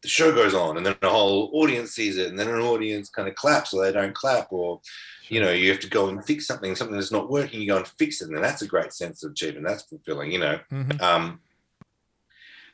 the 0.01 0.07
show 0.07 0.33
goes 0.33 0.53
on 0.53 0.77
and 0.77 0.85
then 0.85 0.95
the 1.01 1.09
whole 1.09 1.51
audience 1.53 1.91
sees 1.91 2.17
it. 2.17 2.29
And 2.29 2.39
then 2.39 2.49
an 2.49 2.61
audience 2.61 3.09
kind 3.09 3.27
of 3.27 3.35
claps 3.35 3.73
or 3.73 3.83
they 3.83 3.91
don't 3.91 4.15
clap 4.15 4.51
or 4.51 4.81
you 5.29 5.39
know 5.39 5.51
you 5.51 5.69
have 5.69 5.79
to 5.81 5.89
go 5.89 6.09
and 6.09 6.25
fix 6.25 6.47
something 6.47 6.75
something 6.75 6.95
that's 6.95 7.11
not 7.11 7.29
working 7.29 7.61
you 7.61 7.67
go 7.67 7.77
and 7.77 7.87
fix 7.87 8.21
it. 8.21 8.27
And 8.27 8.35
then 8.35 8.41
that's 8.41 8.63
a 8.63 8.67
great 8.67 8.93
sense 8.93 9.23
of 9.23 9.31
achievement. 9.31 9.67
That's 9.67 9.83
fulfilling 9.83 10.31
you 10.31 10.39
know. 10.39 10.59
Mm-hmm. 10.71 11.01
um, 11.01 11.39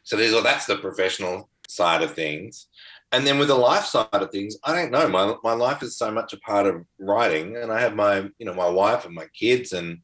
so 0.08 0.15
there's 0.15 0.34
all 0.34 0.41
that's 0.41 0.65
the 0.65 0.78
professional 0.78 1.50
side 1.67 2.02
of 2.02 2.13
things 2.13 2.67
and 3.12 3.28
then 3.28 3.38
with 3.38 3.50
the 3.50 3.56
life 3.56 3.84
side 3.84 4.08
of 4.13 4.32
things 4.32 4.56
i 4.63 4.74
don't 4.74 4.91
know 4.91 5.08
my, 5.10 5.36
my 5.43 5.54
life 5.54 5.84
is 5.84 5.98
so 5.98 6.10
much 6.10 6.32
a 6.32 6.38
part 6.38 6.65
of 6.65 6.86
writing 6.98 7.58
and 7.58 7.74
i 7.74 7.80
have 7.80 7.93
my 7.93 8.20
you 8.39 8.46
know 8.46 8.54
my 8.54 8.70
wife 8.70 9.06
and 9.06 9.13
my 9.13 9.28
kids 9.38 9.74
and 9.74 10.00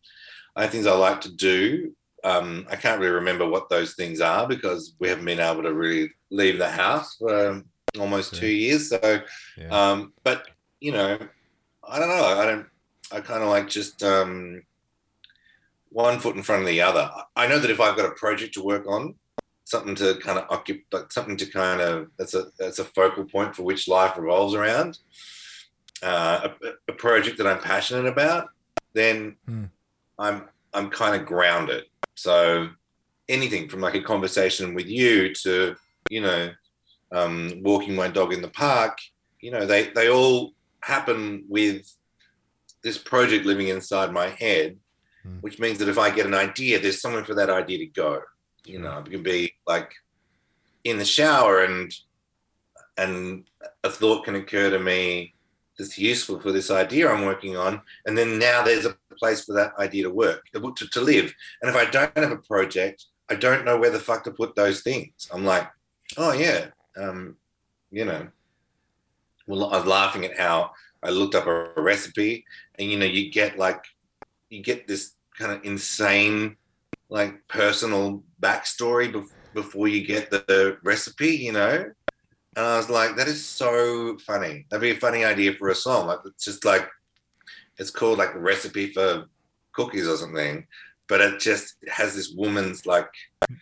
i 0.58 0.64
have 0.64 0.72
things 0.72 0.88
i 0.88 0.94
like 0.94 1.22
to 1.22 1.34
do 1.34 1.94
um, 2.24 2.66
I 2.70 2.78
can't 2.78 3.02
really 3.02 3.12
remember 3.12 3.46
what 3.46 3.68
those 3.70 3.96
things 3.96 4.22
are 4.22 4.48
because 4.48 4.96
we 4.98 5.10
haven't 5.10 5.26
been 5.26 5.42
able 5.42 5.64
to 5.64 5.74
really 5.74 6.10
leave 6.32 6.58
the 6.58 6.70
house 6.70 7.18
for 7.18 7.62
almost 8.00 8.36
two 8.36 8.48
years. 8.48 8.90
So, 8.90 9.22
yeah. 9.58 9.68
um, 9.68 10.14
but 10.24 10.48
you 10.80 10.94
know, 10.94 11.18
I 11.86 12.00
don't 12.00 12.08
know. 12.08 12.24
I 12.24 12.46
don't. 12.46 12.68
I 13.12 13.20
kind 13.20 13.44
of 13.44 13.50
like 13.50 13.68
just 13.68 14.02
um, 14.04 14.64
one 15.90 16.20
foot 16.20 16.38
in 16.38 16.44
front 16.44 16.62
of 16.62 16.68
the 16.68 16.82
other. 16.82 17.12
I 17.36 17.48
know 17.48 17.60
that 17.60 17.70
if 17.70 17.82
I've 17.82 17.98
got 17.98 18.10
a 18.10 18.16
project 18.16 18.54
to 18.54 18.64
work 18.64 18.88
on, 18.88 19.16
something 19.66 19.96
to 19.96 20.16
kind 20.16 20.40
of 20.40 20.46
occupy, 20.50 21.00
something 21.10 21.38
to 21.38 21.46
kind 21.46 21.82
of 21.82 22.08
that's 22.18 22.34
a 22.34 22.46
that's 22.60 22.80
a 22.80 22.86
focal 22.86 23.26
point 23.26 23.56
for 23.56 23.64
which 23.64 23.88
life 23.88 24.18
revolves 24.18 24.54
around. 24.54 25.00
Uh, 26.02 26.50
a, 26.64 26.92
a, 26.92 26.94
project 26.94 27.38
that 27.38 27.48
I'm 27.48 27.60
passionate 27.60 28.06
about, 28.06 28.50
then 28.94 29.38
hmm. 29.48 29.66
I'm 30.20 30.50
I'm 30.74 30.90
kind 30.90 31.16
of 31.16 31.26
grounded. 31.26 31.86
So 32.16 32.70
anything 33.30 33.70
from 33.70 33.82
like 33.82 33.96
a 33.96 34.02
conversation 34.02 34.74
with 34.74 34.88
you 34.88 35.34
to, 35.36 35.76
you 36.10 36.22
know, 36.22 36.52
um, 37.12 37.62
walking 37.62 37.96
my 37.96 38.08
dog 38.08 38.34
in 38.34 38.42
the 38.42 38.50
park, 38.50 38.98
you 39.40 39.52
know, 39.52 39.66
they, 39.66 39.90
they 39.90 40.10
all 40.10 40.54
happen 40.82 41.46
with 41.48 41.86
this 42.84 42.98
project 42.98 43.46
living 43.46 43.70
inside 43.70 44.12
my 44.12 44.28
head, 44.28 44.78
mm. 45.26 45.42
which 45.42 45.60
means 45.60 45.78
that 45.80 45.90
if 45.90 45.98
I 45.98 46.10
get 46.10 46.26
an 46.26 46.34
idea, 46.34 46.80
there's 46.80 47.02
somewhere 47.02 47.24
for 47.24 47.36
that 47.36 47.50
idea 47.50 47.78
to 47.80 47.86
go. 47.86 48.22
You 48.66 48.80
know, 48.80 49.00
it 49.00 49.10
can 49.10 49.24
be 49.24 49.54
like 49.68 49.92
in 50.84 50.98
the 50.98 51.06
shower 51.06 51.64
and 51.64 51.94
and 52.98 53.44
a 53.84 53.90
thought 53.90 54.26
can 54.26 54.36
occur 54.36 54.70
to 54.70 54.80
me 54.80 55.34
that's 55.78 55.98
useful 55.98 56.40
for 56.40 56.52
this 56.52 56.70
idea 56.70 57.10
I'm 57.10 57.26
working 57.26 57.58
on. 57.58 57.82
And 58.06 58.18
then 58.18 58.38
now 58.38 58.64
there's 58.64 58.86
a 58.86 58.96
place 59.18 59.44
for 59.44 59.54
that 59.54 59.74
idea 59.80 60.04
to 60.04 60.12
work, 60.12 60.44
to, 60.54 60.74
to 60.74 61.02
live. 61.02 61.34
And 61.62 61.70
if 61.70 61.76
I 61.76 61.86
don't 61.90 62.16
have 62.18 62.32
a 62.32 62.38
project, 62.38 63.06
I 63.30 63.36
don't 63.36 63.66
know 63.66 63.78
where 63.78 63.90
the 63.90 64.00
fuck 64.00 64.24
to 64.26 64.32
put 64.32 64.56
those 64.56 64.82
things. 64.82 65.28
I'm 65.34 65.46
like, 65.46 65.68
oh 66.18 66.34
yeah, 66.34 66.68
um, 66.98 67.36
you 67.92 68.06
know. 68.06 68.28
Well, 69.48 69.74
I 69.74 69.78
was 69.78 69.86
laughing 69.86 70.24
at 70.26 70.38
how 70.38 70.72
I 71.02 71.10
looked 71.10 71.36
up 71.36 71.48
a, 71.48 71.72
a 71.76 71.82
recipe, 71.82 72.46
and 72.76 72.90
you 72.90 72.98
know, 72.98 73.06
you 73.06 73.32
get 73.32 73.58
like, 73.58 73.84
you 74.50 74.62
get 74.62 74.88
this 74.88 75.14
kind 75.38 75.52
of 75.52 75.66
insane, 75.66 76.56
like 77.14 77.48
personal 77.48 78.24
backstory 78.42 79.14
be- 79.14 79.30
before 79.54 79.88
you 79.88 80.04
get 80.04 80.32
the, 80.32 80.44
the 80.48 80.78
recipe, 80.84 81.30
you 81.30 81.52
know. 81.52 81.86
And 82.56 82.66
I 82.66 82.76
was 82.76 82.90
like, 82.90 83.16
that 83.16 83.28
is 83.28 83.46
so 83.46 84.18
funny. 84.18 84.66
That'd 84.70 84.82
be 84.82 84.98
a 84.98 85.00
funny 85.00 85.24
idea 85.24 85.54
for 85.54 85.70
a 85.70 85.76
song. 85.76 86.08
Like 86.08 86.20
it's 86.26 86.44
just 86.44 86.66
like 86.66 86.90
it's 87.78 87.92
called 87.92 88.18
like 88.18 88.34
recipe 88.34 88.92
for 88.92 89.26
cookies 89.74 90.08
or 90.08 90.18
something. 90.18 90.66
But 91.08 91.22
it 91.22 91.40
just 91.40 91.76
has 91.88 92.16
this 92.16 92.34
woman's 92.36 92.88
like 92.88 93.10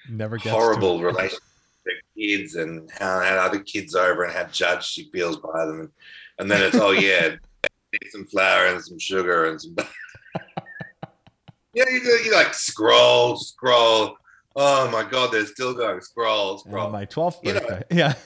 never 0.09 0.37
horrible 0.37 1.01
relationship 1.03 1.41
with 1.85 1.95
kids 2.17 2.55
and 2.55 2.89
how 2.97 3.19
had 3.19 3.37
other 3.37 3.59
kids 3.59 3.95
over 3.95 4.23
and 4.23 4.33
how 4.33 4.45
judged 4.45 4.85
she 4.85 5.09
feels 5.11 5.37
by 5.37 5.65
them. 5.65 5.79
And, 5.81 5.89
and 6.39 6.51
then 6.51 6.61
it's 6.61 6.77
oh 6.77 6.91
yeah, 6.91 7.35
some 8.11 8.25
flour 8.27 8.67
and 8.67 8.81
some 8.81 8.97
sugar 8.97 9.49
and 9.49 9.61
some 9.61 9.75
Yeah, 11.73 11.85
you, 11.89 11.99
you 12.25 12.33
like 12.33 12.53
scroll, 12.53 13.37
scroll, 13.37 14.17
Oh 14.55 14.89
my 14.91 15.03
God, 15.03 15.31
they're 15.31 15.45
still 15.45 15.73
going. 15.73 16.01
Scroll, 16.01 16.57
scroll. 16.57 16.89
my 16.89 17.05
12th 17.05 17.41
birthday. 17.41 17.83
You 17.89 17.97
know, 17.97 18.13
yeah. 18.15 18.15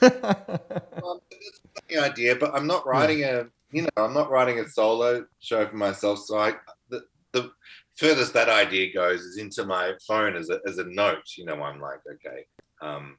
um, 1.04 1.20
it's 1.30 1.60
a 1.64 1.82
funny 1.82 1.98
idea, 2.00 2.36
but 2.36 2.54
I'm 2.54 2.66
not 2.66 2.86
writing 2.86 3.20
yeah. 3.20 3.42
a, 3.42 3.44
you 3.70 3.82
know, 3.82 3.88
I'm 3.96 4.14
not 4.14 4.30
writing 4.30 4.58
a 4.58 4.68
solo 4.68 5.24
show 5.38 5.66
for 5.68 5.76
myself. 5.76 6.18
So 6.20 6.38
I, 6.38 6.54
the, 6.88 7.04
the 7.32 7.52
furthest 7.96 8.32
that 8.32 8.48
idea 8.48 8.92
goes 8.92 9.20
is 9.20 9.38
into 9.38 9.64
my 9.64 9.92
phone 10.06 10.34
as 10.34 10.50
a, 10.50 10.58
as 10.66 10.78
a 10.78 10.84
note. 10.84 11.22
You 11.36 11.44
know, 11.44 11.62
I'm 11.62 11.80
like, 11.80 12.00
okay, 12.14 12.46
um, 12.82 13.18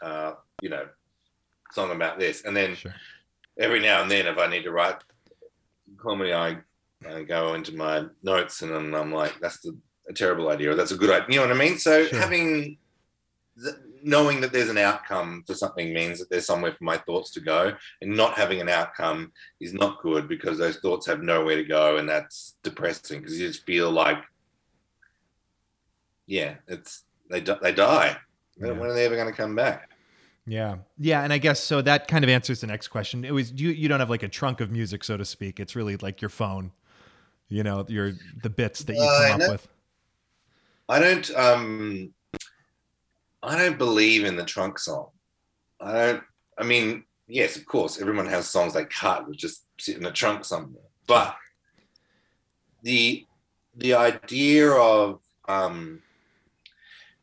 uh, 0.00 0.32
you 0.62 0.70
know, 0.70 0.86
song 1.72 1.90
about 1.90 2.18
this. 2.18 2.44
And 2.44 2.56
then 2.56 2.76
Sure. 2.76 2.94
every 3.58 3.80
now 3.80 4.00
and 4.00 4.10
then, 4.10 4.26
if 4.26 4.38
I 4.38 4.46
need 4.46 4.62
to 4.62 4.72
write 4.72 4.96
comedy, 5.98 6.32
I, 6.32 6.56
I 7.06 7.22
go 7.22 7.54
into 7.54 7.74
my 7.76 8.04
notes 8.22 8.62
and 8.62 8.72
then 8.72 8.94
I'm 8.94 9.12
like, 9.12 9.38
that's 9.40 9.60
the, 9.60 9.76
a 10.08 10.12
terrible 10.12 10.48
idea, 10.48 10.70
or 10.70 10.74
that's 10.74 10.90
a 10.90 10.96
good 10.96 11.10
idea. 11.10 11.26
You 11.28 11.36
know 11.36 11.48
what 11.54 11.56
I 11.56 11.58
mean? 11.68 11.78
So 11.78 12.06
Sure. 12.06 12.18
having, 12.18 12.78
knowing 14.02 14.40
that 14.40 14.52
there's 14.52 14.68
an 14.70 14.78
outcome 14.78 15.44
for 15.46 15.54
something 15.54 15.92
means 15.92 16.18
that 16.18 16.30
there's 16.30 16.46
somewhere 16.46 16.72
for 16.72 16.84
my 16.84 16.96
thoughts 16.98 17.30
to 17.32 17.40
go, 17.40 17.72
and 18.00 18.16
not 18.16 18.34
having 18.34 18.60
an 18.60 18.68
outcome 18.68 19.32
is 19.60 19.72
not 19.74 20.00
good 20.02 20.28
because 20.28 20.58
those 20.58 20.78
thoughts 20.78 21.06
have 21.06 21.22
nowhere 21.22 21.56
to 21.56 21.64
go, 21.64 21.98
and 21.98 22.08
that's 22.08 22.56
depressing 22.62 23.20
because 23.20 23.38
you 23.38 23.46
just 23.48 23.64
feel 23.64 23.90
like, 23.90 24.18
yeah, 26.26 26.54
it's 26.66 27.04
they 27.30 27.40
they 27.40 27.72
die. 27.72 28.16
When- 28.56 28.72
Yeah. 28.72 28.78
When 28.78 28.90
are 28.90 28.94
they 28.94 29.06
ever 29.06 29.14
going 29.16 29.30
to 29.30 29.36
come 29.36 29.54
back? 29.54 29.90
Yeah. 30.46 30.78
Yeah. 30.98 31.22
And 31.22 31.32
I 31.32 31.38
guess 31.38 31.60
so 31.62 31.80
that 31.82 32.08
kind 32.08 32.24
of 32.24 32.30
answers 32.30 32.60
the 32.62 32.66
next 32.66 32.88
question. 32.88 33.24
It 33.24 33.32
was 33.32 33.52
you 33.52 33.68
you 33.70 33.88
don't 33.88 34.00
have 34.00 34.10
like 34.10 34.22
a 34.22 34.28
trunk 34.28 34.60
of 34.60 34.70
music, 34.70 35.04
so 35.04 35.16
to 35.16 35.24
speak. 35.24 35.60
It's 35.60 35.76
really 35.76 35.96
like 35.98 36.20
your 36.22 36.28
phone. 36.30 36.72
You 37.48 37.62
know, 37.62 37.84
your 37.88 38.12
the 38.42 38.50
bits 38.50 38.84
that 38.84 38.94
you 38.94 39.02
Uh, 39.02 39.28
come 39.28 39.40
up 39.42 39.48
with. 39.48 39.68
I 40.88 40.98
don't 40.98 41.30
um 41.36 42.12
I 43.42 43.56
don't 43.56 43.78
believe 43.78 44.24
in 44.24 44.36
the 44.36 44.44
trunk 44.44 44.78
song. 44.78 45.08
I 45.80 45.92
don't 45.92 46.22
I 46.58 46.64
mean, 46.64 47.04
yes, 47.26 47.56
of 47.56 47.64
course, 47.66 48.00
everyone 48.00 48.26
has 48.26 48.48
songs 48.48 48.74
they 48.74 48.84
cut 48.84 49.28
which 49.28 49.38
just 49.38 49.64
sit 49.78 49.96
in 49.96 50.02
the 50.02 50.10
trunk 50.10 50.44
somewhere. 50.44 50.82
But 51.06 51.36
the 52.82 53.26
the 53.76 53.94
idea 53.94 54.70
of 54.70 55.20
um 55.48 56.02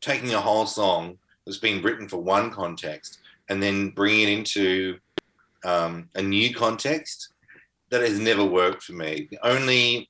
taking 0.00 0.34
a 0.34 0.40
whole 0.40 0.66
song 0.66 1.18
that's 1.44 1.58
been 1.58 1.82
written 1.82 2.08
for 2.08 2.18
one 2.18 2.50
context 2.50 3.20
and 3.48 3.62
then 3.62 3.90
bringing 3.90 4.28
it 4.28 4.38
into 4.38 4.98
um, 5.64 6.08
a 6.14 6.22
new 6.22 6.54
context 6.54 7.32
that 7.90 8.02
has 8.02 8.18
never 8.18 8.44
worked 8.44 8.82
for 8.82 8.92
me. 8.92 9.28
The 9.30 9.38
only 9.46 10.08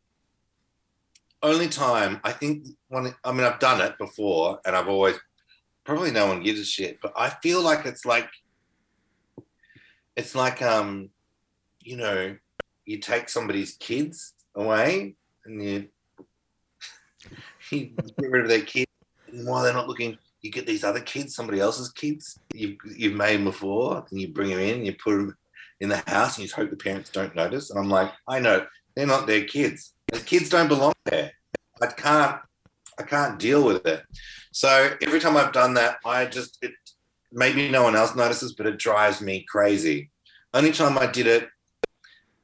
only 1.43 1.69
time 1.69 2.21
I 2.25 2.33
think 2.33 2.67
when 2.89 3.15
I 3.25 3.33
mean 3.33 3.45
I've 3.45 3.59
done 3.59 3.81
it 3.81 3.99
before 3.99 4.61
and 4.65 4.75
I've 4.75 4.89
always 4.89 5.17
probably 5.85 6.11
no 6.11 6.27
one 6.27 6.43
gives 6.43 6.61
a 6.61 6.65
shit, 6.65 6.99
but 7.01 7.13
I 7.17 7.31
feel 7.31 7.63
like 7.63 7.87
it's 7.87 8.05
like 8.05 8.29
it's 10.17 10.35
like 10.35 10.63
um 10.63 11.11
you 11.81 11.97
know 11.97 12.37
you 12.85 12.99
take 12.99 13.29
somebody's 13.29 13.77
kids 13.77 14.35
away 14.55 15.15
and 15.45 15.63
you 15.63 15.89
you 17.71 17.91
get 17.97 18.31
rid 18.31 18.43
of 18.43 18.49
their 18.49 18.63
kids. 18.63 18.91
And 19.29 19.47
while 19.47 19.63
they're 19.63 19.73
not 19.73 19.89
looking 19.89 20.19
you 20.41 20.51
get 20.51 20.67
these 20.67 20.85
other 20.85 21.01
kids 21.01 21.35
somebody 21.35 21.59
else's 21.59 21.91
kids 21.91 22.39
you've, 22.55 22.77
you've 22.97 23.15
made 23.17 23.43
before 23.43 24.07
and 24.11 24.21
you 24.21 24.29
bring 24.29 24.51
them 24.51 24.61
in 24.61 24.77
and 24.77 24.87
you 24.87 24.95
put 24.95 25.17
them 25.17 25.37
in 25.81 25.89
the 25.89 26.03
house 26.07 26.39
and 26.39 26.47
you 26.47 26.55
hope 26.55 26.71
the 26.71 26.77
parents 26.77 27.11
don't 27.11 27.35
notice. 27.35 27.71
And 27.71 27.79
I'm 27.79 27.91
like 27.91 28.11
I 28.27 28.41
know 28.41 28.65
they're 28.95 29.07
not 29.07 29.27
their 29.27 29.45
kids 29.45 29.93
the 30.13 30.21
kids 30.21 30.49
don't 30.49 30.69
belong 30.69 30.93
there 31.05 31.33
I 31.81 31.87
can't 31.87 32.41
I 32.99 33.03
can't 33.03 33.39
deal 33.39 33.63
with 33.63 33.85
it. 33.87 34.03
So 34.53 34.97
every 35.03 35.21
time 35.21 35.37
I've 35.37 35.53
done 35.53 35.75
that, 35.75 35.99
I 36.05 36.25
just 36.25 36.59
it 36.63 36.73
maybe 37.31 37.69
no 37.69 37.83
one 37.83 37.95
else 37.95 38.17
notices, 38.17 38.55
but 38.55 38.67
it 38.67 38.79
drives 38.79 39.21
me 39.21 39.45
crazy. 39.47 40.11
Only 40.55 40.73
time 40.73 40.97
I 40.97 41.07
did 41.07 41.27
it 41.27 41.49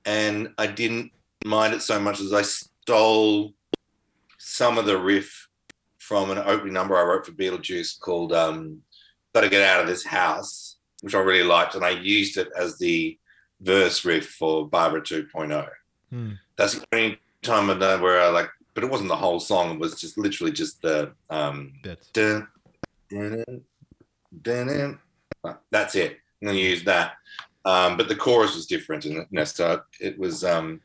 and 0.04 0.50
I 0.58 0.66
didn't 0.66 1.12
mind 1.44 1.72
it 1.72 1.80
so 1.80 1.98
much 1.98 2.20
as 2.20 2.32
I 2.34 2.42
stole 2.42 3.54
some 4.38 4.76
of 4.76 4.84
the 4.84 4.98
riff 4.98 5.48
from 5.98 6.30
an 6.30 6.38
opening 6.38 6.74
number 6.74 6.96
I 6.96 7.02
wrote 7.02 7.24
for 7.24 7.32
Beetlejuice 7.32 7.98
called 8.00 8.32
um, 8.34 8.82
Gotta 9.34 9.48
Get 9.48 9.62
Out 9.62 9.80
of 9.80 9.86
This 9.86 10.04
House, 10.04 10.76
which 11.00 11.14
I 11.14 11.20
really 11.20 11.44
liked, 11.44 11.76
and 11.76 11.84
I 11.84 11.90
used 11.90 12.36
it 12.36 12.48
as 12.58 12.76
the 12.76 13.18
verse 13.60 14.04
riff 14.04 14.28
for 14.28 14.68
Barbara 14.68 15.00
2.0 15.00 15.68
Hmm. 16.10 16.32
that's 16.56 16.74
the 16.74 16.84
only 16.92 17.18
time 17.42 17.70
I've 17.70 17.80
done 17.80 18.00
where 18.00 18.20
I 18.20 18.28
like, 18.28 18.48
but 18.74 18.84
it 18.84 18.90
wasn't 18.90 19.08
the 19.08 19.16
whole 19.16 19.40
song. 19.40 19.72
It 19.72 19.80
was 19.80 20.00
just 20.00 20.16
literally 20.16 20.52
just 20.52 20.80
the 20.82 21.12
um, 21.30 21.72
Bits. 21.82 22.08
dun, 22.12 22.48
dun, 23.10 23.44
dun, 24.42 24.66
dun. 24.66 24.98
That's 25.70 25.94
it. 25.94 26.18
I'm 26.40 26.48
gonna 26.48 26.58
use 26.58 26.84
that. 26.84 27.14
Um, 27.64 27.96
but 27.96 28.08
the 28.08 28.16
chorus 28.16 28.54
was 28.54 28.66
different, 28.66 29.04
and 29.04 29.14
you 29.14 29.26
know, 29.30 29.44
so 29.44 29.82
it 30.00 30.18
was 30.18 30.44
um, 30.44 30.80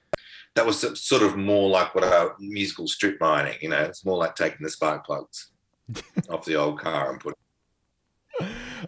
that 0.55 0.66
was 0.66 0.99
sort 0.99 1.24
of 1.24 1.38
more 1.38 1.70
like 1.70 1.93
what 1.95 2.03
a 2.03 2.32
musical 2.39 2.88
strip 2.88 3.20
mining. 3.22 3.58
You 3.62 3.70
know, 3.70 3.82
it's 3.84 4.05
more 4.05 4.18
like 4.18 4.36
taking 4.36 4.64
the 4.64 4.70
spark 4.70 5.05
plugs 5.05 5.51
off 6.30 6.45
the 6.45 6.55
old 6.55 6.80
car 6.80 7.12
and 7.12 7.20
putting. 7.20 7.38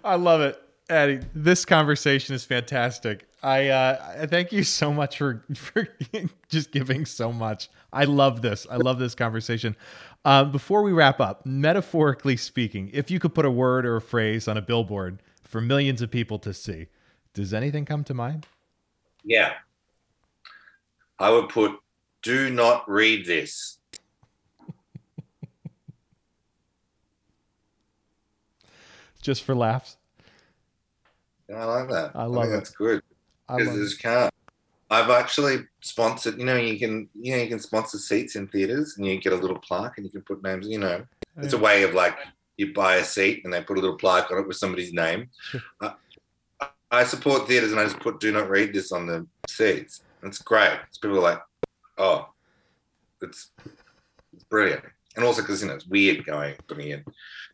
I 0.03 0.15
love 0.15 0.41
it. 0.41 0.61
Eddie, 0.89 1.19
this 1.33 1.65
conversation 1.65 2.35
is 2.35 2.43
fantastic. 2.43 3.28
I 3.41 3.69
uh, 3.69 4.15
I 4.21 4.25
thank 4.25 4.51
you 4.51 4.63
so 4.63 4.91
much 4.93 5.17
for 5.17 5.45
for 5.55 5.87
just 6.49 6.71
giving 6.71 7.05
so 7.05 7.31
much. 7.31 7.69
I 7.93 8.03
love 8.03 8.41
this. 8.41 8.67
I 8.69 8.75
love 8.75 8.99
this 8.99 9.15
conversation. 9.15 9.75
Um, 10.25 10.51
before 10.51 10.83
we 10.83 10.91
wrap 10.91 11.21
up, 11.21 11.45
metaphorically 11.45 12.35
speaking, 12.35 12.89
if 12.93 13.09
you 13.09 13.19
could 13.19 13.33
put 13.33 13.45
a 13.45 13.51
word 13.51 13.85
or 13.85 13.95
a 13.95 14.01
phrase 14.01 14.49
on 14.49 14.57
a 14.57 14.61
billboard 14.61 15.21
for 15.41 15.61
millions 15.61 16.01
of 16.01 16.11
people 16.11 16.37
to 16.39 16.53
see, 16.53 16.87
does 17.33 17.53
anything 17.53 17.85
come 17.85 18.03
to 18.03 18.13
mind? 18.13 18.45
Yeah, 19.23 19.53
I 21.17 21.29
would 21.29 21.47
put. 21.49 21.79
Do 22.21 22.49
not 22.49 22.83
read 22.89 23.25
this. 23.25 23.77
Just 29.21 29.43
for 29.43 29.55
laughs. 29.55 29.95
I 31.53 31.63
like 31.63 31.87
that. 31.89 32.11
I 32.13 32.25
love 32.25 32.43
think 32.43 32.53
it. 32.53 32.57
That's 32.57 32.71
good. 32.71 33.01
Because 33.49 33.67
love 33.67 33.75
they 33.75 33.81
it. 33.81 33.85
just 33.85 34.01
can't. 34.01 34.33
I've 34.91 35.09
actually 35.09 35.59
sponsored. 35.81 36.39
You 36.39 36.45
know, 36.45 36.55
you 36.55 36.79
can 36.79 37.09
you 37.13 37.35
know 37.35 37.41
you 37.41 37.47
can 37.47 37.59
sponsor 37.59 37.97
seats 37.97 38.35
in 38.35 38.47
theaters, 38.47 38.95
and 38.97 39.05
you 39.05 39.19
get 39.19 39.33
a 39.33 39.37
little 39.37 39.59
plaque, 39.59 39.97
and 39.97 40.05
you 40.05 40.11
can 40.11 40.21
put 40.21 40.43
names. 40.43 40.67
You 40.67 40.79
know, 40.79 41.05
it's 41.37 41.53
a 41.53 41.57
way 41.57 41.83
of 41.83 41.93
like 41.93 42.17
you 42.57 42.73
buy 42.73 42.95
a 42.95 43.03
seat, 43.03 43.41
and 43.43 43.53
they 43.53 43.61
put 43.61 43.77
a 43.77 43.81
little 43.81 43.97
plaque 43.97 44.31
on 44.31 44.39
it 44.39 44.47
with 44.47 44.57
somebody's 44.57 44.93
name. 44.93 45.29
I, 45.81 45.93
I 46.91 47.03
support 47.03 47.47
theaters, 47.47 47.71
and 47.71 47.79
I 47.79 47.83
just 47.83 47.99
put 47.99 48.19
"Do 48.19 48.31
not 48.31 48.49
read 48.49 48.73
this" 48.73 48.91
on 48.91 49.05
the 49.05 49.27
seats. 49.47 50.01
It's 50.23 50.39
great. 50.39 50.79
It's 50.87 50.97
people 50.97 51.17
are 51.19 51.21
like, 51.21 51.41
oh, 51.97 52.29
it's 53.21 53.51
it's 54.33 54.43
brilliant, 54.45 54.83
and 55.15 55.23
also 55.23 55.41
because 55.41 55.61
you 55.61 55.67
know 55.67 55.75
it's 55.75 55.87
weird 55.87 56.25
going 56.25 56.55
putting 56.67 56.89
in. 56.89 57.05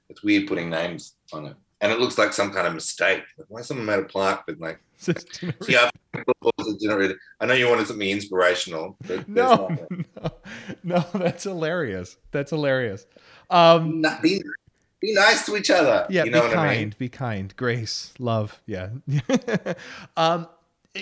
It's 0.10 0.24
weird 0.24 0.48
putting 0.48 0.70
names 0.70 1.16
on 1.34 1.48
it, 1.48 1.56
and 1.82 1.92
it 1.92 2.00
looks 2.00 2.18
like 2.18 2.34
some 2.34 2.52
kind 2.52 2.68
of 2.68 2.74
mistake. 2.74 3.24
Like, 3.38 3.48
why 3.50 3.62
someone 3.62 3.86
made 3.86 4.00
a 4.00 4.04
plaque 4.04 4.46
with 4.48 4.60
like. 4.60 4.80
Just 5.02 5.40
do 5.40 5.52
See, 5.62 5.76
I've 5.76 5.92
footballs 6.14 6.68
that 6.68 6.80
didn't 6.80 6.98
really. 6.98 7.16
I 7.40 7.46
know 7.46 7.54
you 7.54 7.70
wanted 7.70 7.88
something 7.88 8.10
inspirational, 8.10 8.98
but 9.06 9.28
no, 9.28 9.76
no, 9.92 10.32
no, 10.84 11.06
that's 11.14 11.44
hilarious. 11.44 12.18
That's 12.32 12.52
hilarious. 12.52 13.06
Um, 13.50 14.02
be, 14.22 14.42
be 15.02 15.14
nice 15.14 15.46
to 15.46 15.58
each 15.58 15.70
other. 15.70 16.08
Yeah, 16.10 16.24
you 16.24 16.32
know 16.32 16.42
be 16.42 16.48
what 16.48 16.56
kind, 16.56 16.70
I 16.70 16.78
mean. 16.78 16.96
be 16.98 17.10
kind, 17.10 17.56
grace, 17.56 18.14
love. 18.20 18.62
Yeah. 18.66 18.90
um, 20.18 20.48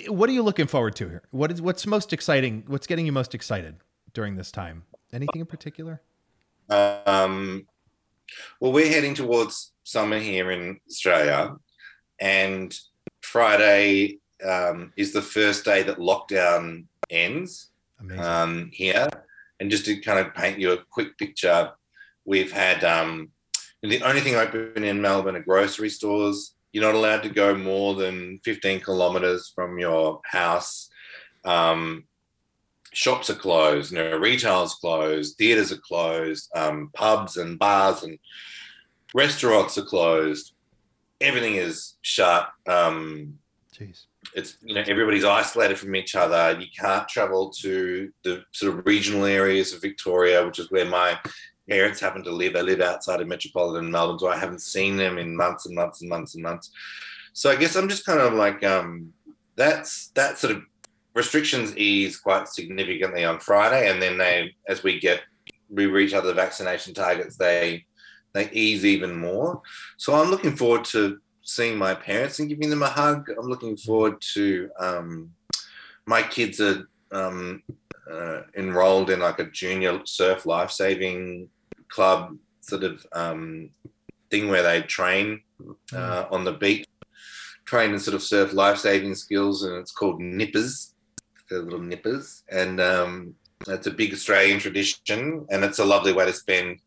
what 0.08 0.28
are 0.28 0.32
you 0.32 0.42
looking 0.42 0.66
forward 0.66 0.96
to 0.96 1.08
here? 1.08 1.22
What 1.30 1.52
is 1.52 1.62
what's 1.62 1.86
most 1.86 2.12
exciting? 2.12 2.64
What's 2.66 2.86
getting 2.86 3.06
you 3.06 3.12
most 3.12 3.34
excited 3.34 3.76
during 4.12 4.34
this 4.34 4.50
time? 4.50 4.82
Anything 5.12 5.40
in 5.40 5.46
particular? 5.46 6.02
Um, 6.68 7.66
well, 8.58 8.72
we're 8.72 8.88
heading 8.88 9.14
towards 9.14 9.70
summer 9.84 10.18
here 10.18 10.50
in 10.50 10.80
Australia, 10.88 11.56
and 12.20 12.76
Friday 13.22 14.18
um, 14.44 14.92
is 14.96 15.12
the 15.12 15.22
first 15.22 15.64
day 15.64 15.82
that 15.84 15.98
lockdown 15.98 16.86
ends. 17.10 17.70
Um, 18.18 18.70
here. 18.72 19.08
And 19.60 19.70
just 19.70 19.86
to 19.86 20.00
kind 20.00 20.18
of 20.18 20.34
paint 20.34 20.58
you 20.58 20.72
a 20.72 20.84
quick 20.90 21.16
picture, 21.16 21.70
we've 22.24 22.52
had 22.52 22.84
um, 22.84 23.30
the 23.82 24.02
only 24.02 24.20
thing 24.20 24.34
open 24.34 24.84
in 24.84 25.00
Melbourne 25.00 25.36
are 25.36 25.42
grocery 25.42 25.88
stores. 25.88 26.54
You're 26.72 26.84
not 26.84 26.94
allowed 26.94 27.22
to 27.22 27.28
go 27.28 27.54
more 27.54 27.94
than 27.94 28.40
15 28.44 28.80
kilometers 28.80 29.52
from 29.54 29.78
your 29.78 30.20
house. 30.24 30.90
Um, 31.44 32.04
shops 32.92 33.30
are 33.30 33.34
closed, 33.34 33.92
you 33.92 33.98
know, 33.98 34.16
retail's 34.16 34.74
closed, 34.74 35.36
theaters 35.36 35.72
are 35.72 35.78
closed, 35.78 36.50
um, 36.54 36.90
pubs 36.94 37.36
and 37.36 37.58
bars 37.58 38.02
and 38.02 38.18
restaurants 39.14 39.78
are 39.78 39.84
closed. 39.84 40.52
Everything 41.20 41.54
is 41.54 41.94
shut. 42.02 42.50
Um, 42.66 43.38
Jeez. 43.72 44.04
it's 44.34 44.58
you 44.62 44.74
know 44.74 44.84
everybody's 44.86 45.24
isolated 45.24 45.76
from 45.76 45.96
each 45.96 46.14
other 46.14 46.56
you 46.60 46.68
can't 46.78 47.08
travel 47.08 47.50
to 47.50 48.12
the 48.22 48.44
sort 48.52 48.72
of 48.72 48.86
regional 48.86 49.24
areas 49.24 49.72
of 49.72 49.80
victoria 49.80 50.46
which 50.46 50.60
is 50.60 50.70
where 50.70 50.84
my 50.84 51.18
parents 51.68 51.98
happen 51.98 52.22
to 52.22 52.30
live 52.30 52.52
they 52.52 52.62
live 52.62 52.80
outside 52.80 53.20
of 53.20 53.26
metropolitan 53.26 53.90
melbourne 53.90 54.16
so 54.16 54.28
i 54.28 54.36
haven't 54.36 54.62
seen 54.62 54.96
them 54.96 55.18
in 55.18 55.36
months 55.36 55.66
and 55.66 55.74
months 55.74 56.02
and 56.02 56.08
months 56.08 56.34
and 56.36 56.44
months 56.44 56.70
so 57.32 57.50
i 57.50 57.56
guess 57.56 57.74
i'm 57.74 57.88
just 57.88 58.06
kind 58.06 58.20
of 58.20 58.34
like 58.34 58.62
um 58.62 59.12
that's 59.56 60.08
that 60.14 60.38
sort 60.38 60.54
of 60.54 60.62
restrictions 61.14 61.76
ease 61.76 62.16
quite 62.18 62.48
significantly 62.48 63.24
on 63.24 63.38
Friday, 63.38 63.90
and 63.90 64.02
then 64.02 64.18
they, 64.18 64.54
as 64.68 64.82
we 64.82 64.98
get, 64.98 65.22
we 65.70 65.86
reach 65.86 66.12
other 66.12 66.34
vaccination 66.34 66.92
targets, 66.92 67.36
they 67.36 67.84
they 68.34 68.50
ease 68.50 68.84
even 68.84 69.16
more. 69.16 69.62
So 69.96 70.14
I'm 70.14 70.30
looking 70.30 70.56
forward 70.56 70.84
to 70.86 71.18
seeing 71.42 71.78
my 71.78 71.94
parents 71.94 72.38
and 72.38 72.48
giving 72.48 72.68
them 72.68 72.82
a 72.82 72.88
hug. 72.88 73.30
I'm 73.30 73.48
looking 73.48 73.76
forward 73.76 74.20
to 74.34 74.70
um, 74.78 75.30
my 76.06 76.22
kids 76.22 76.60
are 76.60 76.88
um, 77.12 77.62
uh, 78.10 78.42
enrolled 78.56 79.10
in 79.10 79.20
like 79.20 79.38
a 79.38 79.50
junior 79.50 80.00
surf 80.04 80.44
life 80.44 80.70
saving 80.70 81.48
club 81.88 82.36
sort 82.60 82.82
of 82.82 83.06
um, 83.12 83.70
thing 84.30 84.48
where 84.48 84.62
they 84.62 84.82
train 84.82 85.40
uh, 85.94 86.24
on 86.30 86.44
the 86.44 86.52
beach, 86.52 86.86
train 87.64 87.90
and 87.90 88.02
sort 88.02 88.14
of 88.14 88.22
surf 88.22 88.52
life 88.52 88.78
saving 88.78 89.14
skills, 89.14 89.62
and 89.62 89.76
it's 89.76 89.92
called 89.92 90.20
nippers. 90.20 90.94
They're 91.48 91.62
little 91.62 91.80
nippers, 91.80 92.42
and 92.50 92.80
um, 92.80 93.34
it's 93.68 93.86
a 93.86 93.90
big 93.90 94.12
Australian 94.12 94.58
tradition, 94.58 95.46
and 95.50 95.62
it's 95.62 95.78
a 95.78 95.84
lovely 95.84 96.12
way 96.12 96.24
to 96.24 96.32
spend 96.32 96.80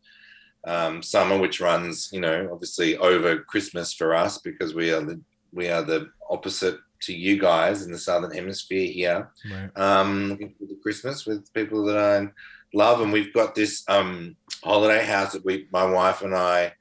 um, 0.66 1.02
summer, 1.02 1.38
which 1.38 1.60
runs, 1.60 2.10
you 2.12 2.20
know, 2.20 2.48
obviously 2.52 2.96
over 2.96 3.40
Christmas 3.40 3.92
for 3.92 4.14
us 4.14 4.38
because 4.38 4.74
we 4.74 4.92
are 4.92 5.02
the 5.02 5.20
we 5.52 5.68
are 5.68 5.82
the 5.82 6.10
opposite 6.28 6.78
to 7.00 7.14
you 7.14 7.38
guys 7.38 7.82
in 7.82 7.92
the 7.92 7.98
southern 7.98 8.32
hemisphere 8.32 8.90
here. 8.90 9.30
Right. 9.50 9.70
Um, 9.76 10.30
looking 10.30 10.54
forward 10.58 10.74
to 10.74 10.82
Christmas 10.82 11.26
with 11.26 11.52
people 11.54 11.84
that 11.84 11.96
I 11.96 12.28
love, 12.74 13.00
and 13.00 13.12
we've 13.12 13.32
got 13.32 13.54
this 13.54 13.84
um, 13.88 14.36
holiday 14.62 15.04
house 15.04 15.32
that 15.32 15.44
we, 15.44 15.68
my 15.72 15.84
wife 15.84 16.22
and 16.22 16.34
I, 16.34 16.72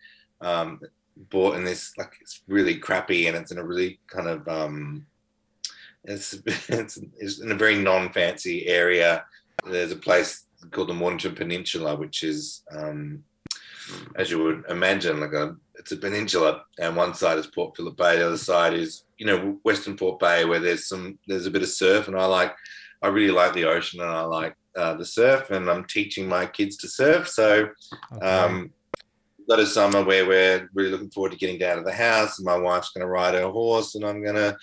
um, 0.41 0.81
bought 1.29 1.55
in 1.55 1.63
this 1.63 1.97
like 1.97 2.13
it's 2.21 2.41
really 2.47 2.77
crappy, 2.77 3.27
and 3.27 3.37
it's 3.37 3.51
in 3.51 3.57
a 3.57 3.63
really 3.63 3.99
kind 4.07 4.27
of 4.27 4.47
um, 4.47 5.05
it's, 6.03 6.33
it's 6.69 6.99
it's 7.17 7.39
in 7.39 7.51
a 7.51 7.55
very 7.55 7.77
non-fancy 7.77 8.67
area. 8.67 9.25
There's 9.65 9.91
a 9.91 9.97
place 9.97 10.45
called 10.71 10.89
the 10.89 10.93
Mornington 10.93 11.35
Peninsula, 11.35 11.95
which 11.95 12.23
is 12.23 12.63
um, 12.75 13.23
as 14.15 14.31
you 14.31 14.43
would 14.43 14.63
imagine, 14.69 15.19
like 15.19 15.33
a 15.33 15.55
it's 15.75 15.91
a 15.91 15.97
peninsula, 15.97 16.63
and 16.79 16.95
one 16.95 17.13
side 17.13 17.37
is 17.37 17.47
Port 17.47 17.75
Phillip 17.75 17.97
Bay, 17.97 18.17
the 18.17 18.27
other 18.27 18.37
side 18.37 18.73
is 18.73 19.03
you 19.17 19.25
know 19.25 19.59
Western 19.63 19.95
Port 19.95 20.19
Bay, 20.19 20.45
where 20.45 20.59
there's 20.59 20.87
some 20.87 21.17
there's 21.27 21.45
a 21.45 21.51
bit 21.51 21.61
of 21.61 21.69
surf, 21.69 22.07
and 22.07 22.17
I 22.17 22.25
like 22.25 22.55
I 23.01 23.07
really 23.07 23.33
like 23.33 23.53
the 23.53 23.65
ocean, 23.65 24.01
and 24.01 24.09
I 24.09 24.21
like 24.21 24.55
uh, 24.75 24.95
the 24.95 25.05
surf, 25.05 25.51
and 25.51 25.69
I'm 25.69 25.85
teaching 25.85 26.27
my 26.27 26.45
kids 26.45 26.77
to 26.77 26.87
surf, 26.87 27.27
so. 27.27 27.69
Okay. 28.13 28.25
Um, 28.25 28.71
got 29.47 29.59
a 29.59 29.65
summer 29.65 30.03
where 30.03 30.27
we're 30.27 30.69
really 30.73 30.89
looking 30.89 31.09
forward 31.09 31.31
to 31.31 31.37
getting 31.37 31.57
down 31.57 31.77
to 31.77 31.83
the 31.83 31.93
house, 31.93 32.37
and 32.37 32.45
my 32.45 32.57
wife's 32.57 32.91
going 32.91 33.01
to 33.01 33.07
ride 33.07 33.33
her 33.33 33.49
horse, 33.49 33.95
and 33.95 34.03
I'm 34.05 34.21
going 34.21 34.35
to 34.35 34.57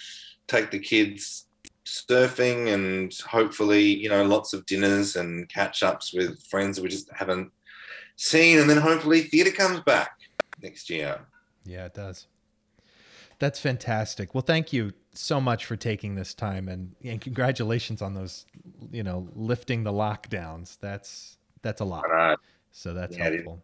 take 0.47 0.71
the 0.71 0.79
kids 0.79 1.47
surfing, 1.87 2.73
and 2.73 3.13
hopefully, 3.27 3.83
you 3.83 4.09
know, 4.09 4.25
lots 4.25 4.53
of 4.53 4.67
dinners 4.67 5.17
and 5.17 5.49
catch 5.49 5.83
ups 5.83 6.13
with 6.13 6.43
friends 6.47 6.81
we 6.81 6.89
just 6.89 7.11
haven't 7.13 7.51
seen, 8.17 8.59
and 8.59 8.69
then 8.69 8.79
hopefully 8.79 9.23
theatre 9.23 9.51
comes 9.51 9.81
back 9.81 10.19
next 10.63 10.91
year. 10.91 11.21
Yeah, 11.65 11.87
it 11.87 11.95
does. 11.95 12.27
That's 13.39 13.59
fantastic. 13.59 14.35
Well, 14.35 14.43
thank 14.43 14.73
you 14.73 14.93
so 15.13 15.41
much 15.41 15.65
for 15.65 15.77
taking 15.77 16.15
this 16.15 16.35
time 16.35 16.69
and, 16.69 16.95
and 17.05 17.21
congratulations 17.21 18.03
on 18.03 18.15
those, 18.15 18.47
you 18.91 19.03
know, 19.03 19.29
lifting 19.35 19.85
the 19.85 19.93
lockdowns. 19.93 20.79
That's 20.81 21.37
that's 21.63 21.81
a 21.81 21.85
lot. 21.85 22.05
Right. 22.09 22.39
So 22.73 22.93
that's 22.93 23.17
yeah, 23.17 23.31
helpful. 23.31 23.63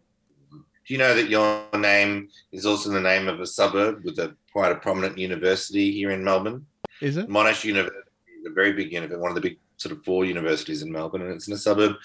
Do 0.51 0.93
you 0.93 0.97
know 0.97 1.13
that 1.13 1.29
your 1.29 1.63
name 1.77 2.29
is 2.51 2.65
also 2.65 2.89
the 2.89 2.99
name 2.99 3.27
of 3.27 3.39
a 3.39 3.45
suburb 3.45 4.03
with 4.03 4.19
a 4.19 4.35
quite 4.51 4.71
a 4.71 4.75
prominent 4.75 5.17
university 5.17 5.91
here 5.91 6.11
in 6.11 6.23
Melbourne? 6.23 6.65
Is 7.01 7.17
it? 7.17 7.29
Monash 7.29 7.63
University 7.63 7.99
is 8.39 8.45
a 8.45 8.53
very 8.53 8.73
big 8.73 8.91
university, 8.91 9.21
one 9.21 9.31
of 9.31 9.35
the 9.35 9.41
big 9.41 9.59
sort 9.77 9.95
of 9.95 10.03
four 10.03 10.25
universities 10.25 10.81
in 10.81 10.91
Melbourne, 10.91 11.21
and 11.21 11.31
it's 11.31 11.47
in 11.47 11.53
a 11.53 11.57
suburb 11.57 11.95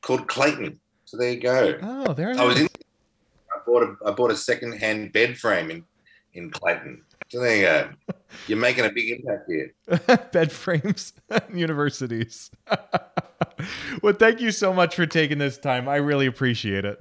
called 0.00 0.28
Clayton. 0.28 0.80
So 1.12 1.18
there 1.18 1.30
you 1.30 1.40
go. 1.40 1.78
Oh, 1.82 2.14
there 2.14 2.30
I 2.30 2.42
was 2.42 2.58
in. 2.58 2.66
I 3.54 3.58
bought 3.66 3.82
a 3.82 3.96
I 4.06 4.12
bought 4.12 4.30
a 4.30 4.36
second 4.36 4.78
hand 4.78 5.12
bed 5.12 5.36
frame 5.36 5.70
in 5.70 5.84
in 6.32 6.48
Clayton. 6.48 7.02
So 7.28 7.40
there 7.40 7.56
you 7.56 7.62
go. 7.64 7.90
You're 8.46 8.56
making 8.56 8.86
a 8.86 8.90
big 8.90 9.20
impact 9.20 9.46
here. 9.46 9.74
bed 10.32 10.50
frames, 10.50 11.12
universities. 11.52 12.50
well, 14.02 14.14
thank 14.14 14.40
you 14.40 14.50
so 14.52 14.72
much 14.72 14.96
for 14.96 15.04
taking 15.04 15.36
this 15.36 15.58
time. 15.58 15.86
I 15.86 15.96
really 15.96 16.24
appreciate 16.24 16.86
it. 16.86 16.98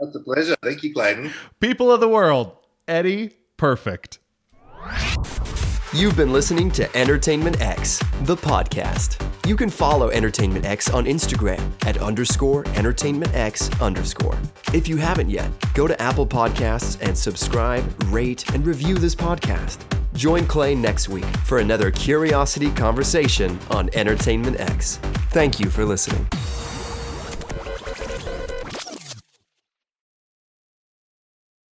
That's 0.00 0.16
a 0.16 0.20
pleasure. 0.20 0.56
Thank 0.60 0.82
you, 0.82 0.92
Clayton. 0.92 1.32
People 1.60 1.92
of 1.92 2.00
the 2.00 2.08
world, 2.08 2.56
Eddie, 2.88 3.36
perfect. 3.56 4.18
You've 5.92 6.16
been 6.16 6.32
listening 6.32 6.72
to 6.72 6.96
Entertainment 6.96 7.60
X, 7.60 8.00
the 8.22 8.34
podcast. 8.34 9.31
You 9.44 9.56
can 9.56 9.70
follow 9.70 10.08
Entertainment 10.10 10.64
X 10.64 10.88
on 10.88 11.04
Instagram 11.04 11.60
at 11.84 11.98
underscore 11.98 12.64
Entertainment 12.76 13.34
X 13.34 13.68
underscore. 13.80 14.38
If 14.72 14.86
you 14.86 14.96
haven't 14.98 15.30
yet, 15.30 15.50
go 15.74 15.88
to 15.88 16.00
Apple 16.00 16.26
Podcasts 16.26 16.96
and 17.02 17.18
subscribe, 17.18 17.84
rate, 18.04 18.48
and 18.54 18.64
review 18.64 18.98
this 18.98 19.16
podcast. 19.16 19.80
Join 20.14 20.46
Clay 20.46 20.76
next 20.76 21.08
week 21.08 21.26
for 21.44 21.58
another 21.58 21.90
curiosity 21.90 22.70
conversation 22.70 23.58
on 23.70 23.90
Entertainment 23.94 24.60
X. 24.60 24.98
Thank 25.30 25.58
you 25.58 25.70
for 25.70 25.84
listening. 25.84 26.24